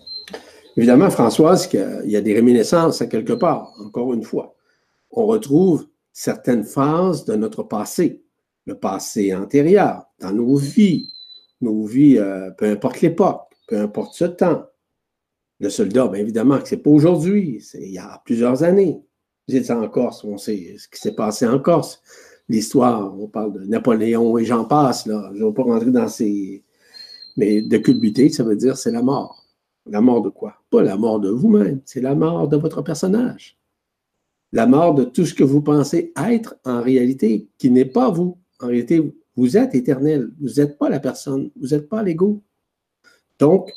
Évidemment, 0.78 1.10
Françoise, 1.10 1.68
il 1.72 2.10
y 2.10 2.16
a 2.16 2.22
des 2.22 2.32
réminiscences 2.32 3.02
à 3.02 3.06
quelque 3.06 3.34
part, 3.34 3.72
encore 3.78 4.14
une 4.14 4.22
fois. 4.22 4.54
On 5.10 5.26
retrouve 5.26 5.86
certaines 6.12 6.64
phases 6.64 7.26
de 7.26 7.34
notre 7.34 7.62
passé, 7.62 8.22
le 8.64 8.74
passé 8.74 9.34
antérieur, 9.34 10.06
dans 10.18 10.32
nos 10.32 10.56
vies, 10.56 11.12
nos 11.60 11.84
vies, 11.84 12.18
euh, 12.18 12.50
peu 12.52 12.70
importe 12.70 13.02
l'époque, 13.02 13.52
peu 13.68 13.78
importe 13.78 14.14
ce 14.14 14.24
temps. 14.24 14.64
Le 15.60 15.68
soldat, 15.68 16.08
bien 16.08 16.20
évidemment 16.22 16.58
que 16.58 16.68
ce 16.68 16.74
n'est 16.74 16.80
pas 16.80 16.90
aujourd'hui, 16.90 17.60
c'est 17.60 17.82
il 17.82 17.92
y 17.92 17.98
a 17.98 18.22
plusieurs 18.24 18.62
années. 18.62 19.02
Vous 19.49 19.57
êtes 19.57 19.70
en 19.70 19.88
Corse, 19.88 20.24
on 20.24 20.38
sait 20.38 20.76
ce 20.78 20.88
qui 20.88 21.01
s'est 21.01 21.14
passé 21.14 21.47
en 21.47 21.59
Corse. 21.59 22.03
L'histoire, 22.49 23.18
on 23.18 23.28
parle 23.28 23.53
de 23.53 23.64
Napoléon 23.64 24.38
et 24.38 24.44
j'en 24.44 24.64
passe, 24.64 25.07
là. 25.07 25.30
Je 25.34 25.42
ne 25.42 25.49
vais 25.49 25.55
pas 25.55 25.62
rentrer 25.62 25.90
dans 25.90 26.09
ces, 26.09 26.64
mais 27.36 27.62
de 27.62 27.78
culbuter, 27.78 28.28
ça 28.28 28.44
veut 28.44 28.57
dire 28.57 28.76
c'est 28.76 28.90
la 28.90 29.03
mort. 29.03 29.44
La 29.86 30.01
mort 30.01 30.22
de 30.22 30.30
quoi? 30.30 30.55
Pas 30.70 30.82
la 30.82 30.97
mort 30.97 31.20
de 31.20 31.30
vous-même, 31.30 31.80
c'est 31.84 32.01
la 32.01 32.14
mort 32.14 32.49
de 32.49 32.57
votre 32.57 32.82
personnage. 32.82 33.59
La 34.53 34.66
mort 34.66 34.94
de 34.94 35.05
tout 35.05 35.26
ce 35.26 35.34
que 35.34 35.44
vous 35.44 35.61
pensez 35.61 36.12
être 36.16 36.57
en 36.64 36.80
réalité, 36.80 37.49
qui 37.59 37.70
n'est 37.70 37.84
pas 37.84 38.11
vous. 38.11 38.38
En 38.61 38.68
réalité, 38.68 39.14
vous 39.36 39.57
êtes 39.57 39.74
éternel. 39.74 40.30
Vous 40.40 40.55
n'êtes 40.61 40.78
pas 40.78 40.88
la 40.88 40.99
personne. 40.99 41.51
Vous 41.61 41.68
n'êtes 41.68 41.88
pas 41.88 42.03
l'ego. 42.03 42.42
Donc, 43.38 43.70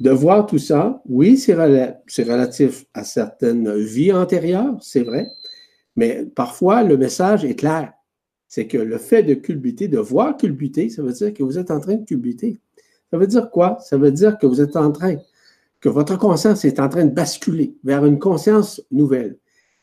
de 0.00 0.10
voir 0.10 0.46
tout 0.46 0.58
ça, 0.58 1.02
oui, 1.06 1.36
c'est 1.36 1.54
relatif 1.54 2.86
à 2.94 3.04
certaines 3.04 3.76
vies 3.76 4.12
antérieures, 4.12 4.76
c'est 4.80 5.02
vrai, 5.02 5.28
mais 5.94 6.24
parfois 6.24 6.82
le 6.82 6.96
message 6.96 7.44
est 7.44 7.54
clair. 7.54 7.92
C'est 8.48 8.66
que 8.66 8.78
le 8.78 8.98
fait 8.98 9.22
de 9.22 9.34
culbuter, 9.34 9.86
de 9.88 9.98
voir 9.98 10.36
culbuter, 10.36 10.88
ça 10.88 11.02
veut 11.02 11.12
dire 11.12 11.32
que 11.34 11.42
vous 11.42 11.58
êtes 11.58 11.70
en 11.70 11.80
train 11.80 11.96
de 11.96 12.04
culbuter. 12.04 12.58
Ça 13.10 13.18
veut 13.18 13.26
dire 13.26 13.50
quoi? 13.50 13.78
Ça 13.80 13.98
veut 13.98 14.10
dire 14.10 14.38
que 14.38 14.46
vous 14.46 14.60
êtes 14.60 14.74
en 14.76 14.90
train, 14.90 15.16
que 15.80 15.88
votre 15.88 16.16
conscience 16.18 16.64
est 16.64 16.80
en 16.80 16.88
train 16.88 17.04
de 17.04 17.10
basculer 17.10 17.76
vers 17.84 18.04
une 18.04 18.18
conscience 18.18 18.82
nouvelle, 18.90 19.36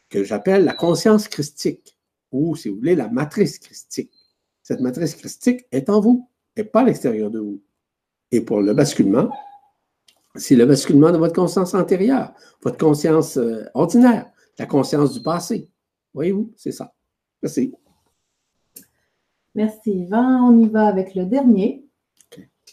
que 0.10 0.24
j'appelle 0.24 0.66
la 0.66 0.74
conscience 0.74 1.28
christique, 1.28 1.98
ou 2.32 2.56
si 2.56 2.70
vous 2.70 2.78
voulez, 2.78 2.96
la 2.96 3.10
matrice 3.10 3.60
christique. 3.60 4.12
Cette 4.64 4.82
matrice 4.82 5.16
christique 5.16 5.66
est 5.72 5.90
en 5.90 6.02
vous, 6.02 6.28
et 6.56 6.64
pas 6.64 6.82
à 6.82 6.86
l'extérieur 6.86 7.30
de 7.30 7.40
vous. 7.40 7.62
Et 8.32 8.42
pour 8.42 8.62
le 8.62 8.74
basculement, 8.74 9.30
c'est 10.36 10.56
le 10.56 10.66
basculement 10.66 11.12
de 11.12 11.18
votre 11.18 11.34
conscience 11.34 11.74
antérieure, 11.74 12.34
votre 12.62 12.78
conscience 12.78 13.38
euh, 13.38 13.66
ordinaire, 13.74 14.30
la 14.60 14.66
conscience 14.66 15.14
du 15.14 15.22
passé. 15.22 15.70
Voyez-vous, 16.14 16.52
c'est 16.56 16.72
ça. 16.72 16.94
Merci. 17.42 17.74
Merci 19.56 19.92
Yvan. 19.92 20.50
On 20.50 20.60
y 20.60 20.68
va 20.68 20.88
avec 20.88 21.16
le 21.16 21.26
dernier. 21.26 21.84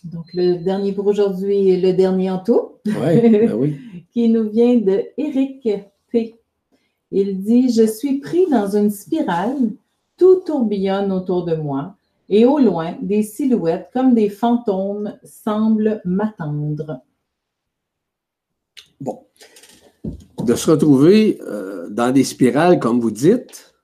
Donc, 0.05 0.27
le 0.35 0.57
dernier 0.57 0.93
pour 0.93 1.07
aujourd'hui 1.07 1.71
est 1.71 1.81
le 1.81 1.95
dernier 1.95 2.31
en 2.31 2.39
tout. 2.39 2.73
Ben 2.85 3.53
oui, 3.55 3.79
qui 4.13 4.29
nous 4.29 4.51
vient 4.51 4.77
de 4.77 5.03
Eric 5.17 5.67
P. 6.11 6.39
Il 7.11 7.43
dit 7.43 7.73
Je 7.73 7.87
suis 7.87 8.19
pris 8.19 8.47
dans 8.51 8.77
une 8.77 8.91
spirale, 8.91 9.71
tout 10.19 10.43
tourbillonne 10.45 11.11
autour 11.11 11.47
de 11.47 11.55
moi, 11.55 11.97
et 12.29 12.45
au 12.45 12.59
loin, 12.59 12.97
des 13.01 13.23
silhouettes 13.23 13.89
comme 13.93 14.15
des 14.15 14.29
fantômes 14.29 15.17
semblent 15.23 16.03
m'attendre. 16.05 17.01
Bon. 19.01 19.26
De 20.45 20.55
se 20.55 20.70
retrouver 20.70 21.40
euh, 21.42 21.88
dans 21.88 22.12
des 22.12 22.24
spirales, 22.24 22.78
comme 22.78 23.01
vous 23.01 23.11
dites, 23.11 23.74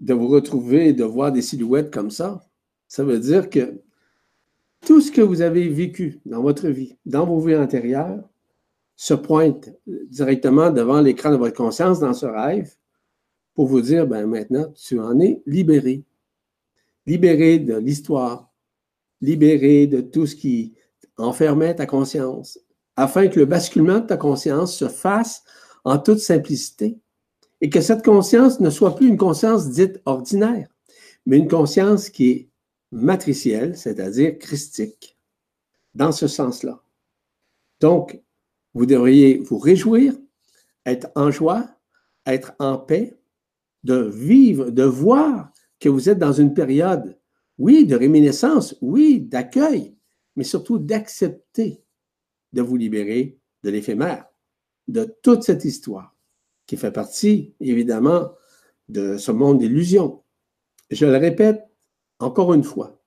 de 0.00 0.12
vous 0.12 0.28
retrouver 0.28 0.88
et 0.88 0.92
de 0.92 1.04
voir 1.04 1.32
des 1.32 1.42
silhouettes 1.42 1.90
comme 1.90 2.10
ça, 2.10 2.46
ça 2.86 3.02
veut 3.02 3.18
dire 3.18 3.48
que 3.48 3.80
tout 4.84 5.00
ce 5.00 5.10
que 5.10 5.22
vous 5.22 5.40
avez 5.40 5.68
vécu 5.68 6.20
dans 6.26 6.42
votre 6.42 6.68
vie, 6.68 6.96
dans 7.06 7.26
vos 7.26 7.40
vies 7.40 7.56
antérieures, 7.56 8.22
se 8.96 9.14
pointe 9.14 9.70
directement 9.86 10.70
devant 10.70 11.00
l'écran 11.00 11.30
de 11.30 11.36
votre 11.36 11.56
conscience 11.56 12.00
dans 12.00 12.14
ce 12.14 12.26
rêve 12.26 12.74
pour 13.54 13.66
vous 13.66 13.80
dire, 13.80 14.06
ben 14.06 14.26
maintenant, 14.26 14.72
tu 14.74 14.98
en 15.00 15.18
es 15.20 15.42
libéré. 15.46 16.04
Libéré 17.06 17.58
de 17.58 17.76
l'histoire, 17.76 18.50
libéré 19.20 19.86
de 19.86 20.00
tout 20.00 20.26
ce 20.26 20.34
qui 20.34 20.74
enfermait 21.18 21.74
ta 21.74 21.86
conscience, 21.86 22.58
afin 22.96 23.28
que 23.28 23.38
le 23.38 23.46
basculement 23.46 24.00
de 24.00 24.06
ta 24.06 24.16
conscience 24.16 24.76
se 24.76 24.88
fasse 24.88 25.44
en 25.84 25.98
toute 25.98 26.18
simplicité 26.18 26.98
et 27.60 27.70
que 27.70 27.80
cette 27.80 28.04
conscience 28.04 28.60
ne 28.60 28.70
soit 28.70 28.96
plus 28.96 29.08
une 29.08 29.16
conscience 29.16 29.70
dite 29.70 30.00
ordinaire, 30.04 30.68
mais 31.26 31.38
une 31.38 31.48
conscience 31.48 32.10
qui 32.10 32.30
est 32.30 32.48
matricielle, 32.92 33.76
c'est-à-dire 33.76 34.38
christique, 34.38 35.18
dans 35.94 36.12
ce 36.12 36.26
sens-là. 36.26 36.82
Donc, 37.80 38.20
vous 38.74 38.86
devriez 38.86 39.38
vous 39.38 39.58
réjouir, 39.58 40.14
être 40.84 41.08
en 41.14 41.30
joie, 41.30 41.68
être 42.26 42.54
en 42.58 42.78
paix, 42.78 43.14
de 43.84 44.02
vivre, 44.02 44.70
de 44.70 44.82
voir 44.82 45.52
que 45.80 45.88
vous 45.88 46.08
êtes 46.08 46.18
dans 46.18 46.32
une 46.32 46.54
période, 46.54 47.18
oui, 47.58 47.86
de 47.86 47.96
réminiscence, 47.96 48.76
oui, 48.80 49.20
d'accueil, 49.20 49.96
mais 50.34 50.44
surtout 50.44 50.78
d'accepter 50.78 51.82
de 52.56 52.62
vous 52.62 52.76
libérer 52.76 53.38
de 53.62 53.70
l'éphémère, 53.70 54.26
de 54.88 55.04
toute 55.22 55.42
cette 55.44 55.64
histoire 55.64 56.14
qui 56.66 56.76
fait 56.76 56.90
partie, 56.90 57.54
évidemment, 57.60 58.32
de 58.88 59.16
ce 59.16 59.30
monde 59.30 59.58
d'illusions. 59.58 60.22
Je 60.90 61.06
le 61.06 61.18
répète, 61.18 61.62
encore 62.18 62.54
une 62.54 62.64
fois, 62.64 62.98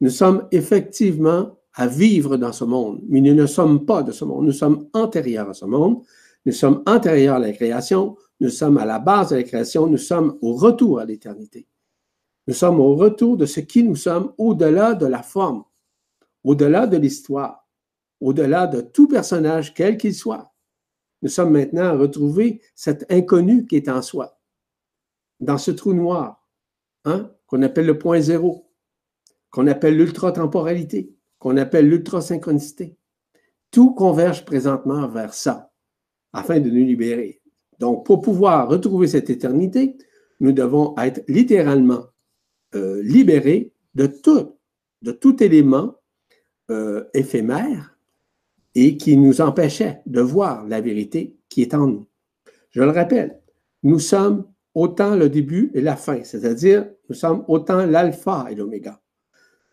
nous 0.00 0.10
sommes 0.10 0.48
effectivement 0.50 1.56
à 1.74 1.86
vivre 1.86 2.36
dans 2.36 2.52
ce 2.52 2.64
monde, 2.64 3.00
mais 3.08 3.20
nous 3.20 3.34
ne 3.34 3.46
sommes 3.46 3.86
pas 3.86 4.02
de 4.02 4.12
ce 4.12 4.24
monde. 4.24 4.44
Nous 4.44 4.52
sommes 4.52 4.88
antérieurs 4.92 5.50
à 5.50 5.54
ce 5.54 5.66
monde. 5.66 6.02
Nous 6.44 6.52
sommes 6.52 6.82
antérieurs 6.86 7.36
à 7.36 7.38
la 7.38 7.52
création. 7.52 8.16
Nous 8.40 8.50
sommes 8.50 8.78
à 8.78 8.84
la 8.84 8.98
base 8.98 9.30
de 9.30 9.36
la 9.36 9.42
création. 9.42 9.86
Nous 9.86 9.98
sommes 9.98 10.38
au 10.42 10.54
retour 10.54 11.00
à 11.00 11.04
l'éternité. 11.04 11.66
Nous 12.46 12.54
sommes 12.54 12.80
au 12.80 12.94
retour 12.96 13.36
de 13.36 13.46
ce 13.46 13.60
qui 13.60 13.82
nous 13.82 13.96
sommes 13.96 14.32
au-delà 14.38 14.94
de 14.94 15.06
la 15.06 15.22
forme, 15.22 15.64
au-delà 16.44 16.86
de 16.86 16.96
l'histoire, 16.96 17.65
au-delà 18.20 18.66
de 18.66 18.80
tout 18.80 19.08
personnage, 19.08 19.74
quel 19.74 19.96
qu'il 19.96 20.14
soit. 20.14 20.52
Nous 21.22 21.28
sommes 21.28 21.52
maintenant 21.52 21.84
à 21.84 21.96
retrouver 21.96 22.60
cet 22.74 23.10
inconnu 23.10 23.66
qui 23.66 23.76
est 23.76 23.88
en 23.88 24.02
soi, 24.02 24.38
dans 25.40 25.58
ce 25.58 25.70
trou 25.70 25.92
noir, 25.92 26.46
hein, 27.04 27.30
qu'on 27.46 27.62
appelle 27.62 27.86
le 27.86 27.98
point 27.98 28.20
zéro, 28.20 28.70
qu'on 29.50 29.66
appelle 29.66 29.96
l'ultra-temporalité, 29.96 31.14
qu'on 31.38 31.56
appelle 31.56 31.88
l'ultra-synchronicité. 31.88 32.96
Tout 33.70 33.94
converge 33.94 34.44
présentement 34.44 35.08
vers 35.08 35.34
ça, 35.34 35.72
afin 36.32 36.60
de 36.60 36.70
nous 36.70 36.84
libérer. 36.84 37.42
Donc, 37.78 38.06
pour 38.06 38.20
pouvoir 38.20 38.68
retrouver 38.68 39.06
cette 39.06 39.30
éternité, 39.30 39.96
nous 40.40 40.52
devons 40.52 40.94
être 40.98 41.22
littéralement 41.28 42.06
euh, 42.74 43.02
libérés 43.02 43.72
de 43.94 44.06
tout, 44.06 45.42
élément 45.42 45.94
euh, 46.70 47.04
éphémère 47.14 47.95
et 48.78 48.98
qui 48.98 49.16
nous 49.16 49.40
empêchait 49.40 50.02
de 50.04 50.20
voir 50.20 50.66
la 50.66 50.82
vérité 50.82 51.34
qui 51.48 51.62
est 51.62 51.72
en 51.72 51.86
nous. 51.86 52.06
Je 52.70 52.82
le 52.82 52.90
rappelle, 52.90 53.40
nous 53.82 53.98
sommes 53.98 54.52
autant 54.74 55.16
le 55.16 55.30
début 55.30 55.70
et 55.72 55.80
la 55.80 55.96
fin, 55.96 56.22
c'est-à-dire 56.22 56.86
nous 57.08 57.14
sommes 57.14 57.42
autant 57.48 57.86
l'alpha 57.86 58.46
et 58.50 58.54
l'oméga. 58.54 59.00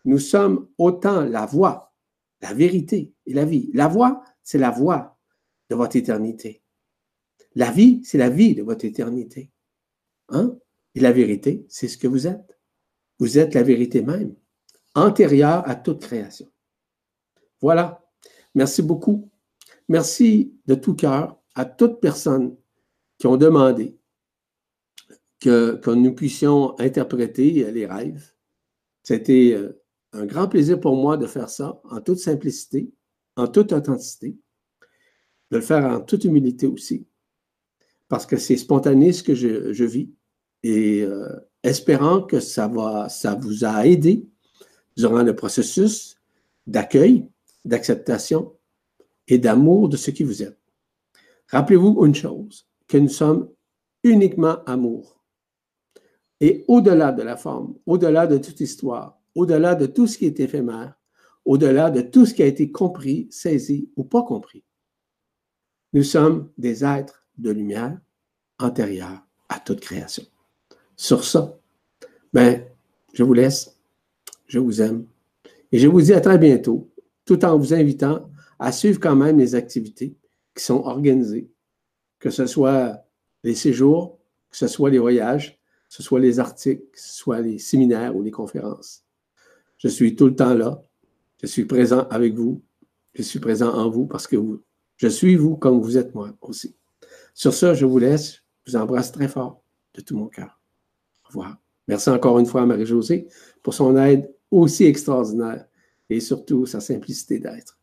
Nous 0.06 0.20
sommes 0.20 0.70
autant 0.78 1.26
la 1.26 1.45
voie, 1.45 1.93
la 2.41 2.54
vérité 2.54 3.14
et 3.26 3.34
la 3.34 3.43
vie. 3.43 3.70
La 3.74 3.89
voie, 3.89 4.24
c'est 4.41 4.58
la 4.58 4.72
voie 4.72 5.18
de 5.70 5.76
votre 5.76 5.97
éternité. 5.97 6.64
La 7.56 7.72
vie, 7.72 7.99
c'est 8.06 8.18
la 8.18 8.30
vie 8.30 8.56
de 8.56 8.64
votre 8.64 8.86
éternité. 8.86 9.51
Hein? 10.30 10.56
Et 10.95 11.01
la 11.01 11.12
vérité, 11.12 11.66
c'est 11.68 11.89
ce 11.89 11.97
que 11.97 12.08
vous 12.08 12.26
êtes. 12.26 12.58
Vous 13.20 13.38
êtes 13.38 13.54
la 13.54 13.64
vérité 13.64 14.01
même, 14.01 14.34
antérieure 14.95 15.68
à 15.68 15.76
toute 15.76 16.01
création. 16.01 16.49
Voilà. 17.62 18.03
Merci 18.56 18.82
beaucoup. 18.82 19.30
Merci 19.89 20.54
de 20.66 20.76
tout 20.76 20.95
cœur 20.95 21.38
à 21.56 21.66
toutes 21.66 21.99
personnes 21.99 22.56
qui 23.18 23.28
ont 23.28 23.38
demandé 23.38 23.97
que, 25.39 25.76
que 25.76 25.91
nous 25.91 26.14
puissions 26.14 26.80
interpréter 26.80 27.72
les 27.72 27.86
rêves. 27.86 28.34
C'était 29.04 29.54
euh, 29.54 29.84
un 30.14 30.26
grand 30.26 30.47
plaisir 30.47 30.80
pour 30.80 30.95
moi 30.95 31.18
de 31.18 31.28
faire 31.28 31.49
ça 31.49 31.82
en 31.84 31.99
toute 31.99 32.20
simplicité, 32.20 32.91
en 33.36 33.47
toute 33.47 33.74
authenticité, 33.74 34.38
de 35.51 35.58
le 35.58 35.62
faire 35.62 35.84
en 35.86 35.99
toute 35.99 36.24
humilité 36.24 36.68
aussi, 36.68 37.06
parce 38.08 38.26
que 38.26 38.38
c'est 38.38 38.58
spontané 38.58 39.12
ce 39.12 39.24
que 39.24 39.36
je, 39.36 39.84
vis 39.84 40.12
et 40.64 41.01
euh, 41.01 41.28
espérant 41.64 42.22
que 42.22 42.39
ça, 42.39 42.68
va, 42.68 43.10
ça 43.10 43.36
vous 43.36 43.66
a 43.66 43.86
aidé 43.86 44.26
durant 44.95 45.24
le 45.24 45.36
processus 45.36 46.16
d'accueil, 46.68 47.28
d'acceptation 47.66 48.53
et 49.28 49.38
d'amour 49.38 49.89
de 49.89 49.97
ce 49.97 50.11
qui 50.11 50.24
vous 50.24 50.43
êtes. 50.43 50.59
Rappelez-vous 51.47 52.05
une 52.05 52.16
chose, 52.16 52.68
que 52.88 52.97
nous 52.97 53.09
sommes 53.09 53.49
uniquement 54.03 54.64
amour. 54.66 55.24
Et 56.39 56.66
au-delà 56.68 57.11
de 57.11 57.24
la 57.24 57.38
forme, 57.38 57.76
au-delà 57.86 58.28
de 58.28 58.38
toute 58.38 58.59
histoire, 58.59 59.20
au-delà 59.36 59.76
de 59.76 59.86
tout 59.86 60.07
ce 60.07 60.18
qui 60.18 60.26
est 60.26 60.39
éphémère, 60.39 60.99
au-delà 61.45 61.89
de 61.89 62.01
tout 62.01 62.26
ce 62.26 62.34
qui 62.34 62.43
a 62.43 62.47
été 62.47 62.72
compris, 62.72 63.28
saisi 63.32 63.89
ou 63.95 64.03
pas 64.03 64.24
compris. 64.24 64.64
Nous 65.93 66.03
sommes 66.03 66.49
des 66.57 66.84
êtres 66.84 67.26
de 67.38 67.51
lumière 67.51 67.99
antérieurs 68.59 69.22
à 69.49 69.59
toute 69.59 69.80
création. 69.80 70.24
Sur 70.95 71.24
ça, 71.24 71.59
ben, 72.34 72.66
je 73.14 73.24
vous 73.24 73.34
laisse, 73.34 73.80
je 74.47 74.59
vous 74.59 74.82
aime 74.82 75.05
et 75.72 75.80
je 75.80 75.88
vous 75.88 76.01
dis 76.01 76.14
à 76.14 76.22
très 76.22 76.38
bientôt, 76.38 76.92
tout 77.26 77.43
en 77.45 77.57
vous 77.57 77.74
invitant 77.74 78.30
à 78.59 78.71
suivre 78.71 78.99
quand 78.99 79.15
même 79.15 79.38
les 79.38 79.55
activités 79.55 80.15
qui 80.55 80.63
sont 80.63 80.82
organisées, 80.84 81.49
que 82.19 82.30
ce 82.30 82.45
soit 82.45 83.05
les 83.43 83.55
séjours, 83.55 84.19
que 84.49 84.57
ce 84.57 84.67
soit 84.67 84.89
les 84.89 84.99
voyages, 84.99 85.59
que 85.89 85.95
ce 85.95 86.03
soit 86.03 86.19
les 86.19 86.39
articles, 86.39 86.84
que 86.91 86.99
ce 86.99 87.13
soit 87.13 87.41
les 87.41 87.59
séminaires 87.59 88.15
ou 88.15 88.21
les 88.21 88.32
conférences. 88.32 89.03
Je 89.78 89.88
suis 89.88 90.15
tout 90.15 90.28
le 90.28 90.36
temps 90.36 90.53
là. 90.53 90.82
Je 91.41 91.47
suis 91.47 91.65
présent 91.65 92.07
avec 92.09 92.36
vous. 92.36 92.61
Je 93.13 93.21
suis 93.21 93.39
présent 93.39 93.74
en 93.74 93.89
vous 93.89 94.05
parce 94.05 94.28
que 94.28 94.38
je 94.95 95.07
suis 95.07 95.36
vous 95.36 95.57
comme 95.57 95.82
vous 95.82 95.97
êtes 95.97 96.15
moi 96.15 96.34
aussi. 96.41 96.76
Sur 97.34 97.53
ce, 97.53 97.74
je 97.74 97.86
vous 97.86 97.99
laisse. 97.99 98.43
Je 98.65 98.71
vous 98.71 98.78
embrasse 98.78 99.11
très 99.11 99.28
fort 99.28 99.61
de 99.93 100.01
tout 100.01 100.15
mon 100.15 100.28
cœur. 100.28 100.61
Au 101.26 101.28
revoir. 101.28 101.57
Merci 101.88 102.09
encore 102.09 102.39
une 102.39 102.45
fois 102.45 102.61
à 102.61 102.65
Marie-Josée 102.65 103.28
pour 103.61 103.74
son 103.74 103.97
aide 103.97 104.34
aussi 104.51 104.86
extraordinaire 104.86 105.65
et 106.14 106.20
surtout 106.20 106.66
sa 106.68 106.80
simplicité 106.80 107.39
d'être. 107.39 107.80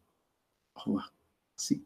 Au 0.77 0.81
revoir. 0.81 1.13
Merci. 1.57 1.85